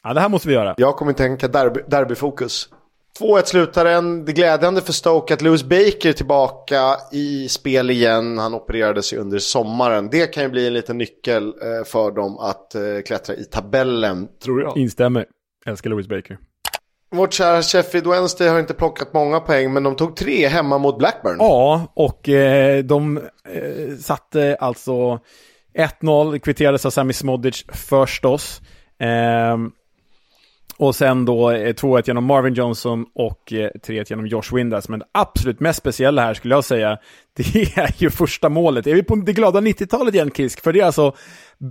Ja, 0.03 0.13
det 0.13 0.19
här 0.21 0.29
måste 0.29 0.47
vi 0.47 0.53
göra. 0.53 0.75
Jag 0.77 0.95
kommer 0.95 1.13
tänka 1.13 1.47
derby, 1.47 1.81
derbyfokus. 1.87 2.69
2-1 3.19 3.45
slutaren. 3.45 4.25
Det 4.25 4.31
är 4.31 4.33
glädjande 4.33 4.81
för 4.81 4.93
Stoke 4.93 5.33
att 5.33 5.41
Lewis 5.41 5.63
Baker 5.63 6.09
är 6.09 6.13
tillbaka 6.13 6.97
i 7.11 7.49
spel 7.49 7.91
igen. 7.91 8.37
Han 8.37 8.53
opererade 8.53 9.03
sig 9.03 9.17
under 9.17 9.39
sommaren. 9.39 10.09
Det 10.09 10.27
kan 10.27 10.43
ju 10.43 10.49
bli 10.49 10.67
en 10.67 10.73
liten 10.73 10.97
nyckel 10.97 11.47
eh, 11.47 11.85
för 11.85 12.11
dem 12.11 12.37
att 12.37 12.75
eh, 12.75 12.81
klättra 13.05 13.35
i 13.35 13.43
tabellen, 13.43 14.27
tror 14.43 14.61
jag. 14.61 14.77
Instämmer. 14.77 15.25
Älskar 15.65 15.89
Lewis 15.89 16.07
Baker. 16.07 16.37
Vårt 17.11 17.33
kära 17.33 17.61
Sheffield 17.61 18.07
Wednesday 18.07 18.47
har 18.47 18.59
inte 18.59 18.73
plockat 18.73 19.13
många 19.13 19.39
poäng, 19.39 19.73
men 19.73 19.83
de 19.83 19.95
tog 19.95 20.15
tre 20.15 20.47
hemma 20.47 20.77
mot 20.77 20.97
Blackburn. 20.97 21.37
Ja, 21.39 21.93
och 21.93 22.29
eh, 22.29 22.83
de 22.83 23.17
eh, 23.17 23.97
satte 23.99 24.57
alltså 24.59 25.19
1-0, 25.77 26.39
kvitterades 26.39 26.85
av 26.85 26.89
Sami 26.89 27.13
Smodic 27.13 27.65
förstås. 27.73 28.61
Eh, 28.99 29.57
och 30.77 30.95
sen 30.95 31.25
då 31.25 31.51
eh, 31.51 31.73
2-1 31.73 32.03
genom 32.07 32.23
Marvin 32.23 32.53
Johnson 32.53 33.05
och 33.15 33.53
eh, 33.53 33.69
3-1 33.87 34.05
genom 34.09 34.27
Josh 34.27 34.55
Windas. 34.55 34.89
Men 34.89 34.99
det 34.99 35.05
absolut 35.11 35.59
mest 35.59 35.79
speciella 35.79 36.21
här 36.21 36.33
skulle 36.33 36.55
jag 36.55 36.63
säga, 36.63 36.97
det 37.35 37.77
är 37.77 37.95
ju 37.97 38.09
första 38.09 38.49
målet. 38.49 38.87
Är 38.87 38.95
vi 38.95 39.03
på 39.03 39.15
det 39.15 39.33
glada 39.33 39.61
90-talet 39.61 40.15
igen, 40.15 40.31
Kisk? 40.31 40.61
För 40.61 40.73
det 40.73 40.79
är 40.79 40.85
alltså 40.85 41.15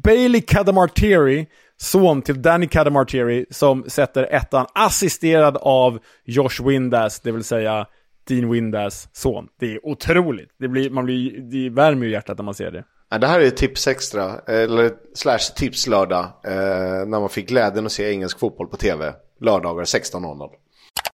Bailey 0.04 0.40
Cadamartieri, 0.40 1.46
son 1.76 2.22
till 2.22 2.42
Danny 2.42 2.66
Cadamartieri, 2.66 3.46
som 3.50 3.84
sätter 3.88 4.22
ettan 4.30 4.66
assisterad 4.74 5.56
av 5.60 5.98
Josh 6.24 6.66
Windas, 6.66 7.20
det 7.20 7.32
vill 7.32 7.44
säga 7.44 7.86
Dean 8.28 8.50
Windas 8.50 9.08
son. 9.12 9.48
Det 9.60 9.72
är 9.74 9.86
otroligt. 9.86 10.50
Det, 10.58 10.68
blir, 10.68 10.90
man 10.90 11.04
blir, 11.04 11.40
det 11.40 11.70
värmer 11.70 12.06
ju 12.06 12.12
hjärtat 12.12 12.38
när 12.38 12.44
man 12.44 12.54
ser 12.54 12.70
det. 12.70 12.84
Ja, 13.12 13.18
det 13.18 13.26
här 13.26 13.40
är 13.40 13.50
tips 13.50 13.86
extra, 13.86 14.38
eller 14.46 14.90
slash 15.14 15.54
tipslördag, 15.56 16.24
eh, 16.44 17.06
när 17.06 17.20
man 17.20 17.28
fick 17.28 17.48
glädjen 17.48 17.86
att 17.86 17.92
se 17.92 18.10
engelsk 18.10 18.38
fotboll 18.38 18.66
på 18.66 18.76
tv. 18.76 19.14
Lördagar 19.40 19.84
16.00. 19.84 20.48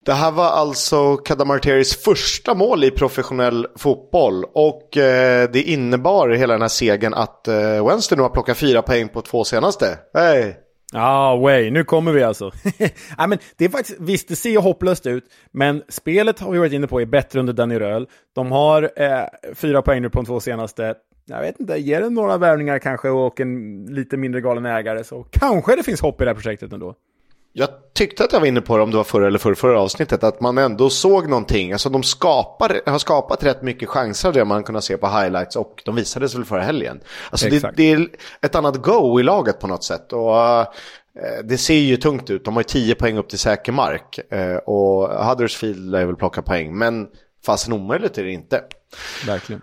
Det 0.04 0.12
här 0.12 0.30
var 0.30 0.44
alltså 0.44 1.16
Kadamarteris 1.16 1.96
första 1.96 2.54
mål 2.54 2.84
i 2.84 2.90
professionell 2.90 3.66
fotboll 3.76 4.44
och 4.54 4.96
eh, 4.96 5.50
det 5.50 5.62
innebar 5.62 6.28
hela 6.28 6.52
den 6.52 6.60
här 6.60 6.68
segern 6.68 7.14
att 7.14 7.48
eh, 7.48 7.86
Wednesday 7.86 8.16
nu 8.16 8.22
har 8.22 8.30
plockat 8.30 8.58
fyra 8.58 8.82
poäng 8.82 9.08
på 9.08 9.22
två 9.22 9.44
senaste. 9.44 9.98
Hey. 10.14 10.52
Ja, 10.92 11.00
ah, 11.00 11.36
way, 11.36 11.70
nu 11.70 11.84
kommer 11.84 12.12
vi 12.12 12.22
alltså. 12.22 12.50
ja, 13.18 13.26
men 13.26 13.38
det 13.56 13.64
är 13.64 13.68
faktiskt, 13.68 14.00
visst, 14.00 14.28
det 14.28 14.36
ser 14.36 14.58
hopplöst 14.58 15.06
ut, 15.06 15.24
men 15.52 15.82
spelet 15.88 16.40
har 16.40 16.50
vi 16.50 16.58
varit 16.58 16.72
inne 16.72 16.86
på 16.86 17.00
är 17.00 17.06
bättre 17.06 17.40
under 17.40 17.52
Danny 17.52 17.78
Röhl. 17.78 18.08
De 18.34 18.52
har 18.52 18.90
eh, 18.96 19.54
fyra 19.54 19.82
poäng 19.82 20.02
nu 20.02 20.10
på 20.10 20.18
de 20.18 20.26
två 20.26 20.40
senaste. 20.40 20.94
Jag 21.28 21.40
vet 21.40 21.60
inte, 21.60 21.78
ger 21.78 22.00
det 22.00 22.10
några 22.10 22.38
värvningar 22.38 22.78
kanske 22.78 23.08
och 23.08 23.40
en 23.40 23.86
lite 23.86 24.16
mindre 24.16 24.40
galen 24.40 24.66
ägare 24.66 25.04
så 25.04 25.22
kanske 25.30 25.76
det 25.76 25.82
finns 25.82 26.00
hopp 26.00 26.20
i 26.20 26.24
det 26.24 26.30
här 26.30 26.34
projektet 26.34 26.72
ändå. 26.72 26.94
Jag 27.52 27.68
tyckte 27.94 28.24
att 28.24 28.32
jag 28.32 28.40
var 28.40 28.46
inne 28.46 28.60
på 28.60 28.76
det 28.76 28.82
om 28.82 28.90
det 28.90 28.96
var 28.96 29.04
förra 29.04 29.26
eller 29.26 29.38
förra, 29.38 29.54
förra 29.54 29.80
avsnittet, 29.80 30.24
att 30.24 30.40
man 30.40 30.58
ändå 30.58 30.90
såg 30.90 31.28
någonting. 31.28 31.72
Alltså 31.72 31.88
de 31.88 32.02
skapar, 32.02 32.80
har 32.90 32.98
skapat 32.98 33.44
rätt 33.44 33.62
mycket 33.62 33.88
chanser 33.88 34.32
det 34.32 34.44
man 34.44 34.62
kunnat 34.62 34.84
se 34.84 34.96
på 34.96 35.08
highlights 35.08 35.56
och 35.56 35.82
de 35.84 35.96
visades 35.96 36.34
väl 36.34 36.44
förra 36.44 36.62
helgen. 36.62 37.00
Alltså 37.30 37.48
det, 37.48 37.70
det, 37.76 37.92
är 37.92 38.08
ett 38.42 38.54
annat 38.54 38.76
go 38.76 39.20
i 39.20 39.22
laget 39.22 39.60
på 39.60 39.66
något 39.66 39.84
sätt. 39.84 40.12
Och, 40.12 40.36
uh, 40.36 40.64
det 41.44 41.58
ser 41.58 41.74
ju 41.74 41.96
tungt 41.96 42.30
ut, 42.30 42.44
de 42.44 42.54
har 42.54 42.60
ju 42.60 42.64
10 42.64 42.94
poäng 42.94 43.18
upp 43.18 43.28
till 43.28 43.38
säker 43.38 43.72
mark. 43.72 44.18
Uh, 44.34 44.56
och 44.56 45.24
Huddersfield 45.24 45.90
lär 45.90 46.04
väl 46.04 46.16
plocka 46.16 46.42
poäng, 46.42 46.78
men 46.78 47.06
fasen 47.46 47.72
omöjligt 47.72 48.18
är 48.18 48.24
det 48.24 48.32
inte. 48.32 48.62
Verkligen. 49.26 49.62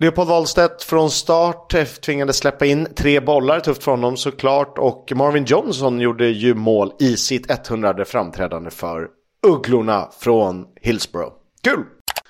Leopold 0.00 0.28
Wahlstedt 0.28 0.82
från 0.82 1.10
start 1.10 1.74
eh, 1.74 1.84
tvingades 1.84 2.36
släppa 2.36 2.66
in 2.66 2.88
tre 2.96 3.20
bollar, 3.20 3.60
tufft 3.60 3.84
för 3.84 3.90
honom 3.90 4.16
såklart. 4.16 4.78
Och 4.78 5.12
Marvin 5.14 5.44
Johnson 5.44 6.00
gjorde 6.00 6.28
ju 6.28 6.54
mål 6.54 6.92
i 6.98 7.16
sitt 7.16 7.70
100 7.70 8.04
framträdande 8.04 8.70
för 8.70 9.08
Ugglorna 9.46 10.08
från 10.20 10.66
Hillsborough. 10.80 11.32
Kul! 11.64 11.84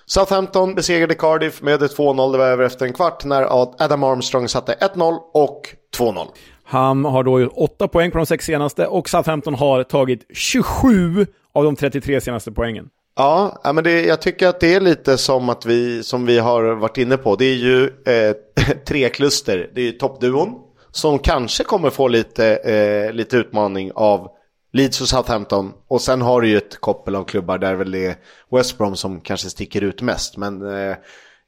Southampton 0.06 0.74
besegrade 0.74 1.14
Cardiff 1.14 1.62
med 1.62 1.82
2-0, 1.82 2.32
det 2.32 2.38
var 2.38 2.46
över 2.46 2.64
efter 2.64 2.86
en 2.86 2.92
kvart 2.92 3.24
när 3.24 3.62
Adam 3.82 4.02
Armstrong 4.02 4.48
satte 4.48 4.74
1-0 4.94 5.18
och 5.34 5.62
2-0. 5.98 6.26
Han 6.64 7.04
har 7.04 7.24
då 7.24 7.46
8 7.46 7.88
poäng 7.88 8.10
på 8.10 8.18
de 8.18 8.26
sex 8.26 8.44
senaste 8.44 8.86
och 8.86 9.08
Southampton 9.08 9.54
har 9.54 9.82
tagit 9.82 10.26
27 10.34 11.26
av 11.52 11.64
de 11.64 11.76
33 11.76 12.20
senaste 12.20 12.52
poängen. 12.52 12.88
Ja, 13.20 13.60
men 13.74 13.84
det, 13.84 14.02
jag 14.04 14.22
tycker 14.22 14.48
att 14.48 14.60
det 14.60 14.74
är 14.74 14.80
lite 14.80 15.18
som 15.18 15.48
att 15.48 15.66
vi, 15.66 16.02
som 16.02 16.26
vi 16.26 16.38
har 16.38 16.74
varit 16.74 16.98
inne 16.98 17.16
på. 17.16 17.36
Det 17.36 17.44
är 17.44 17.54
ju 17.54 17.84
eh, 17.84 18.36
tre 18.86 19.08
kluster. 19.08 19.70
Det 19.74 19.80
är 19.80 19.84
ju 19.84 19.92
toppduon 19.92 20.54
som 20.90 21.18
kanske 21.18 21.64
kommer 21.64 21.90
få 21.90 22.08
lite, 22.08 22.56
eh, 22.56 23.12
lite 23.12 23.36
utmaning 23.36 23.92
av 23.94 24.28
Leeds 24.72 25.00
och 25.00 25.08
Southampton. 25.08 25.72
Och 25.88 26.00
sen 26.00 26.22
har 26.22 26.40
du 26.40 26.48
ju 26.48 26.56
ett 26.56 26.80
koppel 26.80 27.16
av 27.16 27.24
klubbar 27.24 27.58
där 27.58 27.74
väl 27.74 27.90
det 27.90 28.06
är 28.06 28.16
West 28.50 28.78
Brom 28.78 28.96
som 28.96 29.20
kanske 29.20 29.50
sticker 29.50 29.82
ut 29.82 30.02
mest. 30.02 30.36
Men 30.36 30.74
eh, 30.74 30.96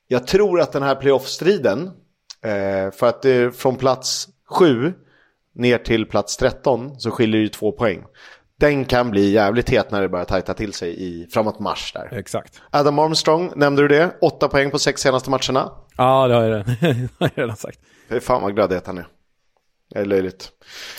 jag 0.09 0.27
tror 0.27 0.61
att 0.61 0.73
den 0.73 0.83
här 0.83 0.95
playoff-striden, 0.95 1.91
eh, 2.45 2.91
för 2.93 3.07
att 3.07 3.23
det 3.23 3.57
från 3.57 3.77
plats 3.77 4.29
sju 4.49 4.93
ner 5.55 5.79
till 5.79 6.07
plats 6.07 6.37
13 6.37 7.01
så 7.01 7.11
skiljer 7.11 7.39
det 7.39 7.43
ju 7.43 7.49
två 7.49 7.73
poäng 7.73 8.05
den 8.61 8.85
kan 8.85 9.11
bli 9.11 9.31
jävligt 9.31 9.71
het 9.71 9.91
när 9.91 10.03
det 10.03 10.09
börjar 10.09 10.25
tajta 10.25 10.55
till 10.55 10.73
sig 10.73 11.03
i, 11.03 11.27
framåt 11.31 11.59
mars 11.59 11.93
där. 11.93 12.19
Exakt. 12.19 12.63
Adam 12.71 12.99
Armstrong, 12.99 13.53
nämnde 13.57 13.83
du 13.83 13.89
det? 13.89 14.11
Åtta 14.21 14.49
poäng 14.49 14.71
på 14.71 14.79
sex 14.79 15.01
senaste 15.01 15.31
matcherna. 15.31 15.73
Ja, 15.97 16.29
det 16.29 16.35
har 16.35 16.43
jag, 16.43 16.65
redan 17.35 17.57
sagt. 17.57 17.79
Fy 18.09 18.21
fan 18.21 18.43
vad 18.43 18.55
glad 18.55 18.83
han 18.87 18.99
är. 18.99 19.07
Det 19.91 19.99
är 19.99 20.05
löjligt. 20.05 20.49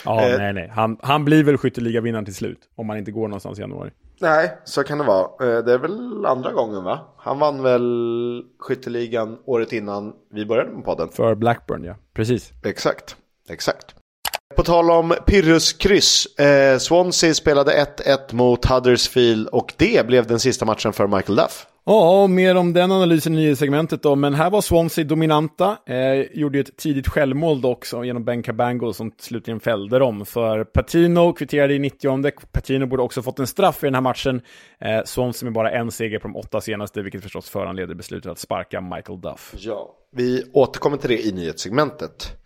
Ja, 0.04 0.28
eh, 0.28 0.38
nej, 0.38 0.52
nej. 0.52 0.68
Han, 0.74 0.98
han 1.02 1.24
blir 1.24 1.44
väl 1.44 1.58
skytteligavinnaren 1.58 2.24
till 2.24 2.34
slut. 2.34 2.58
Om 2.74 2.88
han 2.88 2.98
inte 2.98 3.10
går 3.10 3.28
någonstans 3.28 3.58
i 3.58 3.62
januari. 3.62 3.90
Nej, 4.20 4.58
så 4.64 4.82
kan 4.84 4.98
det 4.98 5.04
vara. 5.04 5.56
Eh, 5.56 5.64
det 5.64 5.72
är 5.72 5.78
väl 5.78 6.26
andra 6.26 6.52
gången 6.52 6.84
va? 6.84 7.14
Han 7.18 7.38
vann 7.38 7.62
väl 7.62 8.42
skytteligan 8.58 9.38
året 9.44 9.72
innan 9.72 10.12
vi 10.30 10.46
började 10.46 10.70
med 10.70 10.84
podden. 10.84 11.08
För 11.08 11.34
Blackburn, 11.34 11.84
ja. 11.84 11.94
Precis. 12.14 12.52
Exakt. 12.64 13.16
Exakt. 13.48 13.94
På 14.56 14.62
tal 14.62 14.90
om 14.90 15.14
Pyrrhus 15.26 15.72
kryss. 15.72 16.26
Eh, 16.26 16.78
Swansea 16.78 17.34
spelade 17.34 17.72
1-1 17.72 18.34
mot 18.34 18.64
Huddersfield 18.64 19.48
och 19.48 19.72
det 19.76 20.06
blev 20.06 20.26
den 20.26 20.40
sista 20.40 20.64
matchen 20.64 20.92
för 20.92 21.06
Michael 21.06 21.36
Duff. 21.36 21.66
Ja, 21.84 22.26
mer 22.26 22.56
om 22.56 22.72
den 22.72 22.92
analysen 22.92 23.38
i 23.38 23.56
segmentet 23.56 24.02
då. 24.02 24.16
Men 24.16 24.34
här 24.34 24.50
var 24.50 24.60
Swansea 24.60 25.04
dominanta. 25.04 25.76
Eh, 25.86 26.38
gjorde 26.38 26.58
ett 26.60 26.76
tidigt 26.76 27.08
självmål 27.08 27.60
dock 27.60 27.86
genom 28.04 28.24
Ben 28.24 28.42
Cabango 28.42 28.92
som 28.92 29.12
slutligen 29.18 29.60
fällde 29.60 29.98
dem. 29.98 30.26
För 30.26 30.64
Patino 30.64 31.32
kvitterade 31.32 31.74
i 31.74 31.78
90 31.78 32.30
Patino 32.52 32.86
borde 32.86 33.02
också 33.02 33.22
fått 33.22 33.38
en 33.38 33.46
straff 33.46 33.82
i 33.82 33.86
den 33.86 33.94
här 33.94 34.00
matchen. 34.00 34.40
Eh, 34.80 35.04
Swansea 35.04 35.44
med 35.46 35.52
bara 35.52 35.70
en 35.70 35.90
seger 35.90 36.18
på 36.18 36.28
de 36.28 36.36
åtta 36.36 36.60
senaste, 36.60 37.02
vilket 37.02 37.22
förstås 37.22 37.50
föranleder 37.50 37.94
beslutet 37.94 38.32
att 38.32 38.38
sparka 38.38 38.80
Michael 38.80 39.20
Duff. 39.20 39.54
Ja, 39.58 39.94
vi 40.16 40.44
återkommer 40.52 40.96
till 40.96 41.10
det 41.10 41.26
i 41.26 41.32
nyhetssegmentet. 41.32 42.36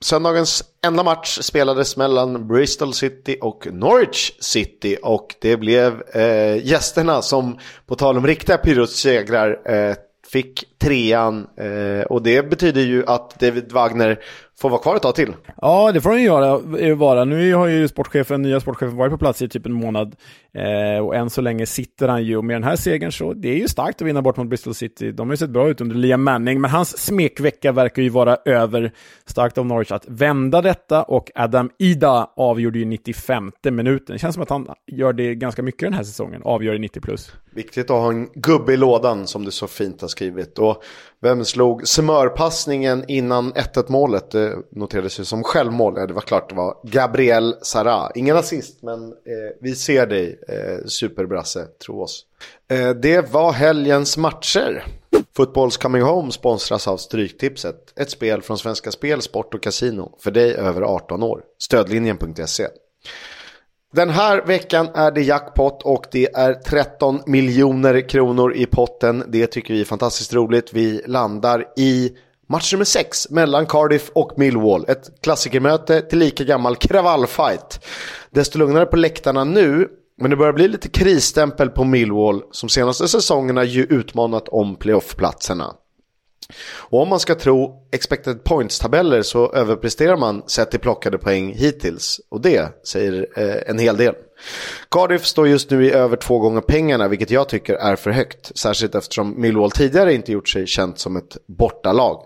Söndagens 0.00 0.64
enda 0.86 1.02
match 1.02 1.38
spelades 1.40 1.96
mellan 1.96 2.48
Bristol 2.48 2.94
City 2.94 3.38
och 3.40 3.66
Norwich 3.72 4.32
City 4.40 4.96
och 5.02 5.34
det 5.40 5.56
blev 5.56 6.02
eh, 6.14 6.66
gästerna 6.66 7.22
som 7.22 7.58
på 7.86 7.94
tal 7.94 8.16
om 8.16 8.26
riktiga 8.26 8.58
Pyrrhus-segrar 8.58 9.72
eh, 9.72 9.94
fick 10.32 10.64
trean 10.78 11.46
eh, 11.56 12.06
och 12.06 12.22
det 12.22 12.50
betyder 12.50 12.80
ju 12.80 13.06
att 13.06 13.40
David 13.40 13.72
Wagner 13.72 14.18
får 14.60 14.70
vara 14.70 14.80
kvar 14.80 14.96
ett 14.96 15.02
tag 15.02 15.14
till. 15.14 15.34
Ja, 15.56 15.92
det 15.92 16.00
får 16.00 16.14
ju 16.16 16.24
göra, 16.24 16.58
vara. 16.94 17.24
Nu 17.24 17.54
har 17.54 17.66
ju 17.66 17.88
sportchefen, 17.88 18.42
nya 18.42 18.60
sportchefen 18.60 18.96
varit 18.96 19.12
på 19.12 19.18
plats 19.18 19.42
i 19.42 19.48
typ 19.48 19.66
en 19.66 19.72
månad 19.72 20.16
eh, 20.54 21.04
och 21.04 21.14
än 21.14 21.30
så 21.30 21.40
länge 21.40 21.66
sitter 21.66 22.08
han 22.08 22.24
ju 22.24 22.36
och 22.36 22.44
med 22.44 22.56
den 22.56 22.64
här 22.64 22.76
segern 22.76 23.12
så 23.12 23.32
det 23.32 23.48
är 23.48 23.56
ju 23.56 23.68
starkt 23.68 24.02
att 24.02 24.08
vinna 24.08 24.22
bort 24.22 24.36
mot 24.36 24.48
Bristol 24.48 24.74
City. 24.74 25.12
De 25.12 25.28
har 25.28 25.32
ju 25.32 25.36
sett 25.36 25.50
bra 25.50 25.68
ut 25.68 25.80
under 25.80 25.96
Liam 25.96 26.22
Manning, 26.22 26.60
men 26.60 26.70
hans 26.70 26.98
smekvecka 26.98 27.72
verkar 27.72 28.02
ju 28.02 28.08
vara 28.08 28.36
över. 28.44 28.92
Starkt 29.26 29.58
av 29.58 29.66
Norwich 29.66 29.92
att 29.92 30.04
vända 30.08 30.62
detta 30.62 31.02
och 31.02 31.30
Adam 31.34 31.70
Ida 31.78 32.30
avgjorde 32.36 32.78
ju 32.78 32.84
95 32.84 33.52
minuten. 33.70 34.12
Det 34.12 34.18
känns 34.18 34.34
som 34.34 34.42
att 34.42 34.50
han 34.50 34.68
gör 34.86 35.12
det 35.12 35.34
ganska 35.34 35.62
mycket 35.62 35.80
den 35.80 35.92
här 35.92 36.04
säsongen, 36.04 36.42
avgör 36.44 36.74
i 36.74 36.78
90 36.78 37.00
plus. 37.00 37.32
Viktigt 37.50 37.90
att 37.90 37.96
ha 37.96 38.08
en 38.08 38.28
gubbe 38.34 38.72
i 38.72 38.76
lådan 38.76 39.26
som 39.26 39.44
du 39.44 39.50
så 39.50 39.66
fint 39.66 40.00
har 40.00 40.08
skrivit. 40.08 40.58
Och 40.58 40.82
vem 41.20 41.44
slog 41.44 41.88
smörpassningen 41.88 43.04
innan 43.08 43.52
1-1 43.52 43.84
målet? 43.88 44.30
Det 44.30 44.56
noterades 44.70 45.20
ju 45.20 45.24
som 45.24 45.44
självmål. 45.44 45.94
Det 45.94 46.12
var 46.12 46.20
klart 46.20 46.48
det 46.48 46.54
var 46.54 46.76
Gabriel 46.82 47.54
Sara. 47.62 48.10
Ingen 48.14 48.36
assist, 48.36 48.82
men 48.82 49.04
eh, 49.04 49.56
vi 49.60 49.74
ser 49.74 50.06
dig 50.06 50.40
eh, 50.48 50.86
superbrasse, 50.86 51.66
tro 51.86 52.02
oss. 52.02 52.24
Eh, 52.70 52.90
det 52.90 53.32
var 53.32 53.52
helgens 53.52 54.16
matcher. 54.16 54.84
Footballs 55.36 55.76
Coming 55.76 56.02
Home 56.02 56.32
sponsras 56.32 56.88
av 56.88 56.96
Stryktipset. 56.96 57.92
Ett 57.96 58.10
spel 58.10 58.42
från 58.42 58.58
Svenska 58.58 58.90
Spel, 58.90 59.22
Sport 59.22 59.54
och 59.54 59.62
Casino. 59.62 60.16
För 60.20 60.30
dig 60.30 60.54
över 60.54 60.82
18 60.82 61.22
år. 61.22 61.42
Stödlinjen.se. 61.58 62.66
Den 63.92 64.10
här 64.10 64.42
veckan 64.46 64.88
är 64.94 65.10
det 65.10 65.22
jackpot 65.22 65.82
och 65.82 66.06
det 66.12 66.34
är 66.34 66.54
13 66.54 67.20
miljoner 67.26 68.08
kronor 68.08 68.54
i 68.54 68.66
potten. 68.66 69.24
Det 69.28 69.46
tycker 69.46 69.74
vi 69.74 69.80
är 69.80 69.84
fantastiskt 69.84 70.34
roligt. 70.34 70.72
Vi 70.72 71.02
landar 71.06 71.64
i 71.76 72.10
match 72.48 72.72
nummer 72.72 72.84
6 72.84 73.30
mellan 73.30 73.66
Cardiff 73.66 74.10
och 74.14 74.32
Millwall. 74.36 74.84
Ett 74.88 75.20
klassikermöte 75.20 76.00
till 76.00 76.18
lika 76.18 76.44
gammal 76.44 76.76
kravallfight. 76.76 77.84
Desto 78.30 78.58
lugnare 78.58 78.86
på 78.86 78.96
läktarna 78.96 79.44
nu, 79.44 79.88
men 80.20 80.30
det 80.30 80.36
börjar 80.36 80.52
bli 80.52 80.68
lite 80.68 80.88
krisstämpel 80.88 81.70
på 81.70 81.84
Millwall 81.84 82.42
som 82.50 82.68
senaste 82.68 83.08
säsongerna 83.08 83.64
ju 83.64 83.82
utmanat 83.84 84.48
om 84.48 84.76
playoffplatserna. 84.76 85.74
Och 86.76 87.02
om 87.02 87.08
man 87.08 87.20
ska 87.20 87.34
tro 87.34 87.88
expected 87.92 88.44
points-tabeller 88.44 89.22
så 89.22 89.52
överpresterar 89.52 90.16
man 90.16 90.42
sett 90.46 90.70
till 90.70 90.80
plockade 90.80 91.18
poäng 91.18 91.54
hittills. 91.54 92.20
Och 92.28 92.40
det 92.40 92.86
säger 92.88 93.26
eh, 93.36 93.70
en 93.70 93.78
hel 93.78 93.96
del. 93.96 94.14
Cardiff 94.90 95.26
står 95.26 95.48
just 95.48 95.70
nu 95.70 95.86
i 95.86 95.92
över 95.92 96.16
två 96.16 96.38
gånger 96.38 96.60
pengarna, 96.60 97.08
vilket 97.08 97.30
jag 97.30 97.48
tycker 97.48 97.74
är 97.74 97.96
för 97.96 98.10
högt. 98.10 98.58
Särskilt 98.58 98.94
eftersom 98.94 99.40
Millwall 99.40 99.70
tidigare 99.70 100.14
inte 100.14 100.32
gjort 100.32 100.48
sig 100.48 100.66
känt 100.66 100.98
som 100.98 101.16
ett 101.16 101.36
bortalag. 101.46 102.22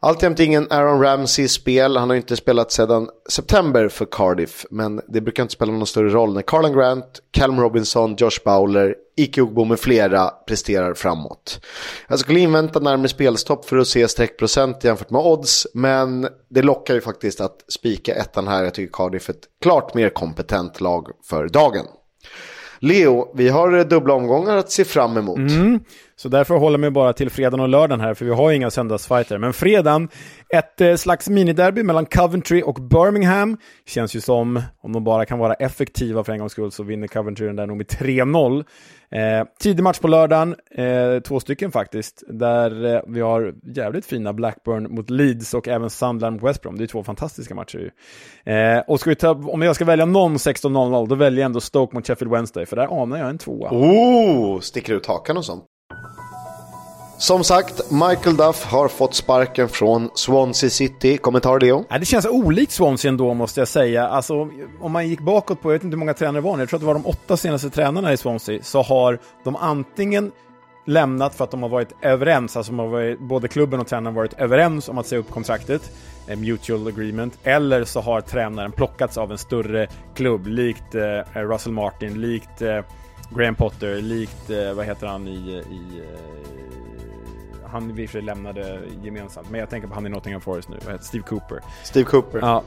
Alltjämt 0.00 0.40
ingen 0.40 0.66
Aaron 0.70 1.02
Ramsey 1.02 1.44
i 1.44 1.48
spel. 1.48 1.96
Han 1.96 2.08
har 2.08 2.16
inte 2.16 2.36
spelat 2.36 2.72
sedan 2.72 3.08
september 3.28 3.88
för 3.88 4.06
Cardiff. 4.10 4.66
Men 4.70 5.00
det 5.08 5.20
brukar 5.20 5.42
inte 5.42 5.52
spela 5.52 5.72
någon 5.72 5.86
större 5.86 6.08
roll 6.08 6.34
när 6.34 6.42
Carlan 6.42 6.72
Grant, 6.72 7.20
Calm 7.30 7.60
Robinson, 7.60 8.16
Josh 8.18 8.38
Bowler, 8.44 8.94
Ike 9.16 9.42
Ogbo 9.42 9.64
med 9.64 9.80
flera 9.80 10.28
presterar 10.28 10.94
framåt. 10.94 11.60
Jag 12.08 12.18
skulle 12.18 12.40
invänta 12.40 12.80
närmare 12.80 13.08
spelstopp 13.08 13.64
för 13.64 13.76
att 13.76 13.86
se 13.86 14.08
streckprocent 14.08 14.84
jämfört 14.84 15.10
med 15.10 15.20
odds. 15.20 15.66
Men 15.74 16.28
det 16.50 16.62
lockar 16.62 16.94
ju 16.94 17.00
faktiskt 17.00 17.40
att 17.40 17.64
spika 17.68 18.14
ettan 18.14 18.48
här. 18.48 18.64
Jag 18.64 18.74
tycker 18.74 18.92
Cardiff 18.92 19.28
är 19.28 19.32
ett 19.32 19.48
klart 19.62 19.94
mer 19.94 20.08
kompetent 20.08 20.80
lag 20.80 21.06
för 21.24 21.48
dagen. 21.48 21.86
Leo, 22.80 23.32
vi 23.34 23.48
har 23.48 23.84
dubbla 23.84 24.14
omgångar 24.14 24.56
att 24.56 24.70
se 24.70 24.84
fram 24.84 25.16
emot. 25.16 25.38
Mm. 25.38 25.80
Så 26.20 26.28
därför 26.28 26.54
håller 26.54 26.74
jag 26.74 26.80
mig 26.80 26.90
bara 26.90 27.12
till 27.12 27.30
fredagen 27.30 27.60
och 27.60 27.68
lördagen 27.68 28.00
här, 28.00 28.14
för 28.14 28.24
vi 28.24 28.30
har 28.30 28.50
ju 28.50 28.56
inga 28.56 28.70
söndagsfighter. 28.70 29.38
Men 29.38 29.52
fredagen, 29.52 30.08
ett 30.54 30.80
eh, 30.80 30.94
slags 30.94 31.28
miniderby 31.28 31.82
mellan 31.82 32.06
Coventry 32.06 32.62
och 32.62 32.74
Birmingham. 32.74 33.58
Känns 33.86 34.16
ju 34.16 34.20
som, 34.20 34.62
om 34.82 34.92
de 34.92 35.04
bara 35.04 35.26
kan 35.26 35.38
vara 35.38 35.54
effektiva 35.54 36.24
för 36.24 36.32
en 36.32 36.38
gångs 36.38 36.52
skull, 36.52 36.72
så 36.72 36.82
vinner 36.82 37.06
Coventry 37.06 37.46
den 37.46 37.56
där 37.56 37.66
nog 37.66 37.76
med 37.76 37.86
3-0. 37.86 38.64
Eh, 39.10 39.46
tidig 39.60 39.82
match 39.82 39.98
på 39.98 40.08
lördagen, 40.08 40.54
eh, 40.74 41.20
två 41.20 41.40
stycken 41.40 41.72
faktiskt, 41.72 42.22
där 42.28 42.94
eh, 42.94 43.00
vi 43.06 43.20
har 43.20 43.54
jävligt 43.74 44.06
fina 44.06 44.32
Blackburn 44.32 44.94
mot 44.94 45.10
Leeds 45.10 45.54
och 45.54 45.68
även 45.68 45.90
Sunderland 45.90 46.40
mot 46.40 46.50
West 46.50 46.62
Brom. 46.62 46.78
Det 46.78 46.84
är 46.84 46.86
två 46.86 47.04
fantastiska 47.04 47.54
matcher 47.54 47.78
ju. 47.78 47.90
Eh, 48.54 48.82
och 48.86 49.00
ska 49.00 49.10
vi 49.10 49.16
ta, 49.16 49.30
om 49.30 49.62
jag 49.62 49.74
ska 49.74 49.84
välja 49.84 50.04
någon 50.04 50.36
16.00, 50.36 51.06
då 51.08 51.14
väljer 51.14 51.40
jag 51.40 51.46
ändå 51.46 51.60
Stoke 51.60 51.96
mot 51.96 52.06
Sheffield 52.06 52.32
Wednesday, 52.32 52.66
för 52.66 52.76
där 52.76 53.02
anar 53.02 53.18
jag 53.18 53.28
en 53.28 53.38
tvåa. 53.38 53.70
Oh, 53.70 54.60
sticker 54.60 54.94
ut 54.94 55.06
hakan 55.06 55.36
och 55.36 55.44
sånt. 55.44 55.64
Som 57.18 57.44
sagt, 57.44 57.90
Michael 57.90 58.36
Duff 58.36 58.64
har 58.64 58.88
fått 58.88 59.14
sparken 59.14 59.68
från 59.68 60.10
Swansea 60.14 60.70
City. 60.70 61.16
Kommentar 61.16 61.60
Leo? 61.60 61.84
Ja, 61.88 61.98
det 61.98 62.04
känns 62.04 62.26
olikt 62.26 62.72
Swansea 62.72 63.08
ändå 63.08 63.34
måste 63.34 63.60
jag 63.60 63.68
säga. 63.68 64.08
Alltså, 64.08 64.48
om 64.80 64.92
man 64.92 65.08
gick 65.08 65.20
bakåt 65.20 65.62
på, 65.62 65.68
jag 65.68 65.72
vet 65.72 65.84
inte 65.84 65.94
hur 65.94 65.98
många 65.98 66.14
tränare 66.14 66.36
det 66.36 66.40
var, 66.40 66.58
jag 66.58 66.68
tror 66.68 66.76
att 66.76 66.80
det 66.80 66.86
var 66.86 66.94
de 66.94 67.06
åtta 67.06 67.36
senaste 67.36 67.70
tränarna 67.70 68.12
i 68.12 68.16
Swansea, 68.16 68.62
så 68.62 68.82
har 68.82 69.18
de 69.44 69.56
antingen 69.56 70.32
lämnat 70.86 71.34
för 71.34 71.44
att 71.44 71.50
de 71.50 71.62
har 71.62 71.68
varit 71.68 71.92
överens, 72.02 72.56
alltså 72.56 72.72
har 72.72 72.88
varit, 72.88 73.20
både 73.20 73.48
klubben 73.48 73.80
och 73.80 73.86
tränaren 73.86 74.14
varit 74.14 74.34
överens 74.34 74.88
om 74.88 74.98
att 74.98 75.06
säga 75.06 75.18
upp 75.18 75.30
kontraktet, 75.30 75.92
eh, 76.28 76.38
mutual 76.38 76.86
agreement, 76.86 77.38
eller 77.42 77.84
så 77.84 78.00
har 78.00 78.20
tränaren 78.20 78.72
plockats 78.72 79.18
av 79.18 79.32
en 79.32 79.38
större 79.38 79.88
klubb, 80.14 80.46
likt 80.46 80.94
eh, 80.94 81.40
Russell 81.40 81.72
Martin, 81.72 82.20
likt 82.20 82.62
eh, 82.62 82.80
Graham 83.30 83.54
Potter, 83.54 84.00
likt, 84.00 84.50
eh, 84.50 84.72
vad 84.72 84.86
heter 84.86 85.06
han 85.06 85.28
i, 85.28 85.62
i 85.70 86.00
eh, 86.00 86.67
han 87.72 87.94
vi 87.94 88.08
för 88.08 88.20
lämnade 88.20 88.80
gemensamt, 89.02 89.50
men 89.50 89.60
jag 89.60 89.70
tänker 89.70 89.88
på 89.88 89.94
han 89.94 90.06
i 90.06 90.08
Nottingham 90.08 90.40
Forest 90.40 90.68
nu, 90.68 90.76
vad 90.84 90.92
heter 90.92 91.04
Steve 91.04 91.24
Cooper. 91.24 91.60
Steve 91.84 92.04
Cooper. 92.04 92.38
Ja. 92.38 92.62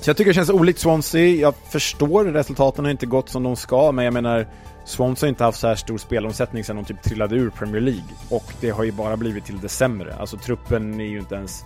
Så 0.00 0.10
jag 0.10 0.16
tycker 0.16 0.30
det 0.30 0.34
känns 0.34 0.50
olikt 0.50 0.78
Swansea, 0.78 1.36
jag 1.40 1.54
förstår 1.70 2.24
resultaten 2.24 2.84
har 2.84 2.92
inte 2.92 3.06
gått 3.06 3.28
som 3.28 3.42
de 3.42 3.56
ska, 3.56 3.92
men 3.92 4.04
jag 4.04 4.14
menar 4.14 4.46
Swansea 4.84 5.26
har 5.26 5.28
inte 5.28 5.44
haft 5.44 5.60
så 5.60 5.66
här 5.66 5.74
stor 5.74 5.98
spelomsättning 5.98 6.64
sedan 6.64 6.76
de 6.76 6.84
typ 6.84 7.02
trillade 7.02 7.36
ur 7.36 7.50
Premier 7.50 7.80
League. 7.80 8.04
Och 8.30 8.52
det 8.60 8.70
har 8.70 8.84
ju 8.84 8.92
bara 8.92 9.16
blivit 9.16 9.44
till 9.44 9.60
det 9.60 9.68
sämre. 9.68 10.14
Alltså 10.14 10.36
truppen 10.36 11.00
är 11.00 11.04
ju 11.04 11.18
inte 11.18 11.34
ens 11.34 11.64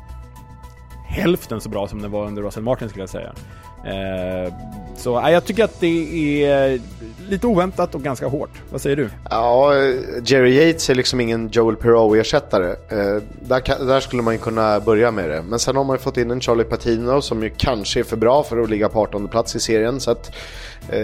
hälften 1.06 1.60
så 1.60 1.68
bra 1.68 1.88
som 1.88 2.02
den 2.02 2.10
var 2.10 2.26
under 2.26 2.42
Russell 2.42 2.62
Martin 2.62 2.88
skulle 2.88 3.02
jag 3.02 3.10
säga. 3.10 3.32
Eh, 3.84 4.52
så 4.96 5.22
jag 5.24 5.44
tycker 5.44 5.64
att 5.64 5.80
det 5.80 6.44
är 6.44 6.80
lite 7.28 7.46
oväntat 7.46 7.94
och 7.94 8.02
ganska 8.02 8.26
hårt. 8.26 8.50
Vad 8.70 8.80
säger 8.80 8.96
du? 8.96 9.10
Ja, 9.30 9.74
Jerry 10.24 10.54
Yates 10.54 10.90
är 10.90 10.94
liksom 10.94 11.20
ingen 11.20 11.48
Joel 11.48 11.76
Perreault-ersättare. 11.76 12.70
Eh, 12.70 13.22
där, 13.40 13.86
där, 13.86 14.00
skulle 14.00 14.22
man 14.22 14.34
ju 14.34 14.40
kunna 14.40 14.80
börja 14.80 15.10
med 15.10 15.30
det. 15.30 15.42
Men 15.42 15.58
sen 15.58 15.76
har 15.76 15.84
man 15.84 15.94
ju 15.94 15.98
fått 15.98 16.16
in 16.16 16.30
en 16.30 16.40
Charlie 16.40 16.64
Patino 16.64 17.20
som 17.20 17.42
ju 17.42 17.50
kanske 17.56 18.00
är 18.00 18.04
för 18.04 18.16
bra 18.16 18.42
för 18.42 18.62
att 18.62 18.70
ligga 18.70 18.88
på 18.88 19.00
18 19.00 19.28
plats 19.28 19.56
i 19.56 19.60
serien. 19.60 20.00
Så 20.00 20.10
att, 20.10 20.32
eh, 20.88 21.00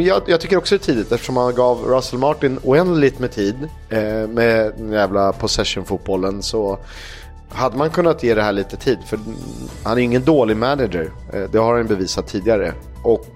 jag, 0.00 0.22
jag, 0.26 0.40
tycker 0.40 0.56
också 0.56 0.74
det 0.74 0.82
är 0.82 0.84
tidigt 0.84 1.12
eftersom 1.12 1.34
man 1.34 1.54
gav 1.54 1.84
Russell 1.84 2.18
Martin 2.18 2.58
oändligt 2.62 3.18
med 3.18 3.32
tid 3.32 3.68
eh, 3.88 4.28
med 4.28 4.72
den 4.76 4.92
jävla 4.92 5.32
possession-fotbollen. 5.32 6.42
Så 6.42 6.78
hade 7.54 7.76
man 7.76 7.90
kunnat 7.90 8.22
ge 8.22 8.34
det 8.34 8.42
här 8.42 8.52
lite 8.52 8.76
tid, 8.76 8.98
för 9.06 9.18
han 9.84 9.98
är 9.98 10.02
ingen 10.02 10.24
dålig 10.24 10.56
manager. 10.56 11.10
Eh, 11.32 11.50
det 11.52 11.58
har 11.58 11.76
han 11.76 11.86
bevisat 11.86 12.26
tidigare. 12.26 12.72
Och 13.02 13.28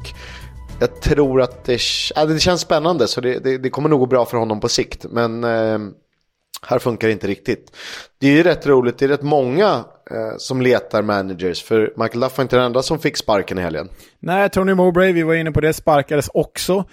jag 0.80 1.00
tror 1.00 1.42
att 1.42 1.64
det, 1.64 1.80
äh, 2.16 2.26
det 2.26 2.38
känns 2.40 2.60
spännande, 2.60 3.08
så 3.08 3.20
det, 3.20 3.38
det, 3.38 3.58
det, 3.58 3.70
kommer 3.70 3.88
nog 3.88 4.00
gå 4.00 4.06
bra 4.06 4.24
för 4.24 4.38
honom 4.38 4.60
på 4.60 4.68
sikt. 4.68 5.06
Men 5.10 5.44
eh, 5.44 5.78
här 6.66 6.78
funkar 6.78 7.08
det 7.08 7.12
inte 7.12 7.26
riktigt. 7.26 7.76
Det 8.18 8.26
är 8.26 8.32
ju 8.32 8.42
rätt 8.42 8.66
roligt, 8.66 8.98
det 8.98 9.04
är 9.04 9.08
rätt 9.08 9.22
många 9.22 9.84
eh, 10.10 10.36
som 10.38 10.62
letar 10.62 11.02
managers. 11.02 11.62
För 11.62 11.92
Michael 11.96 12.20
Duff 12.20 12.38
var 12.38 12.42
inte 12.42 12.56
den 12.56 12.64
enda 12.64 12.82
som 12.82 12.98
fick 12.98 13.16
sparken 13.16 13.58
i 13.58 13.62
helgen. 13.62 13.88
Nej, 14.18 14.50
Tony 14.50 14.74
Mowbray, 14.74 15.12
vi 15.12 15.22
var 15.22 15.34
inne 15.34 15.52
på 15.52 15.60
det, 15.60 15.72
sparkades 15.72 16.30
också. 16.34 16.84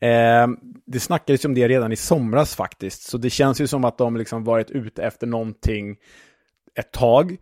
Eh, 0.00 0.46
det 0.86 1.00
snackades 1.00 1.44
om 1.44 1.54
det 1.54 1.68
redan 1.68 1.92
i 1.92 1.96
somras 1.96 2.54
faktiskt, 2.54 3.02
så 3.02 3.18
det 3.18 3.30
känns 3.30 3.60
ju 3.60 3.66
som 3.66 3.84
att 3.84 3.98
de 3.98 4.16
liksom 4.16 4.44
varit 4.44 4.70
ute 4.70 5.02
efter 5.02 5.26
någonting 5.26 5.96
ett 6.74 6.92
tag. 6.92 7.36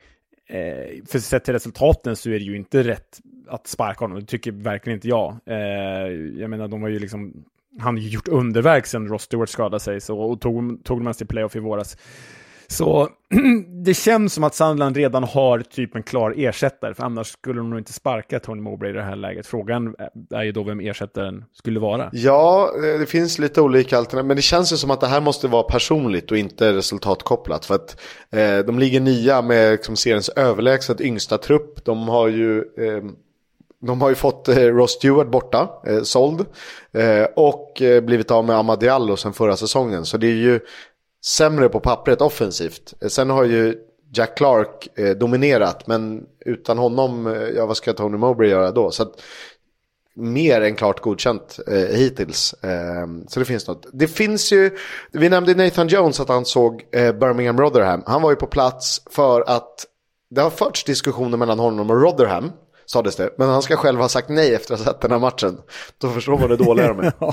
Eh, 0.47 1.05
för 1.07 1.19
sett 1.19 1.45
till 1.45 1.55
resultaten 1.55 2.17
så 2.17 2.31
är 2.31 2.33
det 2.33 2.45
ju 2.45 2.57
inte 2.57 2.83
rätt 2.83 3.21
att 3.49 3.67
sparka 3.67 4.05
honom, 4.05 4.21
det 4.21 4.27
tycker 4.27 4.53
verkligen 4.53 4.97
inte 4.97 5.09
jag. 5.09 5.37
Eh, 5.47 5.57
jag 6.41 6.51
menar, 6.51 6.69
de 6.69 6.83
har 6.83 6.89
ju 6.89 6.99
liksom, 6.99 7.45
han 7.81 7.95
har 7.95 8.03
ju 8.03 8.09
gjort 8.09 8.29
underverk 8.29 8.87
sen 8.87 9.09
Ross 9.09 9.23
Stewart 9.23 9.49
skadade 9.49 9.81
sig 9.81 10.01
så, 10.01 10.19
och 10.19 10.41
tog, 10.41 10.85
tog 10.85 11.03
man 11.03 11.15
till 11.15 11.27
playoff 11.27 11.57
i 11.57 11.59
våras. 11.59 11.97
Så 12.73 13.09
det 13.85 13.95
känns 13.95 14.35
som 14.35 14.45
att 14.45 14.55
Sandland 14.55 14.97
redan 14.97 15.25
har 15.25 15.59
typ 15.59 15.97
en 15.97 16.03
klar 16.03 16.35
ersättare, 16.37 16.95
för 16.95 17.03
annars 17.03 17.27
skulle 17.33 17.61
de 17.61 17.71
nog 17.71 17.79
inte 17.79 17.93
sparka 17.93 18.41
Tony 18.41 18.61
Mowbray 18.61 18.91
i 18.91 18.95
det 18.95 19.03
här 19.03 19.17
läget. 19.17 19.47
Frågan 19.47 19.95
är 20.31 20.43
ju 20.43 20.53
då 20.53 20.63
vem 20.63 20.81
ersättaren 20.81 21.45
skulle 21.53 21.81
vara. 21.81 22.11
Ja, 22.13 22.73
eh, 22.77 23.01
det 23.01 23.07
finns 23.07 23.39
lite 23.39 23.61
olika 23.61 23.99
alternativ, 23.99 24.27
men 24.27 24.37
det 24.37 24.43
känns 24.43 24.73
ju 24.73 24.77
som 24.77 24.91
att 24.91 25.01
det 25.01 25.07
här 25.07 25.21
måste 25.21 25.49
vara 25.49 25.63
personligt 25.63 26.31
och 26.31 26.39
inte 26.39 26.73
resultatkopplat. 26.73 27.65
För 27.65 27.75
att 27.75 28.01
eh, 28.31 28.59
de 28.59 28.79
ligger 28.79 29.01
nia 29.01 29.43
med 29.43 29.73
liksom, 29.73 29.97
seriens 29.97 30.29
överlägset 30.29 31.01
yngsta 31.01 31.39
trupp. 31.39 31.85
De 31.85 32.09
har 32.09 32.29
ju... 32.29 32.59
Eh, 32.59 33.03
de 33.87 34.01
har 34.01 34.09
ju 34.09 34.15
fått 34.15 34.49
eh, 34.49 34.57
Ross 34.57 34.93
Stewart 34.93 35.31
borta, 35.31 35.69
eh, 35.87 36.03
såld. 36.03 36.47
Eh, 36.93 37.25
och 37.37 37.83
eh, 37.83 38.01
blivit 38.01 38.31
av 38.31 38.45
med 38.45 38.57
Amadiallo 38.57 39.17
sen 39.17 39.33
förra 39.33 39.57
säsongen. 39.57 40.05
Så 40.05 40.17
det 40.17 40.27
är 40.27 40.35
ju 40.35 40.61
sämre 41.25 41.69
på 41.69 41.81
pappret 41.81 42.21
offensivt. 42.21 42.95
Eh, 43.01 43.09
sen 43.09 43.31
har 43.31 43.45
ju 43.45 43.79
Jack 44.15 44.37
Clark 44.37 44.89
eh, 44.99 45.11
dominerat, 45.11 45.87
men 45.87 46.27
utan 46.47 46.79
honom, 46.79 47.27
eh, 47.27 47.43
ja 47.43 47.67
vad 47.67 47.77
ska 47.77 47.93
Tony 47.93 48.19
Mowbray 48.19 48.51
göra 48.51 48.71
då? 48.71 48.91
Så 48.91 49.03
att, 49.03 49.21
mer 50.15 50.61
än 50.61 50.75
klart 50.75 51.01
godkänt 51.01 51.59
eh, 51.67 51.97
hittills. 51.97 52.53
Eh, 52.53 53.07
så 53.29 53.41
det 53.41 53.47
finns 53.47 53.69
något. 53.69 53.87
Det 53.93 54.09
finns 54.09 54.53
ju, 54.53 54.71
vi 55.13 55.29
nämnde 55.29 55.55
Nathan 55.55 55.89
Jones 55.89 56.21
att 56.21 56.29
han 56.29 56.45
såg 56.45 56.85
eh, 56.93 57.13
Birmingham 57.13 57.61
Rotherham. 57.61 58.03
Han 58.07 58.23
var 58.23 58.31
ju 58.31 58.37
på 58.37 58.47
plats 58.47 59.03
för 59.11 59.41
att 59.41 59.87
det 60.31 60.41
har 60.41 60.51
förts 60.51 60.85
diskussioner 60.85 61.37
mellan 61.37 61.59
honom 61.59 61.91
och 61.91 62.03
Rotherham. 62.03 62.53
Sades 62.87 63.17
det. 63.17 63.31
Men 63.39 63.49
han 63.49 63.63
ska 63.63 63.77
själv 63.77 64.01
ha 64.01 64.09
sagt 64.09 64.29
nej 64.29 64.55
efter 64.55 64.75
att 64.75 64.81
ha 64.81 64.93
sett 64.93 65.01
den 65.01 65.11
här 65.11 65.19
matchen. 65.19 65.59
Då 65.99 66.09
förstår 66.09 66.39
man 66.39 66.51
hur 66.51 66.57
dåliga 66.57 66.89
de 66.89 67.01
är. 67.01 67.13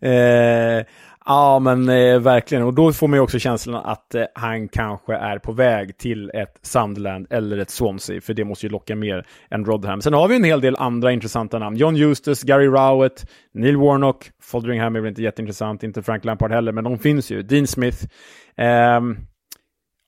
Eh, 0.00 0.84
Ja, 1.26 1.58
men 1.58 1.88
eh, 1.88 2.18
verkligen. 2.18 2.64
Och 2.64 2.74
då 2.74 2.92
får 2.92 3.08
man 3.08 3.16
ju 3.16 3.20
också 3.20 3.38
känslan 3.38 3.74
att 3.84 4.14
eh, 4.14 4.24
han 4.34 4.68
kanske 4.68 5.14
är 5.14 5.38
på 5.38 5.52
väg 5.52 5.98
till 5.98 6.30
ett 6.34 6.58
Sunderland 6.62 7.26
eller 7.30 7.58
ett 7.58 7.70
Swansea, 7.70 8.20
för 8.20 8.34
det 8.34 8.44
måste 8.44 8.66
ju 8.66 8.70
locka 8.72 8.96
mer 8.96 9.26
än 9.50 9.64
Rodham. 9.64 10.02
Sen 10.02 10.12
har 10.12 10.28
vi 10.28 10.36
en 10.36 10.44
hel 10.44 10.60
del 10.60 10.76
andra 10.76 11.12
intressanta 11.12 11.58
namn. 11.58 11.76
John 11.76 11.96
Eustace, 11.96 12.46
Gary 12.46 12.66
Rowett, 12.66 13.30
Neil 13.54 13.76
Warnock, 13.76 14.30
Folderingham 14.42 14.96
är 14.96 15.00
väl 15.00 15.08
inte 15.08 15.22
jätteintressant, 15.22 15.82
inte 15.82 16.02
Frank 16.02 16.24
Lampard 16.24 16.52
heller, 16.52 16.72
men 16.72 16.84
de 16.84 16.98
finns 16.98 17.30
ju. 17.30 17.42
Dean 17.42 17.66
Smith. 17.66 17.98
Um, 18.96 19.16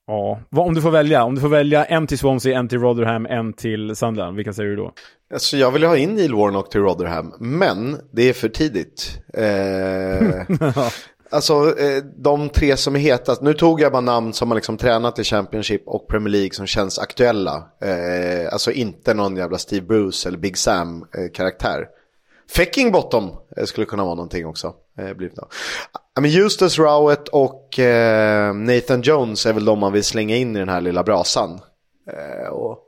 Ja, 0.06 0.40
om 0.56 0.74
du 0.74 0.82
får 0.82 0.90
välja. 0.90 1.24
Om 1.24 1.34
du 1.34 1.40
får 1.40 1.48
välja 1.48 1.84
en 1.84 2.06
till 2.06 2.18
Swansea, 2.18 2.58
en 2.58 2.68
till 2.68 2.80
Rotherham, 2.80 3.26
en 3.26 3.52
till 3.52 3.96
Sunderland. 3.96 4.36
Vilka 4.36 4.52
säger 4.52 4.70
du 4.70 4.76
då? 4.76 4.92
Alltså 5.32 5.56
jag 5.56 5.70
vill 5.70 5.84
ha 5.84 5.96
in 5.96 6.14
Neil 6.14 6.34
Warnock 6.34 6.70
till 6.70 6.80
Rotherham, 6.80 7.32
men 7.38 8.00
det 8.12 8.28
är 8.28 8.32
för 8.32 8.48
tidigt. 8.48 9.18
Eh, 9.34 10.58
alltså 11.30 11.54
eh, 11.54 12.04
de 12.16 12.48
tre 12.48 12.76
som 12.76 12.96
är 12.96 13.00
hetast, 13.00 13.42
nu 13.42 13.54
tog 13.54 13.80
jag 13.80 13.92
bara 13.92 14.00
namn 14.00 14.32
som 14.32 14.50
har 14.50 14.54
liksom 14.54 14.76
tränat 14.76 15.18
i 15.18 15.24
Championship 15.24 15.82
och 15.86 16.08
Premier 16.08 16.32
League 16.32 16.52
som 16.52 16.66
känns 16.66 16.98
aktuella. 16.98 17.56
Eh, 17.82 18.52
alltså 18.52 18.72
inte 18.72 19.14
någon 19.14 19.36
jävla 19.36 19.58
Steve 19.58 19.86
Bruce 19.86 20.28
eller 20.28 20.38
Big 20.38 20.58
Sam 20.58 21.06
eh. 21.18 21.84
Fecking 22.50 22.92
Bottom 22.92 23.30
eh, 23.56 23.64
skulle 23.64 23.86
kunna 23.86 24.04
vara 24.04 24.14
någonting 24.14 24.46
också. 24.46 24.74
Eh, 24.98 25.12
blivit 25.14 25.38
I 26.18 26.20
men 26.20 26.30
Justus 26.30 26.78
Rowett 26.78 27.28
och 27.28 27.78
eh, 27.78 28.54
Nathan 28.54 29.02
Jones 29.02 29.46
är 29.46 29.52
väl 29.52 29.64
de 29.64 29.78
man 29.78 29.92
vill 29.92 30.04
slänga 30.04 30.36
in 30.36 30.56
i 30.56 30.58
den 30.58 30.68
här 30.68 30.80
lilla 30.80 31.02
brasan. 31.02 31.60
Eh, 32.10 32.48
och 32.48 32.78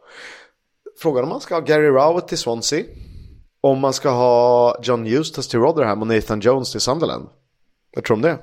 frågan 1.01 1.25
om 1.25 1.29
man 1.29 1.41
ska 1.41 1.55
ha 1.55 1.61
Gary 1.61 1.89
Rowett 1.89 2.29
till 2.29 2.39
Swansea. 2.39 2.85
Om 3.61 3.81
man 3.81 3.93
ska 3.93 4.11
ha 4.11 4.79
John 4.83 5.07
Eustace 5.07 5.51
till 5.51 5.61
Rotherham 5.61 6.01
och 6.01 6.07
Nathan 6.07 6.41
Jones 6.41 6.73
till 6.73 6.81
Sunderland. 6.81 7.29
Vad 7.95 8.05
tror 8.05 8.17
du 8.17 8.29
om 8.29 8.37
det? 8.37 8.39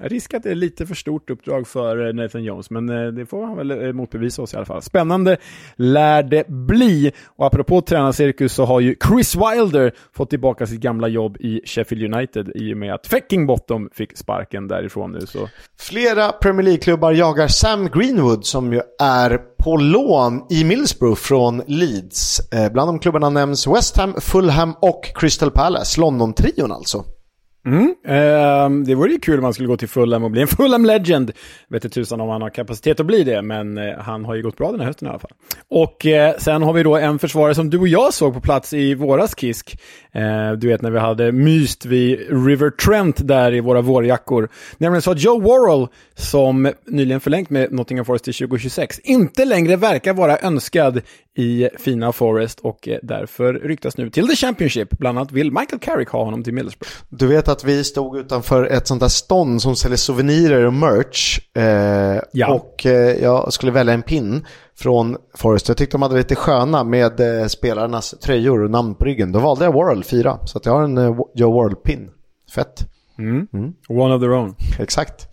Risk 0.00 0.34
att 0.34 0.42
det 0.42 0.50
är 0.50 0.54
lite 0.54 0.86
för 0.86 0.94
stort 0.94 1.30
uppdrag 1.30 1.66
för 1.66 2.06
eh, 2.06 2.14
Nathan 2.14 2.44
Jones, 2.44 2.70
men 2.70 2.88
eh, 2.88 3.06
det 3.06 3.26
får 3.26 3.46
han 3.46 3.56
väl 3.56 3.70
eh, 3.70 3.92
motbevisa 3.92 4.42
oss 4.42 4.54
i 4.54 4.56
alla 4.56 4.66
fall. 4.66 4.82
Spännande 4.82 5.36
lär 5.76 6.22
det 6.22 6.48
bli. 6.48 7.12
Och 7.26 7.46
apropå 7.46 7.80
tränarcirkus 7.80 8.52
så 8.52 8.64
har 8.64 8.80
ju 8.80 8.96
Chris 9.08 9.36
Wilder 9.36 9.92
fått 10.12 10.30
tillbaka 10.30 10.66
sitt 10.66 10.80
gamla 10.80 11.08
jobb 11.08 11.36
i 11.40 11.60
Sheffield 11.64 12.14
United 12.14 12.52
i 12.54 12.74
och 12.74 12.76
med 12.76 12.94
att 12.94 13.06
Fecking 13.06 13.46
Bottom 13.46 13.90
fick 13.92 14.16
sparken 14.16 14.68
därifrån 14.68 15.12
nu. 15.12 15.20
Så. 15.20 15.48
Flera 15.78 16.32
Premier 16.32 16.62
League-klubbar 16.62 17.12
jagar 17.12 17.48
Sam 17.48 17.88
Greenwood 17.88 18.44
som 18.44 18.72
ju 18.72 18.80
är 19.00 19.38
på 19.58 19.76
lån 19.76 20.42
i 20.50 20.64
Middlesbrough 20.64 21.16
från 21.16 21.62
Leeds. 21.66 22.40
Bland 22.50 22.88
de 22.88 22.98
klubbarna 22.98 23.30
nämns 23.30 23.66
West 23.66 23.96
Ham, 23.96 24.14
Fulham 24.20 24.74
och 24.80 25.04
Crystal 25.14 25.50
Palace, 25.50 26.00
London-trion 26.00 26.72
alltså. 26.72 27.04
Mm. 27.68 27.94
Eh, 28.04 28.84
det 28.86 28.94
vore 28.94 29.12
ju 29.12 29.18
kul 29.18 29.38
om 29.38 29.42
man 29.42 29.54
skulle 29.54 29.68
gå 29.68 29.76
till 29.76 29.88
Fulham 29.88 30.24
och 30.24 30.30
bli 30.30 30.40
en 30.40 30.48
Fulham 30.56 30.84
Legend. 30.84 31.32
Vet 31.68 31.84
inte 31.84 31.94
tusan 31.94 32.20
om 32.20 32.28
han 32.28 32.42
har 32.42 32.50
kapacitet 32.50 33.00
att 33.00 33.06
bli 33.06 33.24
det, 33.24 33.42
men 33.42 33.78
eh, 33.78 33.98
han 33.98 34.24
har 34.24 34.34
ju 34.34 34.42
gått 34.42 34.56
bra 34.56 34.70
den 34.70 34.80
här 34.80 34.86
hösten 34.86 35.08
i 35.08 35.10
alla 35.10 35.18
fall. 35.18 35.30
Och 35.68 36.06
eh, 36.06 36.34
sen 36.38 36.62
har 36.62 36.72
vi 36.72 36.82
då 36.82 36.96
en 36.96 37.18
försvarare 37.18 37.54
som 37.54 37.70
du 37.70 37.78
och 37.78 37.88
jag 37.88 38.14
såg 38.14 38.34
på 38.34 38.40
plats 38.40 38.72
i 38.72 38.94
våras 38.94 39.40
Kisk. 39.40 39.78
Ehm, 40.12 40.60
du 40.60 40.68
vet 40.68 40.82
när 40.82 40.90
vi 40.90 40.98
hade 40.98 41.32
myst 41.32 41.86
vid 41.86 42.18
River 42.46 42.70
Trent 42.70 43.28
där 43.28 43.54
i 43.54 43.60
våra 43.60 43.80
vårjackor. 43.80 44.48
Nämligen 44.78 45.02
så 45.02 45.10
att 45.10 45.22
Joe 45.22 45.40
Worrell, 45.40 45.88
som 46.14 46.72
nyligen 46.86 47.20
förlängt 47.20 47.50
med 47.50 47.72
Nottingham 47.72 48.04
Forest 48.04 48.24
till 48.24 48.34
2026, 48.34 48.98
inte 48.98 49.44
längre 49.44 49.76
verkar 49.76 50.14
vara 50.14 50.38
önskad 50.38 51.00
i 51.38 51.68
fina 51.78 52.12
Forest 52.12 52.60
och 52.60 52.88
eh, 52.88 52.98
därför 53.02 53.54
ryktas 53.54 53.96
nu 53.96 54.10
till 54.10 54.28
The 54.28 54.36
Championship. 54.36 54.90
Bland 54.98 55.18
annat 55.18 55.32
vill 55.32 55.52
Michael 55.52 55.80
Carrick 55.80 56.08
ha 56.08 56.24
honom 56.24 56.44
till 56.44 56.54
Middlesbrough. 56.54 56.92
Du 57.08 57.26
vet 57.26 57.48
att 57.48 57.64
vi 57.64 57.84
stod 57.84 58.18
utanför 58.18 58.64
ett 58.64 58.86
sånt 58.86 59.00
där 59.00 59.08
stånd 59.08 59.62
som 59.62 59.76
säljer 59.76 59.96
souvenirer 59.96 60.66
och 60.66 60.72
merch. 60.74 61.38
Eh, 61.56 62.22
Ja. 62.32 62.54
Och 62.54 62.86
eh, 62.86 63.22
jag 63.22 63.52
skulle 63.52 63.72
välja 63.72 63.94
en 63.94 64.02
pin 64.02 64.46
från 64.78 65.16
Forest. 65.34 65.68
Jag 65.68 65.76
tyckte 65.76 65.94
de 65.94 66.02
hade 66.02 66.16
lite 66.16 66.34
sköna 66.34 66.84
med 66.84 67.40
eh, 67.40 67.46
spelarnas 67.46 68.10
tröjor 68.10 68.64
och 68.64 68.70
namn 68.70 68.94
på 68.94 69.04
ryggen. 69.04 69.32
Då 69.32 69.38
valde 69.38 69.64
jag 69.64 69.72
Worrell 69.72 70.04
4. 70.04 70.38
Så 70.44 70.60
jag 70.64 70.72
har 70.72 70.82
en 70.82 70.98
eh, 70.98 71.16
Joe 71.34 71.52
Worrell-pin. 71.52 72.10
Fett. 72.54 72.84
One 73.88 74.14
of 74.14 74.20
their 74.20 74.32
own. 74.32 74.54
Exakt. 74.78 75.28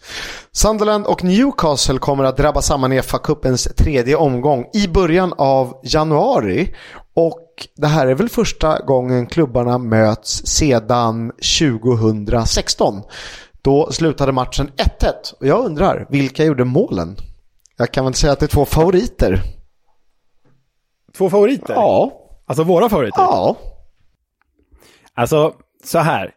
Sunderland 0.52 1.06
och 1.06 1.24
Newcastle 1.24 1.98
kommer 1.98 2.24
att 2.24 2.38
drabba 2.38 2.62
samman 2.62 2.94
i 2.94 3.02
FA-cupens 3.02 3.74
tredje 3.76 4.16
omgång 4.16 4.66
i 4.74 4.88
början 4.88 5.34
av 5.38 5.80
januari. 5.84 6.76
Och 7.14 7.68
det 7.76 7.88
här 7.88 8.08
är 8.08 8.16
väl 8.16 8.30
första 8.30 8.80
gången 8.80 9.28
klubbarna 9.28 9.78
möts 9.78 10.48
sedan 10.48 11.32
2016. 11.60 13.04
Då 13.62 13.92
slutade 13.92 14.32
matchen 14.32 14.72
1-1. 14.78 15.34
Och 15.40 15.48
jag 15.48 15.66
undrar, 15.66 16.08
vilka 16.10 16.44
gjorde 16.44 16.64
målen? 16.64 17.16
Jag 17.78 17.92
kan 17.92 18.06
väl 18.06 18.14
säga 18.14 18.34
att 18.34 18.40
det 18.40 18.46
är 18.46 18.48
två 18.48 18.66
favoriter. 18.66 19.42
Två 21.18 21.30
favoriter? 21.30 21.74
Ja. 21.74 22.12
Alltså 22.46 22.64
våra 22.64 22.90
favoriter? 22.90 23.22
Ja. 23.22 23.58
Alltså, 25.14 25.54
så 25.84 26.00
här. 26.00 26.32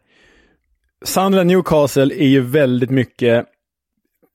Sunderland 1.05 1.47
Newcastle 1.47 2.15
är 2.15 2.29
ju 2.29 2.41
väldigt 2.41 2.91
mycket... 2.91 3.47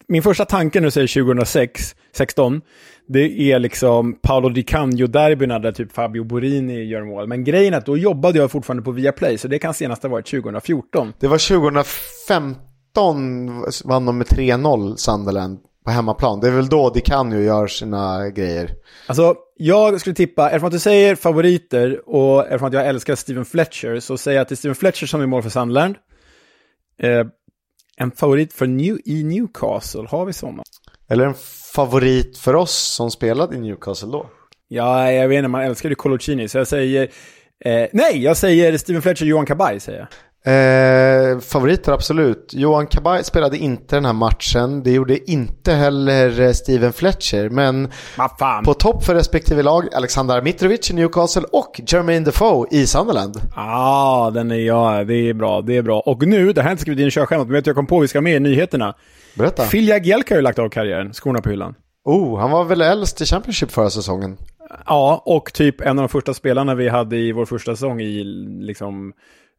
Min 0.07 0.23
första 0.23 0.45
tanke 0.45 0.79
du 0.79 0.91
säger 0.91 1.23
2006, 1.23 1.95
16, 2.15 2.61
det 3.07 3.51
är 3.51 3.59
liksom 3.59 4.13
Paolo 4.21 4.49
Di 4.49 4.63
Canio-derbyna 4.63 5.59
där 5.59 5.71
typ 5.71 5.91
Fabio 5.91 6.23
Borini 6.23 6.83
gör 6.83 7.03
mål. 7.03 7.27
Men 7.27 7.43
grejen 7.43 7.73
är 7.73 7.77
att 7.77 7.85
då 7.85 7.97
jobbade 7.97 8.39
jag 8.39 8.51
fortfarande 8.51 8.83
på 8.83 8.91
Viaplay, 8.91 9.37
så 9.37 9.47
det 9.47 9.59
kan 9.59 9.73
senast 9.73 10.03
ha 10.03 10.09
varit 10.09 10.25
2014. 10.25 11.13
Det 11.19 11.27
var 11.27 11.59
2015 11.59 13.49
vann 13.85 14.05
de 14.05 14.17
med 14.17 14.27
3-0 14.27 14.95
Sunderland 14.95 15.59
på 15.85 15.91
hemmaplan. 15.91 16.39
Det 16.39 16.47
är 16.47 16.51
väl 16.51 16.69
då 16.69 16.89
Di 16.89 17.01
Canio 17.01 17.39
gör 17.39 17.67
sina 17.67 18.29
grejer. 18.29 18.69
Alltså, 19.07 19.35
jag 19.57 19.99
skulle 19.99 20.15
tippa, 20.15 20.45
eftersom 20.45 20.67
att 20.67 20.73
du 20.73 20.79
säger 20.79 21.15
favoriter 21.15 22.09
och 22.09 22.43
eftersom 22.43 22.67
att 22.67 22.73
jag 22.73 22.87
älskar 22.87 23.15
Steven 23.15 23.45
Fletcher, 23.45 23.99
så 23.99 24.17
säger 24.17 24.37
jag 24.37 24.41
att 24.41 24.49
det 24.49 24.53
är 24.53 24.57
Steven 24.57 24.75
Fletcher 24.75 25.05
som 25.05 25.21
är 25.21 25.25
mål 25.25 25.43
för 25.43 25.49
Sunderland. 25.49 25.95
Eh, 26.97 27.25
en 27.97 28.11
favorit 28.11 28.53
för 28.53 28.67
New, 28.67 28.97
i 29.05 29.23
Newcastle, 29.23 30.07
har 30.09 30.25
vi 30.25 30.33
sådana? 30.33 30.63
Eller 31.09 31.25
en 31.25 31.33
favorit 31.73 32.37
för 32.37 32.55
oss 32.55 32.73
som 32.73 33.11
spelade 33.11 33.55
i 33.55 33.59
Newcastle 33.59 34.11
då. 34.11 34.29
Ja, 34.67 35.11
jag 35.11 35.27
vet 35.27 35.37
inte, 35.37 35.47
man 35.47 35.61
älskar 35.61 35.89
ju 35.89 35.95
Coloccini, 35.95 36.47
så 36.47 36.57
jag 36.57 36.67
säger... 36.67 37.09
Eh, 37.65 37.87
nej, 37.93 38.23
jag 38.23 38.37
säger 38.37 38.77
Steven 38.77 39.01
Fletcher 39.01 39.23
och 39.23 39.29
Johan 39.29 39.45
Kabaj, 39.45 39.79
säger 39.79 39.99
jag. 39.99 40.07
Eh, 40.45 41.39
favoriter 41.39 41.91
absolut. 41.91 42.49
Johan 42.53 42.87
Kabaj 42.87 43.23
spelade 43.23 43.57
inte 43.57 43.95
den 43.95 44.05
här 44.05 44.13
matchen. 44.13 44.83
Det 44.83 44.91
gjorde 44.91 45.31
inte 45.31 45.73
heller 45.73 46.41
eh, 46.41 46.51
Steven 46.51 46.93
Fletcher. 46.93 47.49
Men 47.49 47.91
på 48.65 48.73
topp 48.73 49.03
för 49.03 49.15
respektive 49.15 49.63
lag 49.63 49.93
Alexander 49.93 50.41
Mitrovic 50.41 50.91
i 50.91 50.93
Newcastle 50.93 51.43
och 51.51 51.81
Jermaine 51.87 52.23
Defoe 52.23 52.67
i 52.71 52.87
Sunderland. 52.87 53.41
ah, 53.55 54.29
den 54.31 54.51
är 54.51 54.55
jag. 54.55 55.07
Det 55.07 55.29
är 55.29 55.33
bra, 55.33 55.61
det 55.61 55.77
är 55.77 55.81
bra. 55.81 55.99
Och 55.99 56.27
nu, 56.27 56.53
det 56.53 56.61
här 56.61 56.69
jag 56.69 56.73
inte 56.73 56.81
skrivit 56.81 57.01
in 57.01 57.07
i 57.07 57.11
körschemat, 57.11 57.47
men 57.47 57.53
vet 57.53 57.67
jag 57.67 57.75
kom 57.75 57.87
på 57.87 57.99
vi 57.99 58.07
ska 58.07 58.21
med 58.21 58.35
i 58.35 58.39
nyheterna. 58.39 58.93
Berätta. 59.37 59.63
Phil 59.63 59.87
Jagielka 59.87 60.33
har 60.33 60.37
ju 60.37 60.43
lagt 60.43 60.59
av 60.59 60.69
karriären, 60.69 61.13
skorna 61.13 61.41
på 61.41 61.49
hyllan. 61.49 61.75
Oh, 62.05 62.39
han 62.39 62.51
var 62.51 62.63
väl 62.63 62.81
äldst 62.81 63.21
i 63.21 63.25
Championship 63.25 63.71
förra 63.71 63.89
säsongen. 63.89 64.37
Ja, 64.85 65.23
och 65.25 65.53
typ 65.53 65.81
en 65.81 65.99
av 65.99 66.03
de 66.03 66.09
första 66.09 66.33
spelarna 66.33 66.75
vi 66.75 66.89
hade 66.89 67.17
i 67.17 67.31
vår 67.31 67.45
första 67.45 67.75
säsong 67.75 68.01
i 68.01 68.23
liksom 68.61 69.13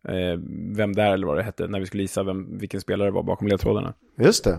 eh, 0.09 0.41
Vem 0.77 0.95
där 0.95 1.13
eller 1.13 1.27
vad 1.27 1.37
det 1.37 1.43
hette, 1.43 1.67
när 1.67 1.81
vi 1.81 1.87
skulle 1.87 2.03
gissa 2.03 2.23
vem, 2.23 2.59
vilken 2.59 2.81
spelare 2.81 3.09
det 3.09 3.13
var 3.13 3.23
bakom 3.23 3.49
ledtrådarna. 3.49 3.93
Just 4.21 4.45
det. 4.45 4.59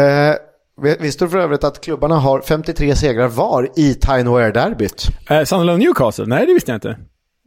Eh, 0.00 0.34
vi- 0.82 0.96
visste 1.00 1.24
du 1.24 1.28
för 1.28 1.38
övrigt 1.38 1.64
att 1.64 1.80
klubbarna 1.80 2.14
har 2.18 2.40
53 2.40 2.96
segrar 2.96 3.28
var 3.28 3.68
i 3.76 3.94
Tyne 3.94 4.30
Wear-derbyt? 4.30 5.06
Eh, 5.30 5.44
Sunderland 5.44 5.78
Newcastle? 5.82 6.26
Nej, 6.26 6.46
det 6.46 6.54
visste 6.54 6.70
jag 6.72 6.76
inte. 6.76 6.98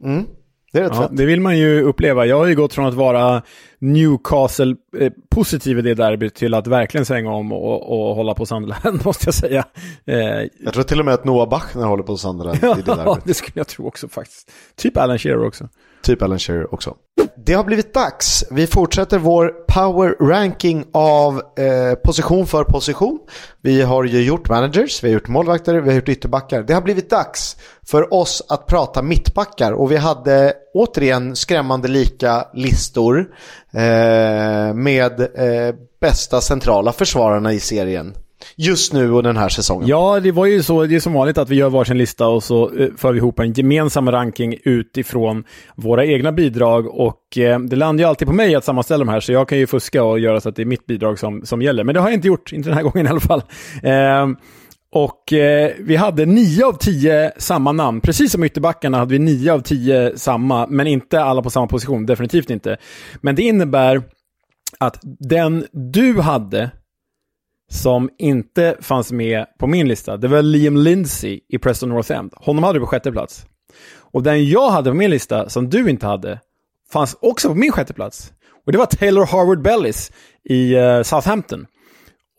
Mm. 0.04 0.24
Det 0.72 0.80
är 0.80 0.84
Ja, 0.84 1.08
det 1.12 1.24
vill 1.26 1.40
man 1.40 1.58
ju 1.58 1.82
uppleva. 1.82 2.26
Jag 2.26 2.38
har 2.38 2.46
ju 2.46 2.54
gått 2.54 2.74
från 2.74 2.86
att 2.86 2.94
vara 2.94 3.42
Newcastle-positiv 3.78 5.78
i 5.78 5.82
det 5.82 5.94
derbyt 5.94 6.34
till 6.34 6.54
att 6.54 6.66
verkligen 6.66 7.04
svänga 7.06 7.32
om 7.32 7.52
och, 7.52 8.08
och 8.08 8.14
hålla 8.16 8.34
på 8.34 8.46
Sunderland, 8.46 9.00
måste 9.04 9.26
jag 9.26 9.34
säga. 9.34 9.64
Eh, 10.06 10.48
Jag 10.64 10.72
tror 10.74 10.82
till 10.82 10.98
och 11.00 11.04
med 11.04 11.14
att 11.14 11.24
Noah 11.24 11.48
Bachner 11.48 11.84
håller 11.84 12.02
på 12.02 12.16
Sunderland 12.16 12.56
i 12.56 12.60
det 12.60 12.66
ja, 12.86 12.94
derbyt. 12.94 13.24
det 13.24 13.34
skulle 13.34 13.52
jag 13.60 13.66
tro 13.66 13.86
också 13.86 14.08
faktiskt. 14.08 14.52
Typ 14.76 14.96
Alan 14.96 15.18
Shearer 15.18 15.46
också. 15.46 15.68
Typ 16.04 16.22
Alan 16.22 16.38
Shearer 16.38 16.74
också. 16.74 16.94
Det 17.36 17.52
har 17.52 17.64
blivit 17.64 17.94
dags. 17.94 18.44
Vi 18.50 18.66
fortsätter 18.66 19.18
vår 19.18 19.48
power 19.48 20.16
ranking 20.20 20.84
av 20.92 21.34
eh, 21.36 21.94
position 22.04 22.46
för 22.46 22.64
position. 22.64 23.18
Vi 23.62 23.82
har 23.82 24.04
ju 24.04 24.22
gjort 24.22 24.48
managers, 24.48 25.04
vi 25.04 25.08
har 25.08 25.14
gjort 25.14 25.28
målvakter, 25.28 25.74
vi 25.74 25.88
har 25.88 25.96
gjort 25.96 26.08
ytterbackar. 26.08 26.62
Det 26.62 26.74
har 26.74 26.82
blivit 26.82 27.10
dags 27.10 27.56
för 27.86 28.14
oss 28.14 28.42
att 28.48 28.66
prata 28.66 29.02
mittbackar 29.02 29.72
och 29.72 29.92
vi 29.92 29.96
hade 29.96 30.54
återigen 30.74 31.36
skrämmande 31.36 31.88
lika 31.88 32.48
listor 32.54 33.18
eh, 33.72 34.74
med 34.74 35.20
eh, 35.20 35.74
bästa 36.00 36.40
centrala 36.40 36.92
försvararna 36.92 37.52
i 37.52 37.60
serien. 37.60 38.14
Just 38.56 38.92
nu 38.92 39.12
och 39.12 39.22
den 39.22 39.36
här 39.36 39.48
säsongen. 39.48 39.88
Ja, 39.88 40.20
det 40.20 40.32
var 40.32 40.46
ju 40.46 40.62
så, 40.62 40.84
det 40.84 40.96
är 40.96 41.00
som 41.00 41.12
vanligt 41.12 41.38
att 41.38 41.50
vi 41.50 41.56
gör 41.56 41.70
varsin 41.70 41.98
lista 41.98 42.28
och 42.28 42.42
så 42.42 42.70
eh, 42.78 42.88
för 42.96 43.12
vi 43.12 43.18
ihop 43.18 43.38
en 43.38 43.52
gemensam 43.52 44.10
ranking 44.10 44.56
utifrån 44.64 45.44
våra 45.76 46.06
egna 46.06 46.32
bidrag 46.32 46.86
och 46.86 47.38
eh, 47.38 47.58
det 47.58 47.76
landar 47.76 48.04
ju 48.04 48.08
alltid 48.08 48.28
på 48.28 48.34
mig 48.34 48.54
att 48.54 48.64
sammanställa 48.64 49.04
de 49.04 49.10
här 49.10 49.20
så 49.20 49.32
jag 49.32 49.48
kan 49.48 49.58
ju 49.58 49.66
fuska 49.66 50.04
och 50.04 50.18
göra 50.18 50.40
så 50.40 50.48
att 50.48 50.56
det 50.56 50.62
är 50.62 50.66
mitt 50.66 50.86
bidrag 50.86 51.18
som, 51.18 51.46
som 51.46 51.62
gäller. 51.62 51.84
Men 51.84 51.94
det 51.94 52.00
har 52.00 52.08
jag 52.08 52.14
inte 52.14 52.28
gjort, 52.28 52.52
inte 52.52 52.68
den 52.68 52.76
här 52.76 52.84
gången 52.90 53.06
i 53.06 53.10
alla 53.10 53.20
fall. 53.20 53.42
Eh, 53.82 54.26
och 54.94 55.32
eh, 55.32 55.72
vi 55.78 55.96
hade 55.96 56.26
nio 56.26 56.66
av 56.66 56.72
tio 56.72 57.32
samma 57.38 57.72
namn. 57.72 58.00
Precis 58.00 58.32
som 58.32 58.44
ytterbackarna 58.44 58.98
hade 58.98 59.12
vi 59.12 59.18
nio 59.18 59.52
av 59.52 59.60
tio 59.60 60.18
samma, 60.18 60.66
men 60.66 60.86
inte 60.86 61.22
alla 61.22 61.42
på 61.42 61.50
samma 61.50 61.66
position, 61.66 62.06
definitivt 62.06 62.50
inte. 62.50 62.76
Men 63.20 63.34
det 63.34 63.42
innebär 63.42 64.02
att 64.78 64.98
den 65.02 65.66
du 65.72 66.20
hade 66.20 66.70
som 67.70 68.10
inte 68.18 68.76
fanns 68.80 69.12
med 69.12 69.46
på 69.58 69.66
min 69.66 69.88
lista, 69.88 70.16
det 70.16 70.28
var 70.28 70.42
Liam 70.42 70.76
Lindsay 70.76 71.40
i 71.48 71.58
Preston 71.58 71.88
North 71.88 72.12
End. 72.12 72.32
Honom 72.36 72.64
hade 72.64 72.78
du 72.78 72.80
på 72.80 72.86
sjätte 72.86 73.12
plats. 73.12 73.46
Och 74.12 74.22
den 74.22 74.48
jag 74.48 74.70
hade 74.70 74.90
på 74.90 74.96
min 74.96 75.10
lista, 75.10 75.48
som 75.48 75.70
du 75.70 75.90
inte 75.90 76.06
hade, 76.06 76.40
fanns 76.92 77.16
också 77.20 77.48
på 77.48 77.54
min 77.54 77.72
sjätte 77.72 77.94
plats. 77.94 78.32
Och 78.66 78.72
det 78.72 78.78
var 78.78 78.86
Taylor 78.86 79.26
Harvard 79.26 79.62
Bellis 79.62 80.12
i 80.44 80.76
uh, 80.76 81.02
Southampton. 81.02 81.66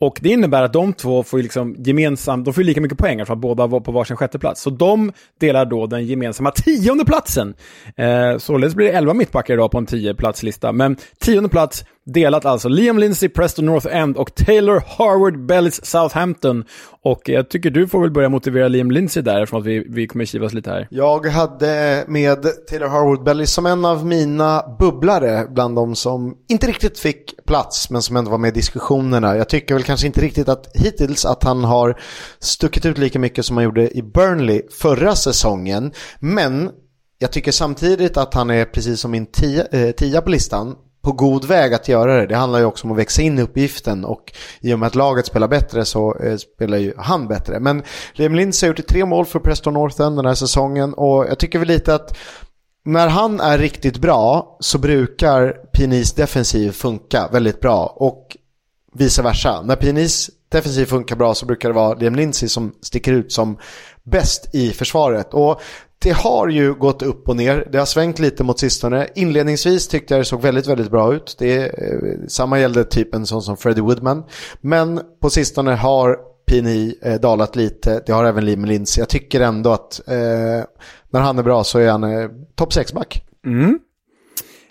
Och 0.02 0.20
det 0.22 0.30
innebär 0.30 0.64
att 0.64 0.74
de 0.74 0.94
två 0.94 1.24
får 1.24 1.40
ju 1.40 1.44
liksom 1.44 1.76
gemensamt, 1.80 2.46
de 2.46 2.54
får 2.54 2.64
ju 2.64 2.68
lika 2.68 2.82
mycket 2.82 2.98
poäng 2.98 3.26
för 3.26 3.34
att 3.34 3.40
båda 3.40 3.68
var 3.68 3.80
på 3.80 3.92
varsin 3.92 4.18
sjätte 4.18 4.40
plats. 4.40 4.62
Så 4.62 4.70
de 4.70 5.12
delar 5.40 5.66
då 5.66 5.88
den 5.88 6.06
gemensamma 6.06 6.52
tionde 6.52 7.06
platsen. 7.06 7.54
Eh, 7.98 8.38
således 8.38 8.76
blir 8.76 8.86
det 8.86 8.92
elva 8.92 9.14
mittbackar 9.14 9.54
idag 9.54 9.72
på 9.72 9.78
en 9.78 9.86
tio 9.86 10.14
platslista. 10.14 10.72
Men 10.72 10.98
tionde 11.20 11.50
plats 11.50 11.86
delat 12.06 12.46
alltså 12.46 12.70
Liam 12.70 13.00
Lindsay, 13.00 13.30
Preston 13.30 13.66
North 13.66 13.88
End 13.96 14.18
och 14.18 14.36
Taylor 14.36 14.84
Harvard 14.88 15.46
Bellis 15.46 15.86
Southampton. 15.86 16.64
Och 17.04 17.22
jag 17.26 17.50
tycker 17.50 17.70
du 17.70 17.88
får 17.88 18.02
väl 18.02 18.12
börja 18.12 18.30
motivera 18.30 18.68
Liam 18.68 18.92
Lindsay 18.92 19.24
där 19.24 19.42
eftersom 19.42 19.60
att 19.60 19.66
vi, 19.66 19.86
vi 19.90 20.08
kommer 20.08 20.26
kivas 20.26 20.54
lite 20.54 20.70
här. 20.70 20.88
Jag 20.92 21.26
hade 21.26 22.04
med 22.08 22.46
Taylor 22.70 22.88
Harwood 22.88 23.24
Bellis 23.24 23.52
som 23.52 23.66
en 23.66 23.86
av 23.86 24.06
mina 24.06 24.64
bubblare 24.80 25.48
bland 25.50 25.76
de 25.76 25.96
som 25.96 26.36
inte 26.50 26.68
riktigt 26.68 27.00
fick 27.00 27.46
plats 27.46 27.90
men 27.90 28.02
som 28.02 28.16
ändå 28.16 28.32
var 28.32 28.38
med 28.38 28.50
i 28.50 28.60
diskussionerna. 28.60 29.38
Jag 29.38 29.50
tycker 29.50 29.74
väl 29.74 29.84
kanske 29.84 30.08
inte 30.08 30.22
riktigt 30.22 30.50
att 30.50 30.72
hittills 30.74 31.26
att 31.26 31.44
han 31.44 31.64
har 31.64 32.00
stuckit 32.40 32.86
ut 32.86 32.98
lika 32.98 33.20
mycket 33.20 33.46
som 33.46 33.58
han 33.58 33.64
gjorde 33.64 33.98
i 33.98 34.02
Burnley 34.02 34.62
förra 34.82 35.16
säsongen. 35.16 35.92
Men 36.20 36.70
jag 37.18 37.32
tycker 37.32 37.52
samtidigt 37.52 38.18
att 38.18 38.34
han 38.34 38.50
är 38.50 38.66
precis 38.66 39.00
som 39.00 39.12
min 39.12 39.26
tia, 39.26 39.66
eh, 39.66 39.92
tia 39.92 40.22
på 40.22 40.30
listan 40.30 40.76
på 41.06 41.12
god 41.12 41.46
väg 41.46 41.74
att 41.74 41.88
göra 41.88 42.18
det. 42.18 42.28
Det 42.28 42.36
handlar 42.36 42.60
ju 42.60 42.66
också 42.66 42.88
om 42.88 42.92
att 42.92 42.98
växa 42.98 43.22
in 43.22 43.40
i 43.40 43.42
uppgiften 43.42 44.06
och 44.06 44.34
i 44.62 44.74
och 44.74 44.80
med 44.80 44.88
att 44.88 44.96
laget 44.96 45.26
spelar 45.26 45.48
bättre 45.48 45.86
så 45.86 46.16
eh, 46.16 46.38
spelar 46.38 46.78
ju 46.78 46.94
han 46.98 47.28
bättre. 47.28 47.60
Men 47.60 47.84
Liam 48.14 48.36
Lindsay 48.36 48.70
har 48.70 48.76
gjort 48.76 48.88
tre 48.88 49.06
mål 49.06 49.26
för 49.26 49.40
Preston 49.40 49.74
North 49.74 50.02
End 50.02 50.18
den 50.18 50.26
här 50.26 50.34
säsongen 50.34 50.94
och 50.94 51.26
jag 51.26 51.40
tycker 51.40 51.60
väl 51.60 51.68
lite 51.68 51.96
att 51.96 52.18
när 52.86 53.08
han 53.08 53.40
är 53.40 53.58
riktigt 53.58 53.98
bra 53.98 54.58
så 54.60 54.78
brukar 54.78 55.50
Pinis 55.74 56.14
defensiv 56.14 56.72
funka 56.72 57.30
väldigt 57.32 57.60
bra 57.60 57.86
och 57.96 58.38
vice 58.94 59.22
versa. 59.22 59.62
När 59.62 59.76
Pinis 59.76 60.30
defensiv 60.52 60.86
funkar 60.86 61.16
bra 61.16 61.36
så 61.36 61.46
brukar 61.46 61.70
det 61.70 61.76
vara 61.76 61.94
Liam 61.94 62.16
Lindsey 62.16 62.50
som 62.50 62.76
sticker 62.82 63.14
ut 63.14 63.32
som 63.32 63.58
bäst 64.04 64.56
i 64.56 64.72
försvaret. 64.72 65.34
Och 65.34 65.62
det 66.00 66.12
har 66.12 66.48
ju 66.48 66.74
gått 66.74 67.02
upp 67.02 67.30
och 67.30 67.36
ner. 67.36 67.68
Det 67.72 67.78
har 67.78 67.86
svängt 67.86 68.20
lite 68.20 68.44
mot 68.44 68.60
sistone. 68.60 69.08
Inledningsvis 69.16 69.88
tyckte 69.88 70.14
jag 70.14 70.22
det 70.22 70.26
såg 70.26 70.42
väldigt, 70.42 70.68
väldigt 70.68 70.92
bra 70.92 71.14
ut. 71.14 71.36
Det, 71.40 71.66
eh, 71.66 72.00
samma 72.28 72.60
gällde 72.60 72.84
typ 72.84 73.16
en 73.16 73.26
sån 73.26 73.42
som 73.42 73.58
Freddie 73.58 73.82
Woodman. 73.82 74.24
Men 74.62 75.02
på 75.22 75.30
sistone 75.30 75.72
har 75.72 76.18
PNI 76.48 76.96
eh, 77.02 77.20
dalat 77.20 77.56
lite. 77.56 78.04
Det 78.06 78.12
har 78.12 78.26
även 78.26 78.46
Liam 78.46 78.66
Lindsey. 78.66 79.02
Jag 79.02 79.10
tycker 79.10 79.42
ändå 79.42 79.72
att 79.72 80.02
eh, 80.08 80.64
när 81.10 81.20
han 81.20 81.40
är 81.40 81.44
bra 81.44 81.64
så 81.64 81.80
är 81.80 81.92
han 81.92 82.04
eh, 82.04 82.30
topp 82.56 82.74
6-back. 82.74 83.24
Mm. 83.46 83.80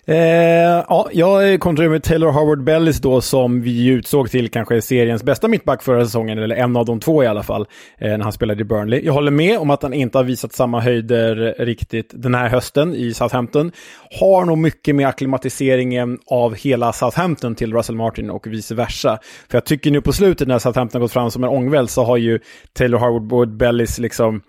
Eh, 0.07 0.83
ja, 0.87 1.09
jag 1.11 1.59
kontrar 1.59 1.89
med 1.89 2.03
Taylor 2.03 2.31
Howard 2.31 2.63
Bellis 2.63 2.97
då 2.97 3.21
som 3.21 3.61
vi 3.61 3.87
utsåg 3.87 4.31
till 4.31 4.49
kanske 4.49 4.81
seriens 4.81 5.23
bästa 5.23 5.47
mittback 5.47 5.83
förra 5.83 6.05
säsongen, 6.05 6.39
eller 6.39 6.55
en 6.55 6.75
av 6.75 6.85
de 6.85 6.99
två 6.99 7.23
i 7.23 7.27
alla 7.27 7.43
fall, 7.43 7.67
eh, 7.97 8.09
när 8.09 8.23
han 8.23 8.31
spelade 8.31 8.61
i 8.61 8.63
Burnley. 8.63 9.01
Jag 9.05 9.13
håller 9.13 9.31
med 9.31 9.59
om 9.59 9.69
att 9.69 9.83
han 9.83 9.93
inte 9.93 10.17
har 10.17 10.23
visat 10.23 10.53
samma 10.53 10.79
höjder 10.79 11.55
riktigt 11.59 12.11
den 12.13 12.35
här 12.35 12.49
hösten 12.49 12.95
i 12.95 13.13
Southampton. 13.13 13.71
Har 14.19 14.45
nog 14.45 14.57
mycket 14.57 14.95
med 14.95 15.07
akklimatiseringen 15.07 16.19
av 16.27 16.55
hela 16.55 16.93
Southampton 16.93 17.55
till 17.55 17.73
Russell 17.73 17.95
Martin 17.95 18.29
och 18.29 18.47
vice 18.47 18.75
versa. 18.75 19.19
För 19.49 19.57
jag 19.57 19.65
tycker 19.65 19.91
nu 19.91 20.01
på 20.01 20.13
slutet 20.13 20.47
när 20.47 20.59
Southampton 20.59 21.01
gått 21.01 21.11
fram 21.11 21.31
som 21.31 21.43
en 21.43 21.49
ångväll 21.49 21.87
så 21.87 22.03
har 22.03 22.17
ju 22.17 22.39
Taylor 22.73 22.99
Howard 22.99 23.57
Bellis 23.57 23.99
liksom 23.99 24.41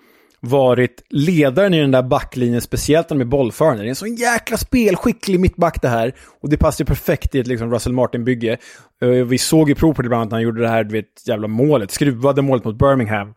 varit 0.47 1.03
ledaren 1.11 1.75
i 1.75 1.81
den 1.81 1.91
där 1.91 2.03
backlinjen, 2.03 2.61
speciellt 2.61 3.11
med 3.11 3.29
bollförande. 3.29 3.83
Det 3.83 3.87
är 3.87 3.89
en 3.89 3.97
sån 3.97 4.15
jäkla 4.15 4.57
spelskicklig 4.57 5.41
mittback 5.41 5.83
det 5.83 5.89
här. 5.89 6.15
Och 6.41 6.51
det 6.51 6.57
passar 6.57 6.85
ju 6.85 6.87
perfekt 6.87 7.35
i 7.35 7.39
ett 7.39 7.47
liksom, 7.47 7.73
Russell 7.73 7.93
Martin-bygge. 7.93 8.59
Eh, 9.03 9.09
vi 9.09 9.39
såg 9.39 9.69
ju 9.69 9.75
prov 9.75 9.95
på 9.95 10.03
det 10.03 10.09
bland 10.09 10.21
annat 10.21 10.31
när 10.31 10.37
han 10.37 10.45
gjorde 10.45 10.61
det 10.61 10.69
här 10.69 10.85
du 10.85 10.93
vet, 10.93 11.29
jävla 11.29 11.49
målet, 11.49 11.91
skruvade 11.91 12.43
målet 12.43 12.65
mot 12.65 12.79
Birmingham. 12.79 13.35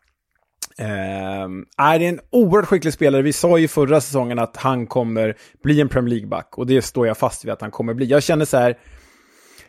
Ehm, 0.77 1.59
uh, 1.59 1.85
är 1.85 1.99
det 1.99 2.05
är 2.05 2.09
en 2.09 2.19
oerhört 2.29 2.65
skicklig 2.65 2.93
spelare. 2.93 3.21
Vi 3.21 3.33
sa 3.33 3.57
ju 3.57 3.67
förra 3.67 4.01
säsongen 4.01 4.39
att 4.39 4.57
han 4.57 4.87
kommer 4.87 5.35
bli 5.63 5.81
en 5.81 5.89
Premier 5.89 6.15
League-back. 6.15 6.57
Och 6.57 6.67
det 6.67 6.81
står 6.81 7.07
jag 7.07 7.17
fast 7.17 7.45
vid 7.45 7.51
att 7.51 7.61
han 7.61 7.71
kommer 7.71 7.93
bli. 7.93 8.05
Jag 8.05 8.23
känner 8.23 8.45
så 8.45 8.57
här, 8.57 8.77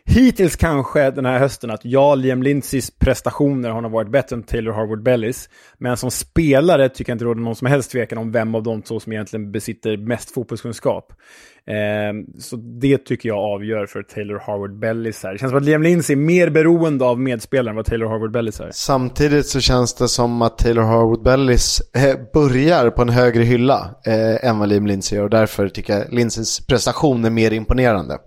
hittills 0.05 0.55
kanske 0.55 1.11
den 1.11 1.25
här 1.25 1.39
hösten 1.39 1.71
att 1.71 1.85
ja, 1.85 2.15
Liam 2.15 2.43
Lindsays 2.43 2.91
prestationer 2.91 3.69
har 3.69 3.81
nog 3.81 3.91
varit 3.91 4.11
bättre 4.11 4.35
än 4.35 4.43
Taylor 4.43 4.73
Harvard 4.73 5.03
Bellis. 5.03 5.49
Men 5.77 5.97
som 5.97 6.11
spelare 6.11 6.89
tycker 6.89 7.11
jag 7.11 7.15
inte 7.15 7.25
det 7.25 7.29
råder 7.29 7.41
någon 7.41 7.55
som 7.55 7.67
helst 7.67 7.91
tvekan 7.91 8.17
om 8.17 8.31
vem 8.31 8.55
av 8.55 8.63
de 8.63 8.81
två 8.81 8.99
som 8.99 9.13
egentligen 9.13 9.51
besitter 9.51 9.97
mest 9.97 10.31
fotbollskunskap. 10.31 11.13
Eh, 11.67 12.39
så 12.39 12.55
det 12.55 12.97
tycker 12.97 13.29
jag 13.29 13.37
avgör 13.37 13.85
för 13.85 14.03
Taylor 14.03 14.39
Harvard 14.39 14.79
Bellis 14.79 15.23
här. 15.23 15.31
Det 15.31 15.37
känns 15.37 15.49
som 15.49 15.57
att 15.57 15.63
Liam 15.63 15.83
Lindsay 15.83 16.13
är 16.13 16.17
mer 16.17 16.49
beroende 16.49 17.05
av 17.05 17.19
medspelaren 17.19 17.69
än 17.69 17.75
vad 17.75 17.85
Taylor 17.85 18.07
Harvard 18.07 18.31
Bellis 18.31 18.59
är. 18.59 18.69
Samtidigt 18.73 19.47
så 19.47 19.59
känns 19.59 19.93
det 19.93 20.07
som 20.07 20.41
att 20.41 20.57
Taylor 20.57 20.83
Harvard 20.83 21.23
Bellis 21.23 21.81
eh, 21.95 22.19
börjar 22.33 22.89
på 22.89 23.01
en 23.01 23.09
högre 23.09 23.43
hylla 23.43 23.95
eh, 24.05 24.49
än 24.49 24.59
vad 24.59 24.69
Liam 24.69 24.87
Lindsay 24.87 25.17
gör 25.17 25.23
och 25.23 25.29
därför 25.29 25.69
tycker 25.69 25.93
jag 25.93 26.13
Lindsays 26.13 26.67
prestation 26.67 27.25
är 27.25 27.29
mer 27.29 27.53
imponerande. 27.53 28.17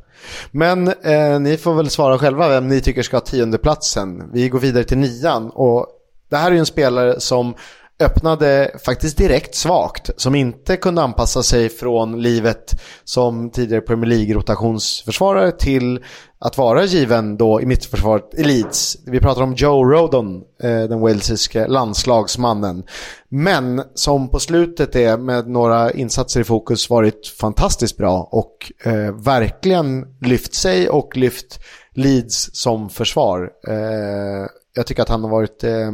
Men 0.50 0.88
eh, 0.88 1.40
ni 1.40 1.56
får 1.56 1.74
väl 1.74 1.90
svara 1.90 2.18
själva 2.18 2.48
vem 2.48 2.68
ni 2.68 2.80
tycker 2.80 3.02
ska 3.02 3.16
ha 3.16 3.20
tiondeplatsen. 3.20 4.30
Vi 4.32 4.48
går 4.48 4.58
vidare 4.58 4.84
till 4.84 4.98
nian 4.98 5.50
och 5.50 5.86
det 6.30 6.36
här 6.36 6.46
är 6.46 6.52
ju 6.52 6.58
en 6.58 6.66
spelare 6.66 7.20
som 7.20 7.54
öppnade 8.00 8.70
faktiskt 8.84 9.18
direkt 9.18 9.54
svagt. 9.54 10.10
Som 10.16 10.34
inte 10.34 10.76
kunde 10.76 11.02
anpassa 11.02 11.42
sig 11.42 11.68
från 11.68 12.22
livet 12.22 12.80
som 13.04 13.50
tidigare 13.50 13.80
Premier 13.80 14.10
League-rotationsförsvarare 14.10 15.52
till 15.52 16.04
att 16.38 16.58
vara 16.58 16.84
given 16.84 17.36
då 17.36 17.60
i 17.60 17.66
mittförsvaret 17.66 18.34
i 18.34 18.44
Leeds. 18.44 18.96
Vi 19.06 19.20
pratar 19.20 19.42
om 19.42 19.54
Joe 19.54 19.84
Rodon, 19.84 20.42
eh, 20.62 20.82
den 20.82 21.00
walesiske 21.00 21.66
landslagsmannen. 21.66 22.84
Men 23.28 23.82
som 23.94 24.28
på 24.28 24.38
slutet 24.38 24.96
är 24.96 25.16
med 25.16 25.48
några 25.48 25.92
insatser 25.92 26.40
i 26.40 26.44
fokus 26.44 26.90
varit 26.90 27.26
fantastiskt 27.26 27.96
bra 27.96 28.28
och 28.32 28.72
eh, 28.84 29.14
verkligen 29.24 30.06
lyft 30.20 30.54
sig 30.54 30.88
och 30.88 31.16
lyft 31.16 31.60
Leeds 31.94 32.50
som 32.52 32.90
försvar. 32.90 33.50
Eh, 33.68 34.46
jag 34.76 34.86
tycker 34.86 35.02
att 35.02 35.08
han 35.08 35.22
har 35.24 35.30
varit 35.30 35.64
eh, 35.64 35.92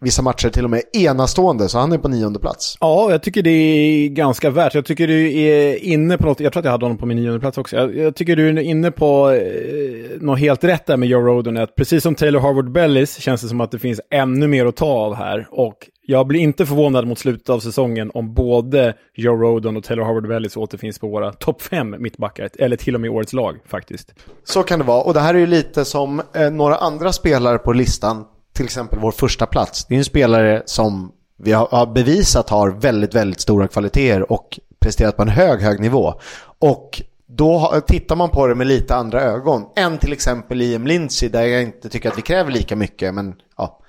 vissa 0.00 0.22
matcher 0.22 0.48
till 0.48 0.64
och 0.64 0.70
med 0.70 0.82
enastående, 0.92 1.68
så 1.68 1.78
han 1.78 1.92
är 1.92 1.98
på 1.98 2.08
nionde 2.08 2.38
plats. 2.38 2.76
Ja, 2.80 3.10
jag 3.10 3.22
tycker 3.22 3.42
det 3.42 3.50
är 3.50 4.08
ganska 4.08 4.50
värt. 4.50 4.74
Jag 4.74 4.84
tycker 4.84 5.06
du 5.06 5.32
är 5.32 5.84
inne 5.84 6.18
på 6.18 6.26
något, 6.26 6.40
jag 6.40 6.52
tror 6.52 6.60
att 6.60 6.64
jag 6.64 6.72
hade 6.72 6.84
honom 6.84 6.98
på 6.98 7.06
min 7.06 7.16
nionde 7.16 7.40
plats 7.40 7.58
också. 7.58 7.76
Jag, 7.76 7.96
jag 7.96 8.14
tycker 8.14 8.36
du 8.36 8.48
är 8.48 8.58
inne 8.58 8.90
på 8.90 9.30
eh, 9.30 10.20
något 10.20 10.38
helt 10.38 10.64
rätt 10.64 10.86
där 10.86 10.96
med 10.96 11.08
Joe 11.08 11.20
Roden, 11.20 11.56
att 11.56 11.74
precis 11.74 12.02
som 12.02 12.14
Taylor 12.14 12.40
Harvard 12.40 12.72
Bellis 12.72 13.20
känns 13.20 13.42
det 13.42 13.48
som 13.48 13.60
att 13.60 13.70
det 13.70 13.78
finns 13.78 14.00
ännu 14.10 14.48
mer 14.48 14.66
att 14.66 14.76
ta 14.76 14.86
av 14.86 15.14
här. 15.14 15.48
Och 15.50 15.76
jag 16.02 16.26
blir 16.26 16.40
inte 16.40 16.66
förvånad 16.66 17.06
mot 17.06 17.18
slutet 17.18 17.48
av 17.48 17.60
säsongen 17.60 18.10
om 18.14 18.34
både 18.34 18.94
Joe 19.14 19.36
Roden 19.36 19.76
och 19.76 19.84
Taylor 19.84 20.04
Harvard 20.04 20.28
Bellis 20.28 20.56
återfinns 20.56 20.98
på 20.98 21.08
våra 21.08 21.32
topp 21.32 21.62
fem 21.62 21.96
mittbackar, 21.98 22.50
eller 22.58 22.76
till 22.76 22.94
och 22.94 23.00
med 23.00 23.10
årets 23.10 23.32
lag 23.32 23.56
faktiskt. 23.66 24.14
Så 24.44 24.62
kan 24.62 24.78
det 24.78 24.84
vara, 24.84 25.02
och 25.02 25.14
det 25.14 25.20
här 25.20 25.34
är 25.34 25.38
ju 25.38 25.46
lite 25.46 25.84
som 25.84 26.22
eh, 26.34 26.50
några 26.50 26.76
andra 26.76 27.12
spelare 27.12 27.58
på 27.58 27.72
listan 27.72 28.24
till 28.60 28.64
exempel 28.64 28.98
vår 28.98 29.12
första 29.12 29.46
plats. 29.46 29.84
Det 29.84 29.94
är 29.94 29.98
en 29.98 30.04
spelare 30.04 30.62
som 30.66 31.12
vi 31.38 31.52
har 31.52 31.94
bevisat 31.94 32.50
har 32.50 32.70
väldigt, 32.70 33.14
väldigt 33.14 33.40
stora 33.40 33.68
kvaliteter 33.68 34.32
och 34.32 34.60
presterat 34.80 35.16
på 35.16 35.22
en 35.22 35.28
hög, 35.28 35.60
hög 35.60 35.80
nivå. 35.80 36.14
Och 36.58 37.02
då 37.28 37.80
tittar 37.86 38.16
man 38.16 38.28
på 38.30 38.46
det 38.46 38.54
med 38.54 38.66
lite 38.66 38.96
andra 38.96 39.22
ögon 39.22 39.64
än 39.76 39.98
till 39.98 40.12
exempel 40.12 40.58
Liam 40.58 40.86
Lindsey 40.86 41.28
där 41.28 41.42
jag 41.42 41.62
inte 41.62 41.88
tycker 41.88 42.10
att 42.10 42.18
vi 42.18 42.22
kräver 42.22 42.50
lika 42.50 42.76
mycket 42.76 43.14
men 43.14 43.34
ja, 43.56 43.80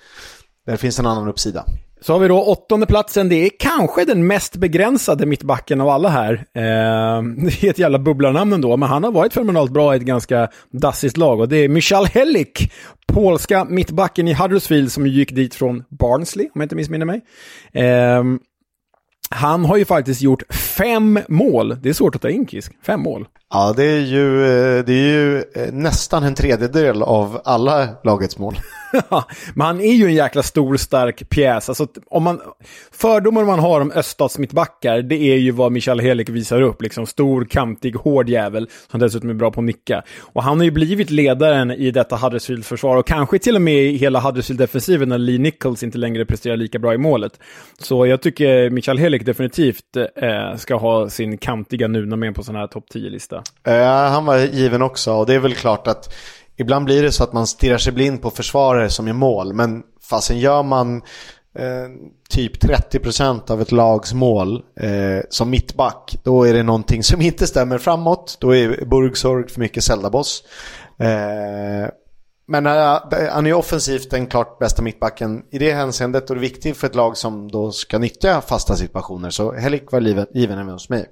där 0.65 0.78
finns 0.78 0.99
en 0.99 1.05
annan 1.05 1.28
uppsida. 1.28 1.65
Så 2.02 2.14
har 2.14 2.20
vi 2.20 2.28
då 2.28 2.41
åttonde 2.43 2.86
platsen. 2.86 3.30
Det 3.30 3.36
är 3.36 3.49
kanske 3.60 4.06
den 4.06 4.28
mest 4.28 4.56
begränsade 4.56 5.26
mittbacken 5.26 5.82
av 5.82 5.89
alla 5.89 6.10
här. 6.10 6.34
Eh, 6.34 7.24
det 7.45 7.64
är 7.64 7.70
ett 7.70 7.80
jävla 7.80 7.99
bubblarnamn 7.99 8.54
ändå, 8.54 8.78
men 8.78 8.89
han 8.89 9.04
har 9.04 9.12
varit 9.12 9.34
fenomenalt 9.34 9.72
bra 9.72 9.93
i 9.93 9.97
ett 9.97 10.04
ganska 10.04 10.49
dassigt 10.72 11.18
lag. 11.18 11.39
Och 11.39 11.49
det 11.49 11.58
är 11.58 11.70
Michal 11.70 12.06
Helik, 12.06 12.72
polska 13.08 13.66
mittbacken 13.66 14.28
i 14.28 14.34
Huddersfield 14.34 14.91
som 14.91 15.08
gick 15.08 15.32
dit 15.32 15.56
från 15.56 15.84
Barnsley, 15.89 16.45
om 16.45 16.62
jag 16.62 16.66
inte 16.66 16.76
missminner 16.76 17.06
mig. 17.06 17.22
Eh, 17.74 18.24
han 19.30 19.66
har 19.66 19.78
ju 19.78 19.86
faktiskt 19.86 20.22
gjort 20.22 20.54
fem 20.54 21.20
mål. 21.28 21.78
Det 21.82 21.89
är 21.89 21.93
svårt 21.93 22.16
att 22.16 22.22
ta 22.22 22.30
in 22.30 22.47
Kisk. 22.47 22.74
Fem 22.86 22.99
mål. 22.99 23.28
Ja, 23.54 23.74
det 23.78 23.84
är 23.84 23.99
ju, 23.99 24.45
eh, 24.45 24.86
det 24.86 24.93
är 24.93 25.08
ju 25.08 25.38
eh, 25.38 25.74
nästan 25.74 26.24
en 26.24 26.36
tredjedel 26.36 27.04
av 27.04 27.41
alla 27.43 27.88
lagets 28.04 28.38
mål. 28.38 28.56
men 29.54 29.68
han 29.68 29.82
är 29.82 29.93
ju 29.93 30.06
en 30.06 30.14
jäkla 30.14 30.43
stor, 30.43 30.78
stark 30.78 31.30
pjäs. 31.30 31.70
Alltså, 31.70 31.88
om 32.06 32.24
man, 32.24 32.41
fördomar 32.91 33.43
man 33.43 33.60
har 33.60 33.82
om 33.82 33.91
öststatsmittbackar, 33.91 35.02
det 35.02 35.16
är 35.16 35.38
ju 35.38 35.52
vad 35.52 35.72
Michael 35.72 35.99
Helik 35.99 36.30
visar 36.30 36.62
upp. 36.62 36.82
Liksom 36.82 37.06
stor, 37.06 37.45
kantig, 37.45 37.95
hård 37.95 38.30
jävel 38.30 38.70
som 38.91 38.99
dessutom 38.99 39.30
är 39.30 39.34
bra 39.34 39.52
på 39.52 39.60
att 39.60 39.66
nicka. 39.66 40.04
Och 40.22 40.43
han 40.43 40.58
har 40.58 40.66
ju 40.66 40.72
blivit 40.72 41.10
ledaren 41.10 41.72
i 41.72 41.91
detta 41.91 42.16
Huddersfield-försvar 42.16 42.97
och 42.97 43.08
kanske 43.08 43.39
till 43.39 43.56
och 43.56 43.62
med 43.62 43.84
i 43.84 43.97
hela 43.97 44.20
Huddersfield-defensiven 44.20 45.10
när 45.10 45.18
Lee 45.18 45.39
Nichols 45.39 45.84
inte 45.84 45.97
längre 45.97 46.26
presterar 46.26 46.58
lika 46.58 46.80
bra 46.80 46.93
i 46.93 46.97
målet. 46.97 47.39
Så 47.80 48.06
jag 48.06 48.22
tycker 48.22 48.70
Michael 48.70 48.97
Helik 48.97 49.26
definitivt 49.26 49.97
eh, 50.16 50.56
ska 50.58 50.76
ha 50.76 51.10
sin 51.10 51.38
kantiga 51.38 51.88
Nuna 51.88 52.16
med 52.16 52.36
på 52.36 52.43
sån 52.43 52.56
här 52.56 52.68
topp 52.68 52.86
10-lista. 52.93 53.40
Uh, 53.67 53.73
han 53.83 54.25
var 54.25 54.37
given 54.37 54.81
också 54.81 55.13
och 55.13 55.25
det 55.25 55.33
är 55.33 55.39
väl 55.39 55.55
klart 55.55 55.87
att 55.87 56.13
ibland 56.57 56.85
blir 56.85 57.03
det 57.03 57.11
så 57.11 57.23
att 57.23 57.33
man 57.33 57.47
stirrar 57.47 57.77
sig 57.77 57.93
blind 57.93 58.21
på 58.21 58.29
försvarare 58.29 58.89
som 58.89 59.07
är 59.07 59.13
mål. 59.13 59.53
Men 59.53 59.83
fasen 60.09 60.39
gör 60.39 60.63
man 60.63 60.95
eh, 61.55 61.89
typ 62.29 62.63
30% 62.63 63.51
av 63.51 63.61
ett 63.61 63.71
lags 63.71 64.13
mål 64.13 64.63
eh, 64.79 65.23
som 65.29 65.49
mittback, 65.49 66.17
då 66.23 66.43
är 66.43 66.53
det 66.53 66.63
någonting 66.63 67.03
som 67.03 67.21
inte 67.21 67.47
stämmer 67.47 67.77
framåt. 67.77 68.37
Då 68.39 68.55
är 68.55 68.85
Burgsorg 68.85 69.49
för 69.49 69.59
mycket 69.59 69.83
Zeldaboss. 69.83 70.43
Eh, 70.99 71.89
men 72.47 72.65
eh, 72.65 72.99
han 73.31 73.45
är 73.47 73.53
offensivt 73.53 74.11
den 74.11 74.27
klart 74.27 74.59
bästa 74.59 74.81
mittbacken 74.81 75.43
i 75.51 75.57
det 75.57 75.73
hänseendet 75.73 76.29
och 76.29 76.35
det 76.35 76.39
är 76.39 76.49
viktigt 76.49 76.77
för 76.77 76.87
ett 76.87 76.95
lag 76.95 77.17
som 77.17 77.51
då 77.51 77.71
ska 77.71 77.97
nyttja 77.97 78.41
fasta 78.41 78.75
situationer. 78.75 79.29
Så 79.29 79.51
Helik 79.51 79.91
var 79.91 80.01
given 80.01 80.59
även 80.59 80.69
hos 80.69 80.89
mig. 80.89 81.05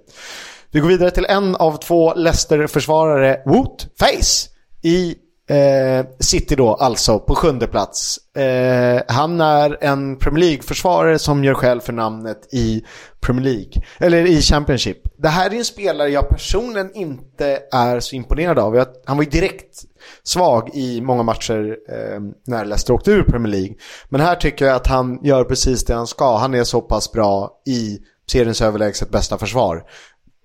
Vi 0.71 0.79
går 0.79 0.87
vidare 0.87 1.11
till 1.11 1.25
en 1.25 1.55
av 1.55 1.77
två 1.77 2.13
Leicester-försvarare, 2.13 3.41
Woot 3.45 3.87
Face, 3.99 4.49
i 4.83 5.15
Eh, 5.49 6.05
City 6.19 6.55
då 6.55 6.73
alltså 6.73 7.19
på 7.19 7.35
sjunde 7.35 7.67
plats. 7.67 8.17
Eh, 8.35 9.01
han 9.07 9.41
är 9.41 9.77
en 9.81 10.17
Premier 10.17 10.45
League-försvarare 10.45 11.19
som 11.19 11.43
gör 11.43 11.53
skäl 11.53 11.81
för 11.81 11.93
namnet 11.93 12.53
i 12.53 12.83
Premier 13.21 13.43
League, 13.43 13.71
eller 13.99 14.25
i 14.25 14.41
Championship. 14.41 14.97
Det 15.17 15.27
här 15.27 15.53
är 15.53 15.57
en 15.57 15.65
spelare 15.65 16.09
jag 16.09 16.29
personligen 16.29 16.95
inte 16.95 17.59
är 17.71 17.99
så 17.99 18.15
imponerad 18.15 18.59
av. 18.59 18.75
Jag, 18.75 18.87
han 19.05 19.17
var 19.17 19.23
ju 19.23 19.29
direkt 19.29 19.83
svag 20.23 20.69
i 20.73 21.01
många 21.01 21.23
matcher 21.23 21.77
eh, 21.89 22.19
när 22.47 22.65
Leicester 22.65 22.93
åkte 22.93 23.11
ur 23.11 23.23
Premier 23.23 23.51
League. 23.51 23.75
Men 24.09 24.21
här 24.21 24.35
tycker 24.35 24.65
jag 24.65 24.75
att 24.75 24.87
han 24.87 25.19
gör 25.23 25.43
precis 25.43 25.85
det 25.85 25.93
han 25.93 26.07
ska. 26.07 26.37
Han 26.37 26.53
är 26.53 26.63
så 26.63 26.81
pass 26.81 27.11
bra 27.11 27.51
i 27.67 27.99
seriens 28.31 28.61
överlägset 28.61 29.09
bästa 29.09 29.37
försvar 29.37 29.83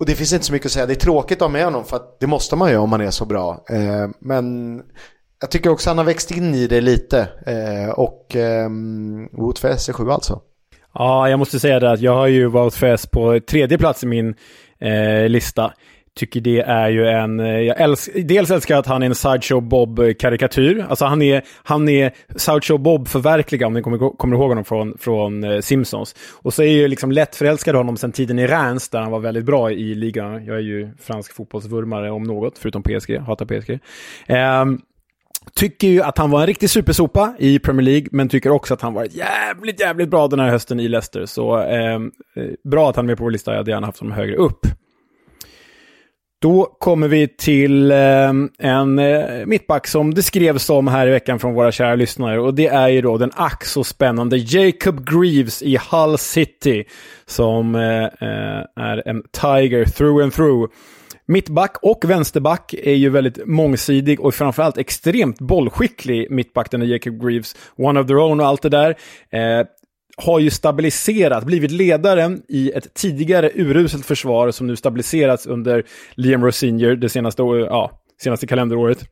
och 0.01 0.07
det 0.07 0.15
finns 0.15 0.33
inte 0.33 0.45
så 0.45 0.53
mycket 0.53 0.67
att 0.67 0.73
säga. 0.73 0.87
Det 0.87 0.93
är 0.93 0.95
tråkigt 0.95 1.39
att 1.39 1.49
ha 1.49 1.49
med 1.49 1.65
honom 1.65 1.85
för 1.85 1.97
att 1.97 2.21
det 2.21 2.27
måste 2.27 2.57
man 2.57 2.71
ju 2.71 2.77
om 2.77 2.91
man 2.91 3.01
är 3.01 3.11
så 3.11 3.25
bra. 3.25 3.65
Eh, 3.71 4.09
men 4.21 4.77
jag 5.41 5.51
tycker 5.51 5.71
också 5.71 5.91
att 5.91 5.97
han 5.97 5.99
har 5.99 6.05
växt 6.13 6.31
in 6.31 6.55
i 6.55 6.67
det 6.67 6.81
lite. 6.81 7.29
Eh, 7.47 7.91
och 7.91 8.37
eh, 8.37 8.69
Wout 9.33 9.59
för 9.59 9.69
SC7 9.69 10.13
alltså. 10.13 10.41
Ja, 10.95 11.29
jag 11.29 11.39
måste 11.39 11.61
säga 11.61 11.81
det 11.81 11.93
att 11.93 12.01
jag 12.01 12.15
har 12.15 12.27
ju 12.27 12.47
Wout 12.47 12.75
Fess 12.75 13.07
på 13.07 13.41
tredje 13.41 13.79
plats 13.79 14.05
i 14.05 14.07
min 14.07 14.35
eh, 14.81 15.29
lista. 15.29 15.73
Tycker 16.17 16.41
det 16.41 16.61
är 16.61 16.89
ju 16.89 17.09
en, 17.09 17.41
eh, 17.41 17.61
jag 17.61 17.81
älsk, 17.81 18.11
dels 18.15 18.51
älskar 18.51 18.75
jag 18.75 18.81
att 18.81 18.87
han 18.87 19.03
är 19.03 19.07
en 19.07 19.15
Sideshow 19.15 19.63
Bob-karikatyr. 19.63 20.87
Alltså 20.89 21.05
han 21.05 21.23
är, 21.23 21.43
han 21.63 21.89
är 21.89 22.13
Sideshow 22.37 22.79
Bob-förverkligad, 22.79 23.67
om 23.67 23.75
ni 23.75 23.83
kommer, 23.83 24.17
kommer 24.17 24.37
ihåg 24.37 24.49
honom 24.49 24.65
från, 24.65 24.99
från 24.99 25.45
eh, 25.45 25.61
Simpsons. 25.61 26.15
Och 26.43 26.55
så 26.55 26.63
är 26.63 26.67
jag 26.67 26.75
ju 26.75 26.89
liksom 26.89 27.13
lätt 27.13 27.37
förälskad 27.37 27.77
honom 27.77 27.97
sedan 27.97 28.13
tiden 28.13 28.39
i 28.39 28.47
Reims, 28.47 28.89
där 28.89 29.01
han 29.01 29.11
var 29.11 29.21
väldigt 29.21 29.45
bra 29.45 29.71
i 29.73 29.95
ligan. 29.95 30.45
Jag 30.45 30.57
är 30.57 30.61
ju 30.61 30.91
fransk 31.01 31.35
fotbollsvurmare 31.35 32.11
om 32.11 32.23
något, 32.23 32.59
förutom 32.59 32.83
PSG, 32.83 33.19
hatar 33.19 33.47
PSG. 33.47 33.71
Um, 33.71 33.79
ehm, 34.37 34.81
Tycker 35.55 35.89
ju 35.89 36.03
att 36.03 36.19
han 36.19 36.31
var 36.31 36.41
en 36.41 36.47
riktig 36.47 36.71
supersopa 36.71 37.35
i 37.39 37.59
Premier 37.59 37.83
League, 37.83 38.09
men 38.13 38.29
tycker 38.29 38.51
också 38.51 38.75
att 38.75 38.81
han 38.81 38.95
varit 38.95 39.15
jävligt, 39.15 39.81
jävligt 39.81 40.09
bra 40.09 40.29
den 40.29 40.41
här 40.41 40.49
hösten 40.49 40.81
i 40.81 40.89
Leicester. 40.89 41.27
Så 41.27 41.57
ehm, 41.57 42.13
eh, 42.37 42.45
bra 42.65 42.91
att 42.91 42.97
han 42.97 43.05
är 43.05 43.07
med 43.07 43.19
på 43.19 43.25
vår 43.25 43.31
lista, 43.31 43.51
jag 43.51 43.59
hade 43.59 43.71
gärna 43.71 43.87
haft 43.87 43.99
honom 43.99 44.17
högre 44.17 44.37
upp. 44.37 44.67
Då 46.45 46.77
kommer 46.79 47.09
vi 47.09 47.29
till 47.29 47.91
eh, 47.91 47.99
en 48.59 48.99
eh, 48.99 49.47
mittback 49.47 49.87
som 49.87 50.15
det 50.15 50.23
skrevs 50.23 50.71
om 50.71 50.89
här 50.89 51.07
i 51.07 51.11
veckan 51.11 51.39
från 51.39 51.55
våra 51.55 51.73
kära 51.73 51.95
lyssnare. 51.95 52.41
Och 52.41 52.55
det 52.55 52.67
är 52.67 52.89
ju 52.89 53.03
då 53.03 53.19
den 53.19 53.31
ack 53.35 53.65
så 53.65 53.85
spännande 53.85 54.37
Jacob 54.37 55.11
Greaves 55.11 55.63
i 55.63 55.79
Hull 55.91 56.19
City. 56.19 56.85
Som 57.27 57.75
eh, 57.75 58.05
eh 58.05 58.65
är 58.77 59.09
en 59.09 59.23
Tiger 59.33 59.85
through 59.85 60.23
and 60.23 60.33
through. 60.33 60.73
Mittback 61.27 61.77
och 61.83 62.05
vänsterback 62.05 62.75
är 62.75 62.95
ju 62.95 63.09
väldigt 63.09 63.47
mångsidig 63.47 64.21
och 64.21 64.35
framförallt 64.35 64.79
extremt 64.79 65.41
bollskicklig 65.41 66.31
mittback, 66.31 66.71
den 66.71 66.83
är 66.83 66.87
Jacob 66.87 67.23
Greaves. 67.23 67.57
One 67.77 68.01
of 68.01 68.07
their 68.07 68.19
own 68.19 68.41
och 68.41 68.47
allt 68.47 68.63
det 68.63 68.69
där. 68.69 68.95
Eh, 69.31 69.67
har 70.17 70.39
ju 70.39 70.51
stabiliserat, 70.51 71.45
blivit 71.45 71.71
ledaren 71.71 72.43
i 72.49 72.71
ett 72.71 72.95
tidigare 72.95 73.51
uruselt 73.55 74.07
försvar 74.07 74.51
som 74.51 74.67
nu 74.67 74.77
stabiliserats 74.77 75.47
under 75.47 75.85
Liam 76.15 76.45
Rosinier 76.45 76.97
det 76.97 77.09
senaste, 77.09 77.43
ja, 77.43 77.91
senaste 78.23 78.47
kalenderåret. 78.47 79.09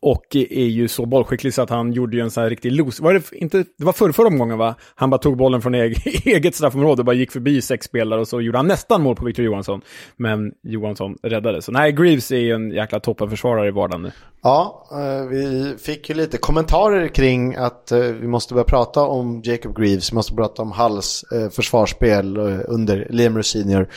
Och 0.00 0.36
är 0.36 0.66
ju 0.66 0.88
så 0.88 1.06
bollskicklig 1.06 1.54
så 1.54 1.62
att 1.62 1.70
han 1.70 1.92
gjorde 1.92 2.16
ju 2.16 2.22
en 2.22 2.30
sån 2.30 2.42
här 2.42 2.50
riktig 2.50 2.72
los. 2.72 3.00
Var 3.00 3.14
det 3.14 3.32
inte, 3.32 3.64
det 3.78 3.84
var 3.84 3.92
förra, 3.92 4.12
förra 4.12 4.26
omgången 4.26 4.58
va? 4.58 4.74
Han 4.94 5.10
bara 5.10 5.18
tog 5.18 5.36
bollen 5.36 5.62
från 5.62 5.74
eget 6.24 6.54
straffområde, 6.54 7.04
bara 7.04 7.16
gick 7.16 7.32
förbi 7.32 7.62
sex 7.62 7.86
spelare 7.86 8.20
och 8.20 8.28
så 8.28 8.40
gjorde 8.40 8.58
han 8.58 8.66
nästan 8.66 9.02
mål 9.02 9.16
på 9.16 9.24
Victor 9.24 9.44
Johansson. 9.44 9.80
Men 10.16 10.52
Johansson 10.62 11.16
räddade. 11.22 11.62
Så 11.62 11.72
nej, 11.72 11.92
Greaves 11.92 12.30
är 12.30 12.36
ju 12.36 12.52
en 12.52 12.70
jäkla 12.70 13.00
toppenförsvarare 13.00 13.68
i 13.68 13.70
vardagen 13.70 14.02
nu. 14.02 14.12
Ja, 14.42 14.88
eh, 14.92 15.28
vi 15.28 15.74
fick 15.78 16.08
ju 16.08 16.14
lite 16.14 16.38
kommentarer 16.38 17.08
kring 17.08 17.54
att 17.54 17.92
eh, 17.92 17.98
vi 17.98 18.26
måste 18.26 18.54
börja 18.54 18.64
prata 18.64 19.00
om 19.02 19.40
Jacob 19.44 19.76
Greaves, 19.76 20.12
vi 20.12 20.14
måste 20.14 20.34
prata 20.34 20.62
om 20.62 20.72
Halls 20.72 21.24
eh, 21.32 21.50
försvarsspel 21.50 22.38
under 22.68 23.06
Liam 23.10 23.42
Senior. 23.42 23.88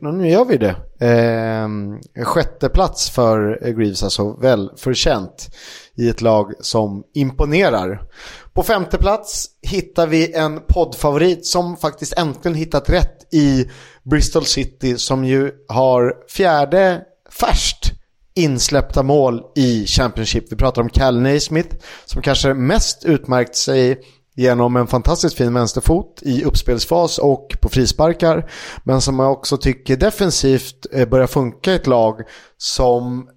nu 0.00 0.28
gör 0.28 0.44
vi 0.44 0.56
det. 0.56 0.76
Eh, 1.02 1.68
sjätte 2.24 2.68
plats 2.68 3.10
för 3.10 3.58
Greaves, 3.72 4.02
alltså 4.02 4.32
väl 4.32 4.70
förtjänt 4.76 5.48
i 5.94 6.08
ett 6.08 6.20
lag 6.20 6.52
som 6.60 7.04
imponerar. 7.14 8.02
På 8.52 8.62
femte 8.62 8.98
plats 8.98 9.46
hittar 9.62 10.06
vi 10.06 10.32
en 10.32 10.60
poddfavorit 10.60 11.46
som 11.46 11.76
faktiskt 11.76 12.18
äntligen 12.18 12.54
hittat 12.54 12.90
rätt 12.90 13.34
i 13.34 13.70
Bristol 14.02 14.44
City 14.44 14.98
som 14.98 15.24
ju 15.24 15.52
har 15.68 16.14
fjärde 16.28 17.00
färst 17.30 17.92
insläppta 18.34 19.02
mål 19.02 19.42
i 19.56 19.86
Championship. 19.86 20.52
Vi 20.52 20.56
pratar 20.56 20.82
om 20.82 20.88
Cal 20.88 21.20
Naismith 21.20 21.76
som 22.04 22.22
kanske 22.22 22.54
mest 22.54 23.04
utmärkt 23.04 23.56
sig 23.56 24.00
genom 24.34 24.76
en 24.76 24.86
fantastiskt 24.86 25.36
fin 25.36 25.54
vänsterfot 25.54 26.22
i 26.22 26.44
uppspelsfas 26.44 27.18
och 27.18 27.56
på 27.60 27.68
frisparkar. 27.68 28.50
Men 28.84 29.00
som 29.00 29.18
jag 29.18 29.32
också 29.32 29.56
tycker 29.56 29.96
defensivt 29.96 30.86
eh, 30.92 31.08
börjar 31.08 31.26
funka 31.26 31.72
i 31.72 31.76
ett 31.76 31.86
lag 31.86 32.20
som 32.56 33.28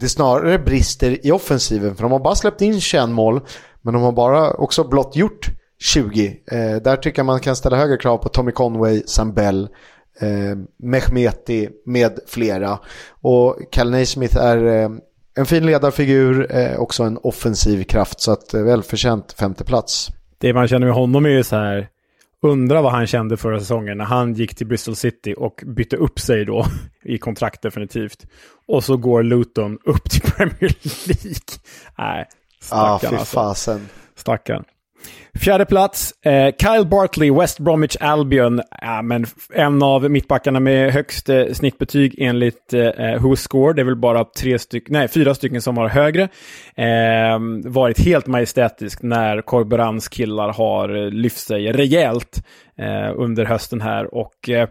det 0.00 0.08
snarare 0.08 0.58
brister 0.58 1.26
i 1.26 1.32
offensiven. 1.32 1.96
För 1.96 2.02
de 2.02 2.12
har 2.12 2.18
bara 2.18 2.34
släppt 2.34 2.60
in 2.60 2.80
21 2.80 3.08
mål 3.08 3.40
men 3.82 3.94
de 3.94 4.02
har 4.02 4.12
bara 4.12 4.50
också 4.50 4.84
blott 4.84 5.16
gjort 5.16 5.46
20. 5.80 6.40
Eh, 6.50 6.76
där 6.76 6.96
tycker 6.96 7.18
jag 7.18 7.26
man 7.26 7.40
kan 7.40 7.56
ställa 7.56 7.76
högre 7.76 7.96
krav 7.96 8.18
på 8.18 8.28
Tommy 8.28 8.52
Conway, 8.52 9.02
Sam 9.06 9.34
Bell, 9.34 9.68
eh, 10.20 10.58
Mehmeti 10.78 11.68
med 11.86 12.18
flera. 12.26 12.78
Och 13.20 13.56
Cal 13.70 14.06
Smith 14.06 14.36
är 14.36 14.66
eh, 14.66 14.88
en 15.38 15.46
fin 15.46 15.66
ledarfigur, 15.66 16.56
eh, 16.56 16.78
också 16.78 17.02
en 17.02 17.18
offensiv 17.22 17.84
kraft, 17.84 18.20
så 18.20 18.32
att 18.32 18.54
eh, 18.54 18.62
välförtjänt 18.62 19.32
femte 19.32 19.64
plats. 19.64 20.10
Det 20.38 20.52
man 20.52 20.68
känner 20.68 20.86
med 20.86 20.94
honom 20.94 21.24
är 21.24 21.30
ju 21.30 21.44
så 21.44 21.56
här, 21.56 21.88
undra 22.42 22.82
vad 22.82 22.92
han 22.92 23.06
kände 23.06 23.36
förra 23.36 23.60
säsongen 23.60 23.98
när 23.98 24.04
han 24.04 24.34
gick 24.34 24.54
till 24.54 24.66
Bristol 24.66 24.96
City 24.96 25.34
och 25.36 25.62
bytte 25.66 25.96
upp 25.96 26.20
sig 26.20 26.44
då 26.44 26.66
i 27.02 27.18
kontrakt 27.18 27.62
definitivt. 27.62 28.26
Och 28.66 28.84
så 28.84 28.96
går 28.96 29.22
Luton 29.22 29.78
upp 29.84 30.10
till 30.10 30.20
Premier 30.20 30.76
League. 31.06 31.40
Nej, 31.98 32.26
stackarn 32.60 32.90
ah, 32.90 32.98
fy 32.98 33.06
alltså. 33.06 33.34
fasen. 33.34 33.88
Stackarn. 34.14 34.64
Fjärde 35.34 35.64
plats, 35.64 36.12
eh, 36.24 36.54
Kyle 36.58 36.86
Bartley, 36.86 37.30
West 37.30 37.58
Bromwich 37.58 37.96
Albion. 38.00 38.62
Ja, 38.80 39.02
men 39.02 39.26
en 39.54 39.82
av 39.82 40.10
mittbackarna 40.10 40.60
med 40.60 40.92
högst 40.92 41.28
eh, 41.28 41.46
snittbetyg 41.52 42.14
enligt 42.18 42.74
eh, 42.74 42.86
eh, 42.86 43.22
Who 43.22 43.36
Score. 43.36 43.72
Det 43.72 43.82
är 43.82 43.84
väl 43.84 43.96
bara 43.96 44.24
tre 44.24 44.58
styck, 44.58 44.88
nej, 44.88 45.08
fyra 45.08 45.34
stycken 45.34 45.62
som 45.62 45.76
har 45.76 45.88
högre. 45.88 46.22
Eh, 46.74 47.38
varit 47.64 48.00
helt 48.00 48.26
majestätisk 48.26 49.02
när 49.02 49.40
Corberans 49.40 50.08
killar 50.08 50.52
har 50.52 50.96
eh, 50.96 51.10
lyft 51.10 51.38
sig 51.38 51.72
rejält 51.72 52.44
eh, 52.78 53.12
under 53.16 53.44
hösten 53.44 53.80
här. 53.80 54.14
Och 54.14 54.48
eh, 54.48 54.68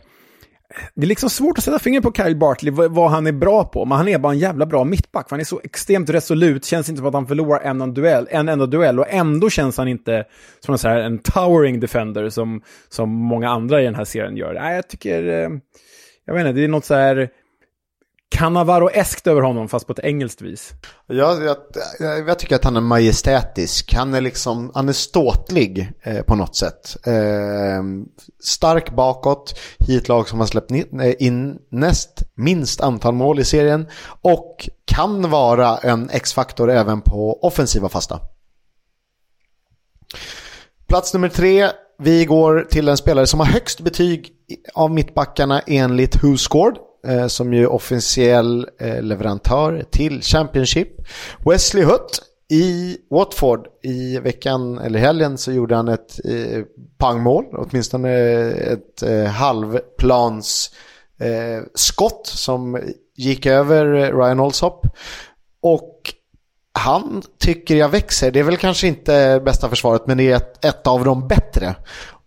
det 0.95 1.01
är 1.01 1.07
liksom 1.07 1.29
svårt 1.29 1.57
att 1.57 1.63
sätta 1.63 1.79
fingret 1.79 2.03
på 2.03 2.11
Kyle 2.11 2.35
Bartley, 2.35 2.71
vad 2.71 3.11
han 3.11 3.27
är 3.27 3.31
bra 3.31 3.63
på. 3.63 3.85
Men 3.85 3.97
han 3.97 4.07
är 4.07 4.19
bara 4.19 4.33
en 4.33 4.39
jävla 4.39 4.65
bra 4.65 4.83
mittback. 4.83 5.27
Han 5.29 5.39
är 5.39 5.43
så 5.43 5.61
extremt 5.63 6.09
resolut, 6.09 6.65
känns 6.65 6.89
inte 6.89 6.99
som 6.99 7.07
att 7.07 7.13
han 7.13 7.27
förlorar 7.27 7.59
en, 7.59 7.81
en, 7.81 7.93
duell, 7.93 8.27
en 8.29 8.49
enda 8.49 8.65
duell. 8.65 8.99
Och 8.99 9.05
ändå 9.09 9.49
känns 9.49 9.77
han 9.77 9.87
inte 9.87 10.25
som 10.59 10.71
en, 10.71 10.77
så 10.77 10.87
här, 10.87 10.99
en 10.99 11.19
towering 11.19 11.79
defender 11.79 12.29
som, 12.29 12.61
som 12.89 13.09
många 13.09 13.49
andra 13.49 13.81
i 13.81 13.85
den 13.85 13.95
här 13.95 14.05
serien 14.05 14.37
gör. 14.37 14.53
Nej, 14.53 14.75
jag 14.75 14.87
tycker... 14.87 15.27
Eh, 15.27 15.49
jag 16.25 16.33
vet 16.33 16.47
inte, 16.47 16.59
det 16.59 16.63
är 16.63 16.67
något 16.67 16.85
så 16.85 16.95
här 16.95 17.29
Cannavaro-eskt 18.29 19.27
över 19.27 19.41
honom 19.41 19.69
fast 19.69 19.87
på 19.87 19.93
ett 19.93 19.99
engelskt 19.99 20.41
vis. 20.41 20.73
Jag, 21.07 21.43
jag, 21.43 21.57
jag, 22.27 22.39
tycker 22.39 22.55
att 22.55 22.63
han 22.63 22.77
är 22.77 22.81
majestätisk. 22.81 23.93
Han 23.93 24.13
är 24.13 24.21
liksom, 24.21 24.71
han 24.73 24.89
är 24.89 24.93
ståtlig 24.93 25.91
eh, 26.01 26.21
på 26.21 26.35
något 26.35 26.55
sätt. 26.55 27.07
Eh, 27.07 27.83
stark 28.43 28.91
bakåt 28.91 29.59
i 29.87 29.97
ett 29.97 30.07
lag 30.07 30.27
som 30.27 30.39
har 30.39 30.47
släppt 30.47 30.71
eh, 30.71 31.13
in 31.19 31.57
näst 31.71 32.23
minst 32.35 32.81
antal 32.81 33.13
mål 33.13 33.39
i 33.39 33.45
serien. 33.45 33.87
Och 34.21 34.69
kan 34.85 35.29
vara 35.29 35.77
en 35.77 36.09
X-faktor 36.09 36.71
även 36.71 37.01
på 37.01 37.39
offensiva 37.41 37.89
fasta. 37.89 38.19
Plats 40.87 41.13
nummer 41.13 41.29
tre. 41.29 41.69
Vi 41.99 42.25
går 42.25 42.67
till 42.69 42.87
en 42.87 42.97
spelare 42.97 43.27
som 43.27 43.39
har 43.39 43.47
högst 43.47 43.79
betyg 43.79 44.31
av 44.73 44.91
mittbackarna 44.91 45.59
enligt 45.59 46.23
Who 46.23 46.37
Scored 46.37 46.77
eh, 47.07 47.27
som 47.27 47.53
ju 47.53 47.63
är 47.63 47.71
officiell 47.71 48.67
eh, 48.79 49.01
leverantör 49.01 49.85
till 49.91 50.21
Championship. 50.21 50.89
Wesley 51.45 51.83
Hutt 51.83 52.21
i 52.49 52.97
Watford 53.09 53.67
i 53.83 54.19
veckan 54.19 54.77
eller 54.77 54.99
helgen 54.99 55.37
så 55.37 55.51
gjorde 55.51 55.75
han 55.75 55.87
ett 55.87 56.19
eh, 56.25 56.63
pangmål, 56.97 57.45
åtminstone 57.51 58.11
ett 58.51 59.03
eh, 59.03 59.25
halvplans 59.25 60.71
eh, 61.19 61.63
skott 61.73 62.27
som 62.27 62.79
gick 63.15 63.45
över 63.45 63.93
eh, 63.93 64.17
Ryan 64.17 64.39
Olsop. 64.39 64.87
Och 65.61 66.13
han 66.73 67.21
tycker 67.39 67.75
jag 67.75 67.89
växer. 67.89 68.31
Det 68.31 68.39
är 68.39 68.43
väl 68.43 68.57
kanske 68.57 68.87
inte 68.87 69.41
bästa 69.45 69.69
försvaret 69.69 70.07
men 70.07 70.17
det 70.17 70.31
är 70.31 70.35
ett, 70.35 70.65
ett 70.65 70.87
av 70.87 71.03
de 71.03 71.27
bättre. 71.27 71.75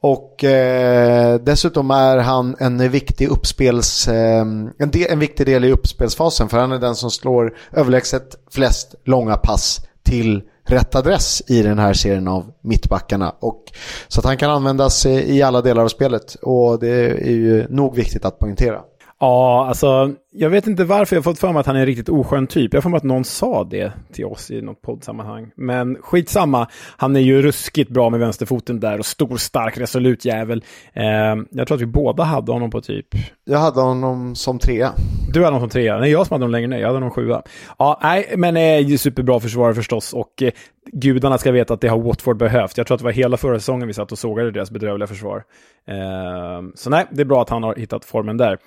Och 0.02 0.44
eh, 0.44 1.40
dessutom 1.40 1.90
är 1.90 2.16
han 2.18 2.56
en 2.58 2.90
viktig 2.90 3.28
uppspels, 3.28 4.08
eh, 4.08 4.40
en, 4.78 4.90
del, 4.90 5.06
en 5.10 5.18
viktig 5.18 5.46
del 5.46 5.64
i 5.64 5.72
uppspelsfasen 5.72 6.48
för 6.48 6.58
han 6.58 6.72
är 6.72 6.78
den 6.78 6.94
som 6.94 7.10
slår 7.10 7.56
överlägset 7.72 8.36
flest 8.50 8.94
långa 9.04 9.36
pass 9.36 9.80
till 10.02 10.42
rätt 10.66 10.94
adress 10.94 11.42
i 11.46 11.62
den 11.62 11.78
här 11.78 11.92
serien 11.92 12.28
av 12.28 12.52
mittbackarna. 12.60 13.34
Och, 13.40 13.64
så 14.08 14.20
att 14.20 14.26
han 14.26 14.36
kan 14.36 14.50
användas 14.50 15.06
i 15.06 15.42
alla 15.42 15.60
delar 15.60 15.82
av 15.82 15.88
spelet 15.88 16.34
och 16.34 16.80
det 16.80 17.10
är 17.10 17.30
ju 17.30 17.66
nog 17.68 17.96
viktigt 17.96 18.24
att 18.24 18.38
poängtera. 18.38 18.80
Ja, 19.22 19.66
alltså 19.68 20.14
jag 20.32 20.50
vet 20.50 20.66
inte 20.66 20.84
varför 20.84 21.16
jag 21.16 21.24
fått 21.24 21.38
för 21.38 21.52
mig 21.52 21.60
att 21.60 21.66
han 21.66 21.76
är 21.76 21.80
en 21.80 21.86
riktigt 21.86 22.08
oskön 22.08 22.46
typ. 22.46 22.72
Jag 22.72 22.78
har 22.78 22.82
för 22.82 22.90
mig 22.90 22.96
att 22.96 23.02
någon 23.02 23.24
sa 23.24 23.64
det 23.64 23.92
till 24.12 24.24
oss 24.24 24.50
i 24.50 24.62
något 24.62 24.82
poddsammanhang. 24.82 25.50
Men 25.56 25.96
skitsamma, 26.00 26.66
han 26.96 27.16
är 27.16 27.20
ju 27.20 27.42
ruskigt 27.42 27.90
bra 27.90 28.10
med 28.10 28.20
vänsterfoten 28.20 28.80
där 28.80 28.98
och 28.98 29.06
stor, 29.06 29.36
stark, 29.36 29.78
resolut 29.78 30.24
jävel. 30.24 30.64
Eh, 30.92 31.04
jag 31.50 31.66
tror 31.66 31.74
att 31.74 31.80
vi 31.80 31.86
båda 31.86 32.22
hade 32.22 32.52
honom 32.52 32.70
på 32.70 32.80
typ... 32.80 33.06
Jag 33.44 33.58
hade 33.58 33.80
honom 33.80 34.34
som 34.34 34.58
trea. 34.58 34.92
Du 35.32 35.40
hade 35.40 35.56
honom 35.56 35.60
som 35.60 35.70
trea? 35.70 35.98
Nej, 35.98 36.10
jag 36.10 36.26
som 36.26 36.34
hade 36.34 36.44
honom 36.44 36.52
längre 36.52 36.68
ner. 36.68 36.78
Jag 36.78 36.86
hade 36.86 36.96
honom 36.96 37.10
sjua. 37.10 37.42
Ja, 37.78 38.00
nej, 38.02 38.34
men 38.36 38.56
eh, 38.56 38.96
superbra 38.96 39.40
försvarare 39.40 39.74
förstås 39.74 40.12
och 40.12 40.42
eh, 40.42 40.50
gudarna 40.92 41.38
ska 41.38 41.52
veta 41.52 41.74
att 41.74 41.80
det 41.80 41.88
har 41.88 41.98
Watford 41.98 42.36
behövt. 42.36 42.78
Jag 42.78 42.86
tror 42.86 42.94
att 42.94 43.00
det 43.00 43.04
var 43.04 43.12
hela 43.12 43.36
förra 43.36 43.58
säsongen 43.58 43.86
vi 43.86 43.94
satt 43.94 44.12
och 44.12 44.18
sågade 44.18 44.50
deras 44.50 44.70
bedrövliga 44.70 45.06
försvar. 45.06 45.44
Eh, 45.88 46.62
så 46.74 46.90
nej, 46.90 47.06
det 47.10 47.20
är 47.20 47.26
bra 47.26 47.42
att 47.42 47.50
han 47.50 47.62
har 47.62 47.74
hittat 47.74 48.04
formen 48.04 48.36
där. 48.36 48.58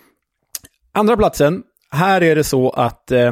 Andra 0.96 1.18
platsen, 1.18 1.64
här 1.92 2.24
är 2.24 2.36
det 2.36 2.44
så 2.44 2.70
att 2.70 3.12
eh, 3.12 3.32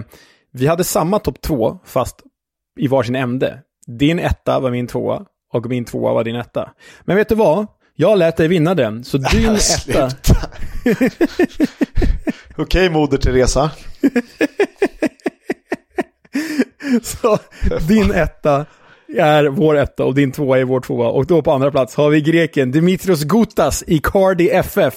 vi 0.52 0.68
hade 0.68 0.84
samma 0.84 1.20
topp 1.20 1.42
två, 1.42 1.80
fast 1.86 2.22
i 2.80 2.88
varsin 2.88 3.16
ände. 3.16 3.60
Din 3.88 4.20
etta 4.20 4.60
var 4.60 4.72
min 4.72 4.88
tvåa 4.88 5.26
och 5.54 5.66
min 5.66 5.86
tvåa 5.86 6.14
var 6.14 6.24
din 6.24 6.36
etta. 6.36 6.72
Men 7.02 7.18
vet 7.18 7.30
du 7.30 7.36
vad? 7.36 7.68
Jag 7.96 8.18
lät 8.18 8.38
dig 8.38 8.48
vinna 8.48 8.76
den, 8.76 9.04
så 9.04 9.18
din 9.32 9.56
etta... 9.56 10.12
Okej, 12.58 12.90
Moder 12.90 13.18
Teresa. 13.18 13.72
så 17.04 17.38
din 17.88 18.12
etta 18.12 18.66
är 19.18 19.46
vår 19.46 19.78
etta 19.78 20.06
och 20.06 20.16
din 20.16 20.32
tvåa 20.32 20.60
är 20.60 20.64
vår 20.64 20.80
tvåa. 20.80 21.08
Och 21.08 21.26
då 21.26 21.42
på 21.42 21.52
andra 21.52 21.72
plats 21.72 21.96
har 21.96 22.10
vi 22.10 22.22
greken 22.22 22.72
Dimitrios 22.72 23.24
Gutas 23.24 23.84
i 23.88 24.00
Cardi 24.00 24.50
FF. 24.50 24.94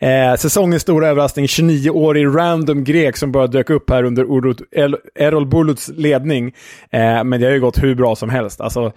Eh, 0.00 0.34
säsongens 0.36 0.82
stora 0.82 1.08
överraskning, 1.08 1.46
29-årig 1.46 2.26
random 2.26 2.84
grek 2.84 3.16
som 3.16 3.32
bara 3.32 3.46
dök 3.46 3.70
upp 3.70 3.90
här 3.90 4.02
under 4.02 4.22
Erol 5.14 5.46
Buluts 5.46 5.88
ledning. 5.88 6.54
Eh, 6.90 7.24
men 7.24 7.40
det 7.40 7.46
har 7.46 7.52
ju 7.52 7.60
gått 7.60 7.82
hur 7.82 7.94
bra 7.94 8.16
som 8.16 8.30
helst. 8.30 8.60
Alltså, 8.60 8.92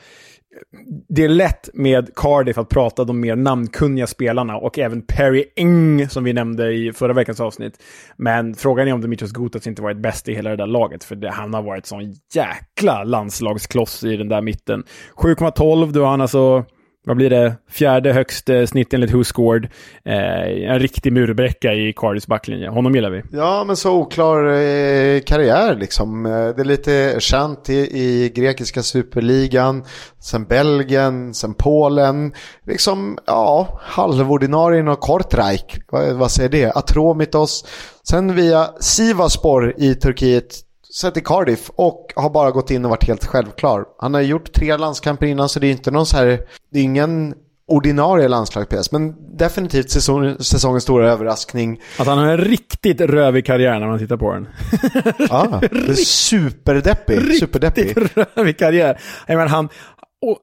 det 1.09 1.23
är 1.23 1.29
lätt 1.29 1.69
med 1.73 2.15
Cardiff 2.15 2.57
att 2.57 2.69
prata 2.69 3.03
de 3.03 3.19
mer 3.19 3.35
namnkunniga 3.35 4.07
spelarna 4.07 4.57
och 4.57 4.79
även 4.79 5.01
Perry 5.01 5.45
Eng 5.55 6.09
som 6.09 6.23
vi 6.23 6.33
nämnde 6.33 6.73
i 6.73 6.93
förra 6.93 7.13
veckans 7.13 7.39
avsnitt. 7.39 7.83
Men 8.17 8.55
frågan 8.55 8.87
är 8.87 8.93
om 8.93 9.01
Dimitrios 9.01 9.31
Gutas 9.31 9.67
inte 9.67 9.81
varit 9.81 9.97
bäst 9.97 10.29
i 10.29 10.33
hela 10.33 10.49
det 10.49 10.55
där 10.55 10.67
laget, 10.67 11.03
för 11.03 11.15
det, 11.15 11.31
han 11.31 11.53
har 11.53 11.61
varit 11.61 11.85
sån 11.85 12.15
jäkla 12.33 13.03
landslagskloss 13.03 14.03
i 14.03 14.17
den 14.17 14.29
där 14.29 14.41
mitten. 14.41 14.83
7,12, 15.15 15.91
då 15.91 16.03
har 16.03 16.09
han 16.11 16.21
alltså 16.21 16.65
vad 17.05 17.17
blir 17.17 17.29
det, 17.29 17.55
fjärde 17.69 18.13
högst 18.13 18.49
eh, 18.49 18.65
snitt 18.65 18.93
enligt 18.93 19.13
Who 19.13 19.23
Scored. 19.23 19.67
Eh, 20.05 20.71
en 20.71 20.79
riktig 20.79 21.13
murbräcka 21.13 21.73
i 21.73 21.93
Cardis 21.93 22.27
backlinje. 22.27 22.69
Honom 22.69 22.95
gillar 22.95 23.09
vi. 23.09 23.21
Ja, 23.31 23.63
men 23.67 23.75
så 23.75 23.97
oklar 23.97 24.45
eh, 24.45 25.19
karriär 25.19 25.75
liksom. 25.75 26.25
Eh, 26.25 26.31
det 26.31 26.61
är 26.61 26.65
lite 26.65 27.15
känt 27.19 27.69
i, 27.69 27.73
i 27.73 28.31
grekiska 28.35 28.83
superligan, 28.83 29.83
sen 30.19 30.45
Belgien, 30.45 31.33
sen 31.33 31.53
Polen. 31.53 32.33
Liksom, 32.65 33.17
ja, 33.25 33.79
halvordinarien 33.81 34.87
och 34.87 34.99
Kortrijk. 34.99 35.81
Vad, 35.91 36.13
vad 36.13 36.31
säger 36.31 36.49
det? 36.49 36.71
Atromitos. 36.71 37.65
Sen 38.09 38.35
via 38.35 38.69
Sivaspor 38.79 39.73
i 39.77 39.95
Turkiet 39.95 40.68
sett 40.95 41.17
i 41.17 41.21
Cardiff 41.21 41.69
och 41.75 42.13
har 42.15 42.29
bara 42.29 42.51
gått 42.51 42.71
in 42.71 42.85
och 42.85 42.91
varit 42.91 43.07
helt 43.07 43.25
självklar. 43.25 43.85
Han 43.97 44.13
har 44.13 44.21
gjort 44.21 44.53
tre 44.53 44.77
landskamper 44.77 45.25
innan 45.25 45.49
så 45.49 45.59
det 45.59 45.67
är 45.67 45.71
inte 45.71 45.91
någon 45.91 46.05
så 46.05 46.17
här, 46.17 46.39
det 46.71 46.79
är 46.79 46.83
ingen 46.83 47.33
ordinarie 47.67 48.27
landslagspjäs, 48.27 48.91
men 48.91 49.15
definitivt 49.37 49.89
säsong, 49.89 50.35
säsongens 50.39 50.83
stora 50.83 51.11
överraskning. 51.11 51.81
Att 51.99 52.07
han 52.07 52.17
har 52.17 52.27
en 52.27 52.37
riktigt 52.37 53.01
rövig 53.01 53.45
karriär 53.45 53.79
när 53.79 53.87
man 53.87 53.99
tittar 53.99 54.17
på 54.17 54.33
den. 54.33 54.47
ja, 55.29 55.59
det 55.71 55.89
är 55.89 55.93
superdeppig. 55.93 57.35
Superdeppig. 57.35 57.97
Riktigt 57.97 58.27
rövig 58.35 58.57
karriär. 58.57 58.99
Jag 59.27 59.35
menar, 59.35 59.49
han, 59.49 59.69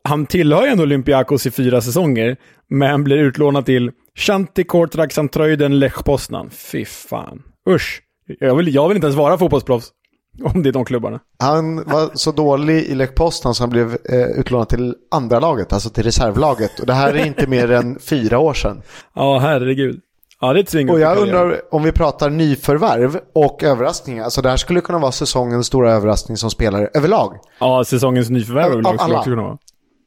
han 0.04 0.26
tillhör 0.26 0.62
ju 0.62 0.68
ändå 0.68 0.82
Olympiakos 0.82 1.46
i 1.46 1.50
fyra 1.50 1.80
säsonger, 1.80 2.36
men 2.68 3.04
blir 3.04 3.16
utlånad 3.16 3.66
till 3.66 3.90
Shanti 4.14 4.64
Kortrak 4.64 5.12
samt 5.12 5.32
Tröjden 5.32 5.78
Lech 5.78 6.04
Poznan. 6.04 6.50
Fy 6.50 6.84
fan. 6.84 7.42
Usch. 7.70 8.02
Jag 8.40 8.56
vill, 8.56 8.74
jag 8.74 8.88
vill 8.88 8.96
inte 8.96 9.06
ens 9.06 9.16
vara 9.16 9.38
fotbollsproffs. 9.38 9.92
Om 10.54 10.62
det 10.62 10.68
är 10.68 10.72
de 10.72 10.84
klubbarna. 10.84 11.20
Han 11.38 11.76
var 11.76 12.10
så 12.14 12.32
dålig 12.32 12.84
i 12.84 12.94
Lech 12.94 13.14
Poznan 13.14 13.54
så 13.54 13.62
han 13.62 13.70
blev 13.70 13.98
eh, 14.04 14.26
utlånad 14.40 14.68
till 14.68 14.94
andra 15.10 15.40
laget, 15.40 15.72
alltså 15.72 15.90
till 15.90 16.04
reservlaget. 16.04 16.80
Och 16.80 16.86
det 16.86 16.92
här 16.92 17.14
är 17.14 17.26
inte 17.26 17.46
mer 17.46 17.70
än 17.70 17.98
fyra 17.98 18.38
år 18.38 18.54
sedan. 18.54 18.82
Ja, 19.14 19.38
herregud. 19.38 20.00
Ja, 20.40 20.52
det 20.52 20.74
är 20.74 20.90
Och 20.90 21.00
jag 21.00 21.18
undrar 21.18 21.74
om 21.74 21.82
vi 21.82 21.92
pratar 21.92 22.30
nyförvärv 22.30 23.20
och 23.34 23.62
överraskningar. 23.62 24.24
Alltså 24.24 24.42
det 24.42 24.50
här 24.50 24.56
skulle 24.56 24.80
kunna 24.80 24.98
vara 24.98 25.12
säsongens 25.12 25.66
stora 25.66 25.92
överraskning 25.92 26.36
som 26.36 26.50
spelare 26.50 26.88
överlag. 26.94 27.38
Ja, 27.60 27.84
säsongens 27.84 28.30
nyförvärv 28.30 28.72
överlag 28.72 29.00
skulle 29.00 29.16
också 29.16 29.30
kunna 29.30 29.42
vara. 29.42 29.58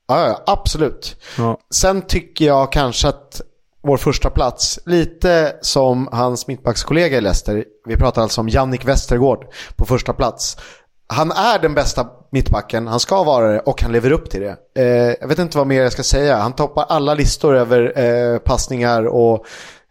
Ja, 0.07 0.27
ja 0.27 0.43
absolut. 0.47 1.15
Ja. 1.37 1.57
Sen 1.69 2.01
tycker 2.01 2.45
jag 2.45 2.71
kanske 2.71 3.07
att 3.07 3.41
vår 3.83 3.97
första 3.97 4.29
plats. 4.29 4.79
Lite 4.85 5.55
som 5.61 6.09
hans 6.11 6.47
mittbackskollega 6.47 7.17
i 7.17 7.21
Leicester. 7.21 7.65
Vi 7.85 7.97
pratar 7.97 8.21
alltså 8.21 8.41
om 8.41 8.49
Jannik 8.49 8.85
Westergård 8.85 9.45
på 9.75 9.85
första 9.85 10.13
plats. 10.13 10.57
Han 11.07 11.31
är 11.31 11.59
den 11.59 11.73
bästa 11.73 12.07
mittbacken, 12.31 12.87
han 12.87 12.99
ska 12.99 13.23
vara 13.23 13.53
det 13.53 13.59
och 13.59 13.81
han 13.81 13.91
lever 13.91 14.11
upp 14.11 14.29
till 14.29 14.41
det. 14.41 14.57
Eh, 14.77 15.15
jag 15.21 15.27
vet 15.27 15.39
inte 15.39 15.57
vad 15.57 15.67
mer 15.67 15.81
jag 15.81 15.91
ska 15.91 16.03
säga. 16.03 16.37
Han 16.37 16.53
toppar 16.53 16.85
alla 16.89 17.13
listor 17.13 17.55
över 17.55 17.99
eh, 17.99 18.37
passningar 18.39 19.07
och 19.07 19.45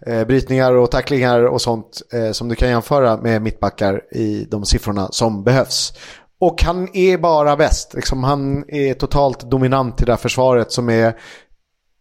eh, 0.06 0.24
brytningar 0.24 0.72
och 0.72 0.90
tacklingar 0.90 1.42
och 1.42 1.60
sånt 1.60 2.02
eh, 2.12 2.30
som 2.30 2.48
du 2.48 2.54
kan 2.54 2.68
jämföra 2.68 3.16
med 3.16 3.42
mittbackar 3.42 4.02
i 4.12 4.46
de 4.50 4.64
siffrorna 4.64 5.08
som 5.10 5.44
behövs. 5.44 5.92
Och 6.40 6.62
han 6.62 6.88
är 6.96 7.18
bara 7.18 7.56
bäst. 7.56 7.94
Liksom, 7.94 8.24
han 8.24 8.64
är 8.68 8.94
totalt 8.94 9.50
dominant 9.50 10.02
i 10.02 10.04
det 10.04 10.12
här 10.12 10.16
försvaret 10.16 10.72
som 10.72 10.88
är 10.88 11.16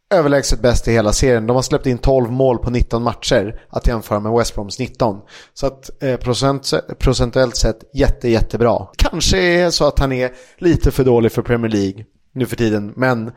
överlägset 0.09 0.61
bäst 0.61 0.87
i 0.87 0.91
hela 0.91 1.13
serien. 1.13 1.47
De 1.47 1.55
har 1.55 1.63
släppt 1.63 1.85
in 1.85 1.97
12 1.97 2.31
mål 2.31 2.57
på 2.57 2.69
19 2.69 3.03
matcher 3.03 3.61
att 3.69 3.87
jämföra 3.87 4.19
med 4.19 4.31
West 4.31 4.55
Broms 4.55 4.79
19. 4.79 5.21
Så 5.53 5.67
att 5.67 6.03
eh, 6.03 6.17
procent, 6.17 6.73
procentuellt 6.99 7.55
sett 7.55 7.79
jätte, 7.93 8.29
jättebra. 8.29 8.87
Kanske 8.97 9.37
är 9.37 9.69
så 9.69 9.87
att 9.87 9.99
han 9.99 10.11
är 10.11 10.31
lite 10.57 10.91
för 10.91 11.03
dålig 11.03 11.31
för 11.31 11.41
Premier 11.41 11.71
League 11.71 12.05
nu 12.33 12.45
för 12.45 12.55
tiden, 12.55 12.93
men 12.95 13.31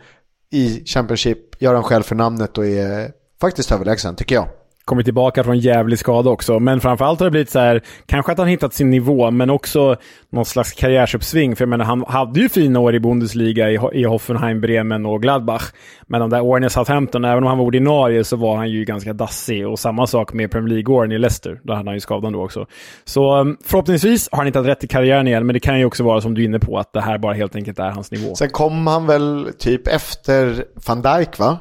i 0.52 0.84
Championship 0.86 1.62
gör 1.62 1.74
han 1.74 1.82
själv 1.82 2.02
för 2.02 2.14
namnet 2.14 2.58
och 2.58 2.66
är 2.66 3.12
faktiskt 3.40 3.72
överlägsen 3.72 4.16
tycker 4.16 4.34
jag 4.34 4.48
kommit 4.84 5.06
tillbaka 5.06 5.44
från 5.44 5.58
jävlig 5.58 5.98
skada 5.98 6.30
också. 6.30 6.58
Men 6.58 6.80
framförallt 6.80 7.20
har 7.20 7.26
det 7.26 7.30
blivit 7.30 7.50
så 7.50 7.58
här, 7.58 7.82
kanske 8.06 8.32
att 8.32 8.38
han 8.38 8.48
hittat 8.48 8.74
sin 8.74 8.90
nivå, 8.90 9.30
men 9.30 9.50
också 9.50 9.96
någon 10.30 10.44
slags 10.44 10.72
karriärsuppsving. 10.72 11.56
För 11.56 11.62
jag 11.62 11.68
menar, 11.68 11.84
han 11.84 12.04
hade 12.08 12.40
ju 12.40 12.48
fina 12.48 12.80
år 12.80 12.94
i 12.94 13.00
Bundesliga 13.00 13.70
i, 13.70 13.78
i 13.92 14.04
Hoffenheim, 14.04 14.60
Bremen 14.60 15.06
och 15.06 15.22
Gladbach. 15.22 15.62
Men 16.06 16.20
de 16.20 16.30
där 16.30 16.40
åren 16.40 16.64
i 16.64 16.70
Southampton, 16.70 17.24
även 17.24 17.42
om 17.42 17.48
han 17.48 17.58
var 17.58 17.64
ordinarie, 17.64 18.24
så 18.24 18.36
var 18.36 18.56
han 18.56 18.70
ju 18.70 18.84
ganska 18.84 19.12
dassig. 19.12 19.68
Och 19.68 19.78
samma 19.78 20.06
sak 20.06 20.32
med 20.32 20.50
Premier 20.50 20.74
League-åren 20.74 21.12
i 21.12 21.18
Leicester. 21.18 21.60
Där 21.64 21.74
hade 21.74 21.88
han 21.88 21.96
ju 21.96 22.00
skadan 22.00 22.32
då 22.32 22.44
också. 22.44 22.66
Så 23.04 23.34
mm, 23.34 23.56
förhoppningsvis 23.64 24.28
har 24.32 24.36
han 24.36 24.46
hittat 24.46 24.66
rätt 24.66 24.84
i 24.84 24.88
karriären 24.88 25.28
igen, 25.28 25.46
men 25.46 25.54
det 25.54 25.60
kan 25.60 25.78
ju 25.78 25.84
också 25.84 26.04
vara 26.04 26.20
som 26.20 26.34
du 26.34 26.40
är 26.40 26.44
inne 26.44 26.58
på, 26.58 26.78
att 26.78 26.92
det 26.92 27.00
här 27.00 27.18
bara 27.18 27.34
helt 27.34 27.56
enkelt 27.56 27.78
är 27.78 27.90
hans 27.90 28.10
nivå. 28.10 28.34
Sen 28.34 28.50
kom 28.50 28.86
han 28.86 29.06
väl 29.06 29.52
typ 29.58 29.86
efter 29.88 30.64
van 30.86 31.02
Dijk, 31.02 31.38
va? 31.38 31.58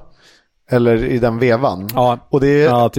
Eller 0.70 1.04
i 1.04 1.20
den 1.20 1.40
vevan. 1.40 1.90
Ja, 1.94 2.20
och 2.30 2.42
det 2.42 2.58
ja, 2.58 2.90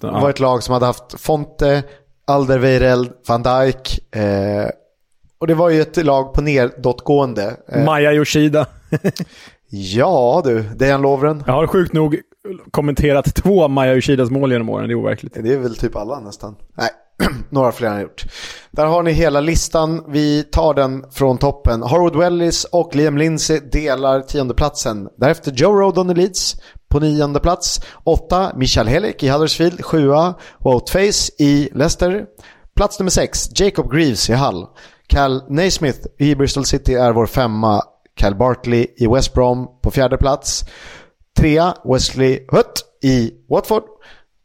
var 0.00 0.30
ett 0.30 0.40
lag 0.40 0.62
som 0.62 0.72
hade 0.72 0.86
haft 0.86 1.20
Fonte, 1.20 1.82
Alderweireld, 2.26 3.12
van 3.28 3.42
Dijk. 3.42 4.14
Eh, 4.16 4.70
och 5.38 5.46
det 5.46 5.54
var 5.54 5.70
ju 5.70 5.80
ett 5.80 6.04
lag 6.04 6.34
på 6.34 6.40
nedåtgående. 6.40 7.56
Eh, 7.68 7.84
Maja 7.84 8.12
Yoshida. 8.12 8.66
ja 9.70 10.42
du, 10.44 10.62
Dejan 10.62 11.02
Lovren. 11.02 11.44
Jag 11.46 11.52
har 11.52 11.66
sjukt 11.66 11.92
nog 11.92 12.20
kommenterat 12.70 13.34
två 13.34 13.68
Maja 13.68 13.94
Yoshidas 13.94 14.30
mål 14.30 14.52
genom 14.52 14.68
åren, 14.68 14.88
det 14.88 14.92
är 14.92 14.98
overkligt. 14.98 15.34
Det 15.34 15.52
är 15.52 15.58
väl 15.58 15.76
typ 15.76 15.96
alla 15.96 16.20
nästan. 16.20 16.56
Nej, 16.74 16.88
några 17.48 17.72
fler 17.72 17.88
har 17.88 18.00
gjort. 18.00 18.24
Där 18.70 18.86
har 18.86 19.02
ni 19.02 19.12
hela 19.12 19.40
listan. 19.40 20.04
Vi 20.08 20.42
tar 20.42 20.74
den 20.74 21.04
från 21.10 21.38
toppen. 21.38 21.82
Harwood 21.82 22.16
Wellis 22.16 22.64
och 22.64 22.96
Liam 22.96 23.18
Lindsay 23.18 23.60
delar 23.72 24.20
tiondeplatsen. 24.20 25.08
Därefter 25.16 25.52
Joe 25.52 25.72
Rodon 25.72 26.10
i 26.10 26.14
Leeds 26.14 26.56
på 26.90 27.00
nionde 27.00 27.40
plats. 27.40 27.80
Åtta, 28.04 28.52
Michael 28.56 28.88
Helik 28.88 29.22
i 29.22 29.28
Huddersfield. 29.28 29.84
Sjua, 29.84 30.34
Woutface 30.58 31.32
i 31.38 31.68
Leicester. 31.74 32.24
Plats 32.76 32.98
nummer 32.98 33.10
sex, 33.10 33.50
Jacob 33.60 33.92
Greaves 33.92 34.30
i 34.30 34.32
Hull. 34.34 34.66
Cal 35.06 35.42
Naismith 35.48 35.98
i 36.18 36.34
Bristol 36.34 36.64
City 36.64 36.94
är 36.94 37.12
vår 37.12 37.26
femma. 37.26 37.82
Cal 38.16 38.34
Bartley 38.34 38.86
i 38.96 39.06
West 39.06 39.34
Brom 39.34 39.66
på 39.82 39.90
fjärde 39.90 40.16
plats. 40.16 40.64
Trea, 41.38 41.74
Wesley 41.84 42.46
Hutt 42.52 42.84
i 43.02 43.30
Watford. 43.50 43.82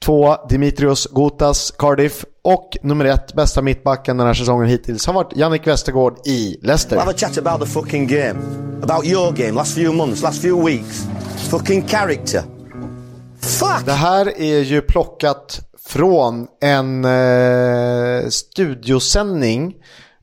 Två, 0.05 0.35
Dimitrios 0.49 1.07
Gotas, 1.11 1.71
Cardiff. 1.71 2.25
Och 2.43 2.77
nummer 2.83 3.05
ett, 3.05 3.33
bästa 3.33 3.61
mittbacken 3.61 4.17
den 4.17 4.27
här 4.27 4.33
säsongen 4.33 4.67
hittills 4.69 5.07
har 5.07 5.13
varit 5.13 5.37
Jannik 5.37 5.67
Westergaard 5.67 6.27
i 6.27 6.57
Leicester. 6.61 6.95
We'll 6.95 6.99
Have 6.99 7.11
a 7.11 7.17
chat 7.17 7.37
about 7.37 7.67
the 7.67 7.73
fucking 7.73 8.07
game. 8.07 8.39
About 8.83 9.05
your 9.05 9.31
game, 9.31 9.51
last 9.51 9.75
few 9.75 9.93
months, 9.93 10.21
last 10.21 10.41
few 10.41 10.65
weeks. 10.65 11.07
Fucking 11.49 11.87
character. 11.87 12.41
Det 13.85 13.91
här 13.91 14.39
är 14.41 14.59
ju 14.59 14.81
plockat 14.81 15.59
från 15.87 16.47
en 16.61 17.05
eh, 17.05 18.27
studiosändning 18.29 19.75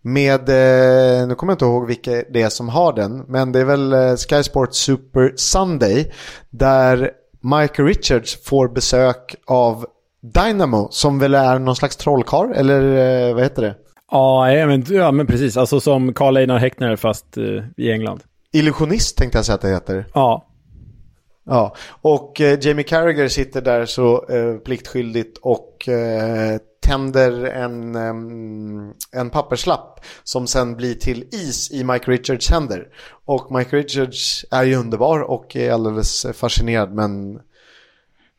med, 0.03 0.49
eh, 0.49 1.27
nu 1.27 1.35
kommer 1.35 1.51
jag 1.51 1.55
inte 1.55 1.65
ihåg 1.65 1.87
vilka 1.87 2.11
det 2.11 2.43
är 2.43 2.49
som 2.49 2.69
har 2.69 2.93
den, 2.93 3.25
men 3.29 3.53
det 3.53 3.61
är 3.61 3.65
väl 3.65 3.93
eh, 3.93 4.17
Sky 4.17 4.43
Sports 4.43 4.79
Super 4.79 5.33
Sunday 5.37 6.13
där 6.51 7.11
Michael 7.41 7.89
Richards 7.89 8.45
får 8.45 8.69
besök 8.69 9.35
av 9.47 9.87
Dynamo 10.23 10.89
som 10.91 11.19
väl 11.19 11.35
är 11.35 11.59
någon 11.59 11.77
slags 11.77 11.97
trollkarl 11.97 12.53
eller 12.53 12.83
eh, 13.29 13.35
vad 13.35 13.43
heter 13.43 13.63
det? 13.63 13.75
Ja, 14.11 14.67
men, 14.67 14.85
ja, 14.89 15.13
men 15.13 15.27
precis. 15.27 15.57
Alltså 15.57 15.81
som 15.81 16.15
Karl 16.15 16.37
Einar 16.37 16.59
Häckner 16.59 16.97
fast 16.97 17.37
eh, 17.37 17.45
i 17.77 17.93
England. 17.93 18.21
Illusionist 18.53 19.17
tänkte 19.17 19.39
jag 19.39 19.45
säga 19.45 19.55
att 19.55 19.61
det 19.61 19.69
heter. 19.69 20.07
Ja. 20.15 20.49
Ja, 21.45 21.77
och 21.89 22.41
eh, 22.41 22.59
Jamie 22.61 22.85
Carragher 22.85 23.29
sitter 23.29 23.61
där 23.61 23.87
så 23.87 24.27
eh, 24.29 24.57
pliktskyldigt 24.57 25.39
och 25.39 25.89
eh, 25.89 26.59
tänder 26.81 27.45
en, 27.45 27.95
em, 27.97 28.95
en 29.13 29.31
papperslapp 29.31 30.01
som 30.23 30.47
sen 30.47 30.77
blir 30.77 30.95
till 30.95 31.29
is 31.33 31.71
i 31.71 31.85
Mike 31.85 32.11
Richards 32.11 32.51
händer. 32.51 32.89
Och 33.25 33.53
Mike 33.53 33.77
Richards 33.77 34.45
är 34.51 34.63
ju 34.63 34.77
underbar 34.77 35.21
och 35.21 35.57
är 35.57 35.73
alldeles 35.73 36.27
fascinerad 36.35 36.95
men 36.95 37.41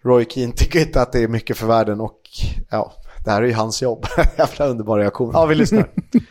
Roy 0.03 0.25
Keane 0.29 0.53
tycker 0.53 0.79
inte 0.79 1.01
att 1.01 1.11
det 1.11 1.19
är 1.19 1.27
mycket 1.27 1.57
för 1.57 1.67
världen 1.67 2.01
och 2.01 2.21
ja, 2.69 2.93
det 3.25 3.31
här 3.31 3.41
är 3.41 3.47
ju 3.47 3.53
hans 3.53 3.81
jobb. 3.81 4.05
Jävla 4.37 4.65
underbar 4.67 4.99
reaktion. 4.99 5.31
Ja, 5.33 5.45
vi 5.45 5.55
lyssnar. 5.55 5.83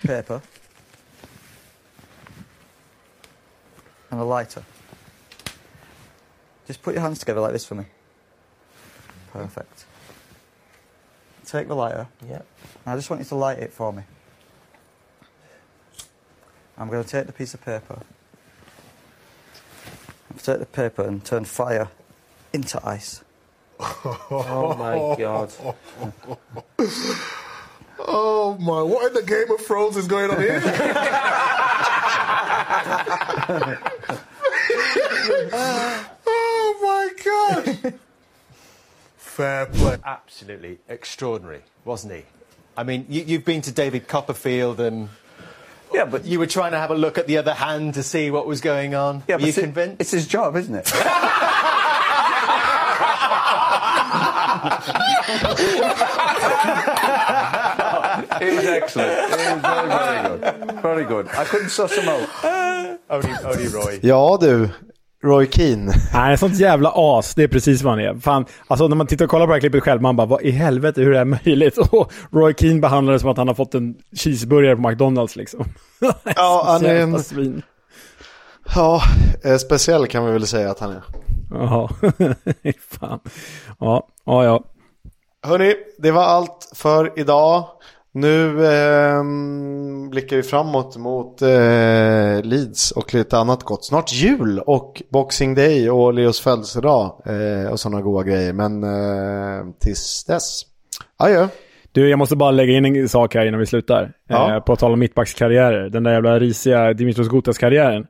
paper 0.06 0.40
and 4.08 4.20
a 4.20 4.38
lighter. 4.38 4.62
Just 6.72 6.82
put 6.82 6.94
your 6.94 7.02
hands 7.02 7.18
together 7.18 7.42
like 7.42 7.52
this 7.52 7.66
for 7.66 7.74
me. 7.74 7.84
Perfect. 9.30 9.84
Take 11.44 11.68
the 11.68 11.76
lighter. 11.76 12.06
Yeah. 12.26 12.40
I 12.86 12.96
just 12.96 13.10
want 13.10 13.20
you 13.20 13.26
to 13.26 13.34
light 13.34 13.58
it 13.58 13.74
for 13.74 13.92
me. 13.92 14.04
I'm 16.78 16.88
going 16.88 17.04
to 17.04 17.10
take 17.10 17.26
the 17.26 17.32
piece 17.34 17.52
of 17.52 17.62
paper. 17.62 18.00
Take 20.42 20.60
the 20.60 20.64
paper 20.64 21.02
and 21.02 21.22
turn 21.22 21.44
fire 21.44 21.90
into 22.54 22.80
ice. 22.88 23.22
Oh 23.78 24.74
my 24.78 25.14
god. 25.22 25.52
Oh 28.04 28.58
my! 28.58 28.82
What 28.82 29.06
in 29.06 29.14
the 29.14 29.22
Game 29.22 29.48
of 29.52 29.60
Thrones 29.64 29.96
is 29.96 30.08
going 30.08 30.30
on 30.32 30.40
here? 30.40 30.60
god! 37.24 37.94
Fair 39.16 39.66
play. 39.66 39.96
Absolutely 40.04 40.78
extraordinary, 40.88 41.62
wasn't 41.84 42.12
he? 42.14 42.22
I 42.76 42.82
mean, 42.84 43.06
you, 43.08 43.22
you've 43.22 43.44
been 43.44 43.62
to 43.62 43.72
David 43.72 44.06
Copperfield 44.08 44.78
and 44.80 45.08
Yeah, 45.92 46.04
but 46.04 46.24
you 46.24 46.38
were 46.38 46.46
trying 46.46 46.72
to 46.72 46.78
have 46.78 46.90
a 46.90 46.94
look 46.94 47.18
at 47.18 47.26
the 47.26 47.38
other 47.38 47.54
hand 47.54 47.94
to 47.94 48.02
see 48.02 48.30
what 48.30 48.46
was 48.46 48.60
going 48.60 48.94
on. 48.94 49.22
yeah, 49.28 49.34
were 49.36 49.40
but 49.40 49.42
you 49.42 49.48
it's- 49.48 49.64
convinced? 49.64 50.00
It's 50.00 50.10
his 50.10 50.26
job, 50.26 50.56
isn't 50.56 50.74
it? 50.74 50.90
It 58.40 58.54
was 58.56 58.64
excellent. 58.66 59.10
It 59.10 59.30
was 59.30 59.60
very, 59.62 59.88
very 59.88 60.22
good. 60.28 60.82
Very 60.82 61.04
good. 61.04 61.28
I 61.28 61.44
couldn't 61.44 61.68
suss 61.70 61.92
him 61.96 62.08
out. 62.08 62.98
only, 63.10 63.30
only 63.44 63.68
Roy. 63.68 64.00
Ja 64.02 64.36
du, 64.36 64.70
Roy 65.24 65.46
Keane. 65.50 65.92
Nej, 66.12 66.32
en 66.32 66.38
sånt 66.38 66.58
jävla 66.58 66.92
as. 66.94 67.34
Det 67.34 67.42
är 67.42 67.48
precis 67.48 67.82
vad 67.82 67.92
han 67.92 68.00
är. 68.00 68.20
Fan, 68.20 68.46
alltså 68.66 68.88
när 68.88 68.96
man 68.96 69.06
tittar 69.06 69.24
och 69.24 69.30
kollar 69.30 69.46
på 69.46 69.50
det 69.50 69.54
här 69.54 69.60
klippet 69.60 69.82
själv, 69.82 70.02
man 70.02 70.16
bara 70.16 70.26
vad 70.26 70.42
i 70.42 70.50
helvete, 70.50 71.00
hur 71.00 71.14
är 71.14 71.18
det 71.18 71.38
möjligt? 71.44 71.78
Och 71.92 72.12
Roy 72.30 72.54
Keane 72.58 72.80
behandlar 72.80 73.12
det 73.12 73.18
som 73.18 73.30
att 73.30 73.36
han 73.36 73.48
har 73.48 73.54
fått 73.54 73.74
en 73.74 73.94
cheeseburgare 74.16 74.76
på 74.76 74.88
McDonalds 74.88 75.36
liksom. 75.36 75.64
Ja, 76.36 76.64
han 76.66 76.84
är 76.84 76.94
en, 76.94 77.22
svin. 77.22 77.62
ja, 78.74 79.02
eh, 79.44 79.56
speciell 79.56 80.06
kan 80.06 80.26
vi 80.26 80.32
väl 80.32 80.46
säga 80.46 80.70
att 80.70 80.78
han 80.80 80.90
är. 80.90 81.02
Jaha. 81.50 81.88
Fan. 83.00 83.20
Ja, 83.80 84.08
ja, 84.24 84.44
ja. 84.44 84.64
Hörni, 85.46 85.74
det 85.98 86.10
var 86.10 86.22
allt 86.22 86.72
för 86.74 87.12
idag. 87.16 87.64
Nu 88.14 88.66
eh, 88.66 89.22
blickar 90.10 90.36
vi 90.36 90.42
framåt 90.42 90.96
mot 90.96 91.42
eh, 91.42 92.42
Leeds 92.42 92.90
och 92.90 93.14
lite 93.14 93.38
annat 93.38 93.62
gott. 93.62 93.84
Snart 93.84 94.12
jul 94.12 94.58
och 94.58 95.02
Boxing 95.10 95.54
Day 95.54 95.90
och 95.90 96.14
Leos 96.14 96.40
födelsedag 96.40 97.22
eh, 97.26 97.70
och 97.70 97.80
sådana 97.80 98.02
goda 98.02 98.24
grejer. 98.24 98.52
Men 98.52 98.84
eh, 98.84 99.74
tills 99.80 100.24
dess, 100.24 100.62
adjö. 101.16 101.48
Du, 101.92 102.08
jag 102.08 102.18
måste 102.18 102.36
bara 102.36 102.50
lägga 102.50 102.72
in 102.72 102.84
en 102.84 103.08
sak 103.08 103.34
här 103.34 103.46
innan 103.46 103.60
vi 103.60 103.66
slutar. 103.66 104.12
Ja. 104.28 104.54
Eh, 104.54 104.60
på 104.60 104.76
tal 104.76 104.92
om 104.92 104.98
mittbackskarriärer. 104.98 105.88
Den 105.88 106.02
där 106.02 106.12
jävla 106.12 106.38
risiga 106.38 106.92
Dimitros 106.92 107.28
Gutas-karriären. 107.28 108.06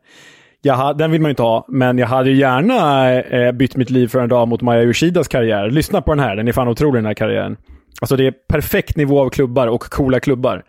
Jag 0.62 0.98
den 0.98 1.10
vill 1.10 1.20
man 1.20 1.28
ju 1.28 1.32
inte 1.32 1.42
ha, 1.42 1.64
men 1.68 1.98
jag 1.98 2.06
hade 2.06 2.30
ju 2.30 2.36
gärna 2.36 3.12
eh, 3.20 3.52
bytt 3.52 3.76
mitt 3.76 3.90
liv 3.90 4.08
för 4.08 4.20
en 4.20 4.28
dag 4.28 4.48
mot 4.48 4.62
Maja 4.62 4.82
Yoshidas 4.82 5.28
karriär. 5.28 5.70
Lyssna 5.70 6.02
på 6.02 6.14
den 6.14 6.24
här, 6.24 6.36
den 6.36 6.48
är 6.48 6.52
fan 6.52 6.68
otrolig 6.68 6.98
den 6.98 7.06
här 7.06 7.14
karriären. 7.14 7.56
Alltså 8.02 8.16
det 8.16 8.26
är 8.26 8.32
perfekt 8.48 8.96
nivå 8.96 9.20
av 9.20 9.30
klubbar 9.30 9.66
och 9.66 9.82
coola 9.82 10.20
klubbar. 10.20 10.64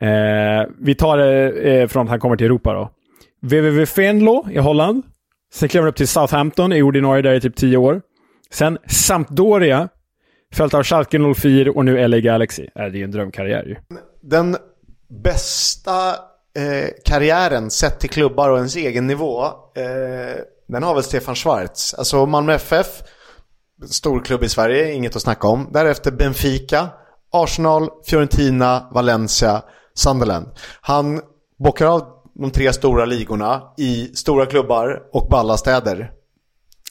Eh, 0.00 0.68
vi 0.80 0.94
tar 0.94 1.18
det 1.18 1.50
eh, 1.50 1.88
från 1.88 2.02
att 2.02 2.10
han 2.10 2.20
kommer 2.20 2.36
till 2.36 2.46
Europa 2.46 2.72
då. 2.72 2.90
VVV 3.42 3.86
Venlo 3.96 4.46
i 4.50 4.58
Holland. 4.58 5.02
Sen 5.54 5.68
klev 5.68 5.82
han 5.82 5.88
upp 5.88 5.96
till 5.96 6.08
Southampton, 6.08 6.72
är 6.72 6.82
ordinarie 6.82 7.22
där 7.22 7.34
i 7.34 7.40
typ 7.40 7.56
10 7.56 7.76
år. 7.76 8.02
Sen 8.50 8.78
Sampdoria, 8.86 9.88
följt 10.54 10.74
av 10.74 10.82
Schalke 10.82 11.34
04 11.34 11.70
och 11.70 11.84
nu 11.84 12.08
LA 12.08 12.18
Galaxy. 12.18 12.62
Äh, 12.62 12.68
det 12.74 12.82
är 12.82 12.90
ju 12.90 13.04
en 13.04 13.10
drömkarriär 13.10 13.64
ju. 13.64 13.76
Den 14.22 14.56
bästa 15.22 16.08
eh, 16.56 16.88
karriären 17.04 17.70
sett 17.70 18.00
till 18.00 18.10
klubbar 18.10 18.50
och 18.50 18.56
ens 18.56 18.76
egen 18.76 19.06
nivå, 19.06 19.44
eh, 19.44 20.42
den 20.68 20.82
har 20.82 20.94
väl 20.94 21.02
Stefan 21.02 21.34
Schwarz. 21.34 21.94
Alltså 21.94 22.26
Malmö 22.26 22.54
FF, 22.54 22.86
stor 23.84 24.20
klubb 24.20 24.42
i 24.42 24.48
Sverige, 24.48 24.92
inget 24.92 25.16
att 25.16 25.22
snacka 25.22 25.48
om. 25.48 25.68
Därefter 25.72 26.10
Benfica, 26.10 26.88
Arsenal, 27.32 27.88
Fiorentina, 28.06 28.90
Valencia, 28.94 29.62
Sunderland. 29.94 30.46
Han 30.80 31.20
bockar 31.58 31.86
av 31.86 32.02
de 32.34 32.50
tre 32.50 32.72
stora 32.72 33.04
ligorna 33.04 33.62
i 33.78 34.04
stora 34.14 34.46
klubbar 34.46 35.02
och 35.12 35.28
balla 35.30 35.56
städer. 35.56 36.10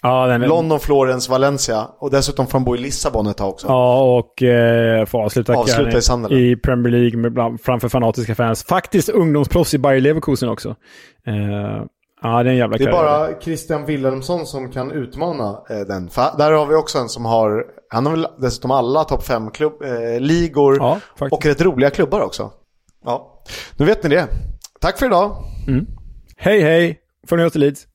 Ja, 0.01 0.33
är... 0.33 0.39
London, 0.39 0.79
Florens, 0.79 1.29
Valencia 1.29 1.87
och 1.99 2.11
dessutom 2.11 2.47
får 2.47 2.59
han 2.59 2.65
bo 2.65 2.75
i 2.75 2.79
Lissabon 2.79 3.27
ett 3.27 3.37
tag 3.37 3.49
också. 3.49 3.67
Ja, 3.67 4.17
och 4.17 4.43
eh, 4.43 5.05
får 5.05 5.23
avsluta 5.23 5.55
Avsluta 5.55 5.97
i 5.97 6.01
Sunderland. 6.01 6.43
i 6.43 6.55
Premier 6.55 6.91
League 6.91 7.17
med 7.17 7.33
bland, 7.33 7.61
framför 7.61 7.89
fanatiska 7.89 8.35
fans. 8.35 8.63
Faktiskt 8.63 9.09
ungdomsproffs 9.09 9.73
i 9.73 9.77
Bayer 9.77 10.01
Leverkusen 10.01 10.49
också. 10.49 10.69
Eh, 11.27 11.85
ja, 12.21 12.43
det 12.43 12.49
är 12.49 12.51
en 12.51 12.57
jävla 12.57 12.77
Det 12.77 12.83
är 12.83 12.91
bara 12.91 13.39
Christian 13.41 13.85
Wilhelmsson 13.85 14.45
som 14.45 14.71
kan 14.71 14.91
utmana 14.91 15.61
eh, 15.69 15.79
den. 15.79 16.09
För 16.09 16.37
där 16.37 16.51
har 16.51 16.65
vi 16.65 16.75
också 16.75 16.97
en 16.97 17.09
som 17.09 17.25
har, 17.25 17.65
han 17.89 18.05
har 18.05 18.13
väl 18.13 18.27
dessutom 18.37 18.71
alla 18.71 19.03
topp 19.03 19.23
5 19.23 19.51
klubb, 19.51 19.81
eh, 19.81 20.19
ligor 20.19 20.77
Ja, 20.77 20.99
och 21.31 21.45
rätt 21.45 21.61
roliga 21.61 21.89
klubbar 21.89 22.21
också. 22.21 22.51
Ja, 23.05 23.43
nu 23.77 23.85
vet 23.85 24.03
ni 24.03 24.09
det. 24.09 24.27
Tack 24.81 24.99
för 24.99 25.05
idag. 25.05 25.35
Hej, 26.37 26.61
hej! 26.61 26.99
Oss 27.45 27.51
till 27.51 27.61
Leeds? 27.61 27.87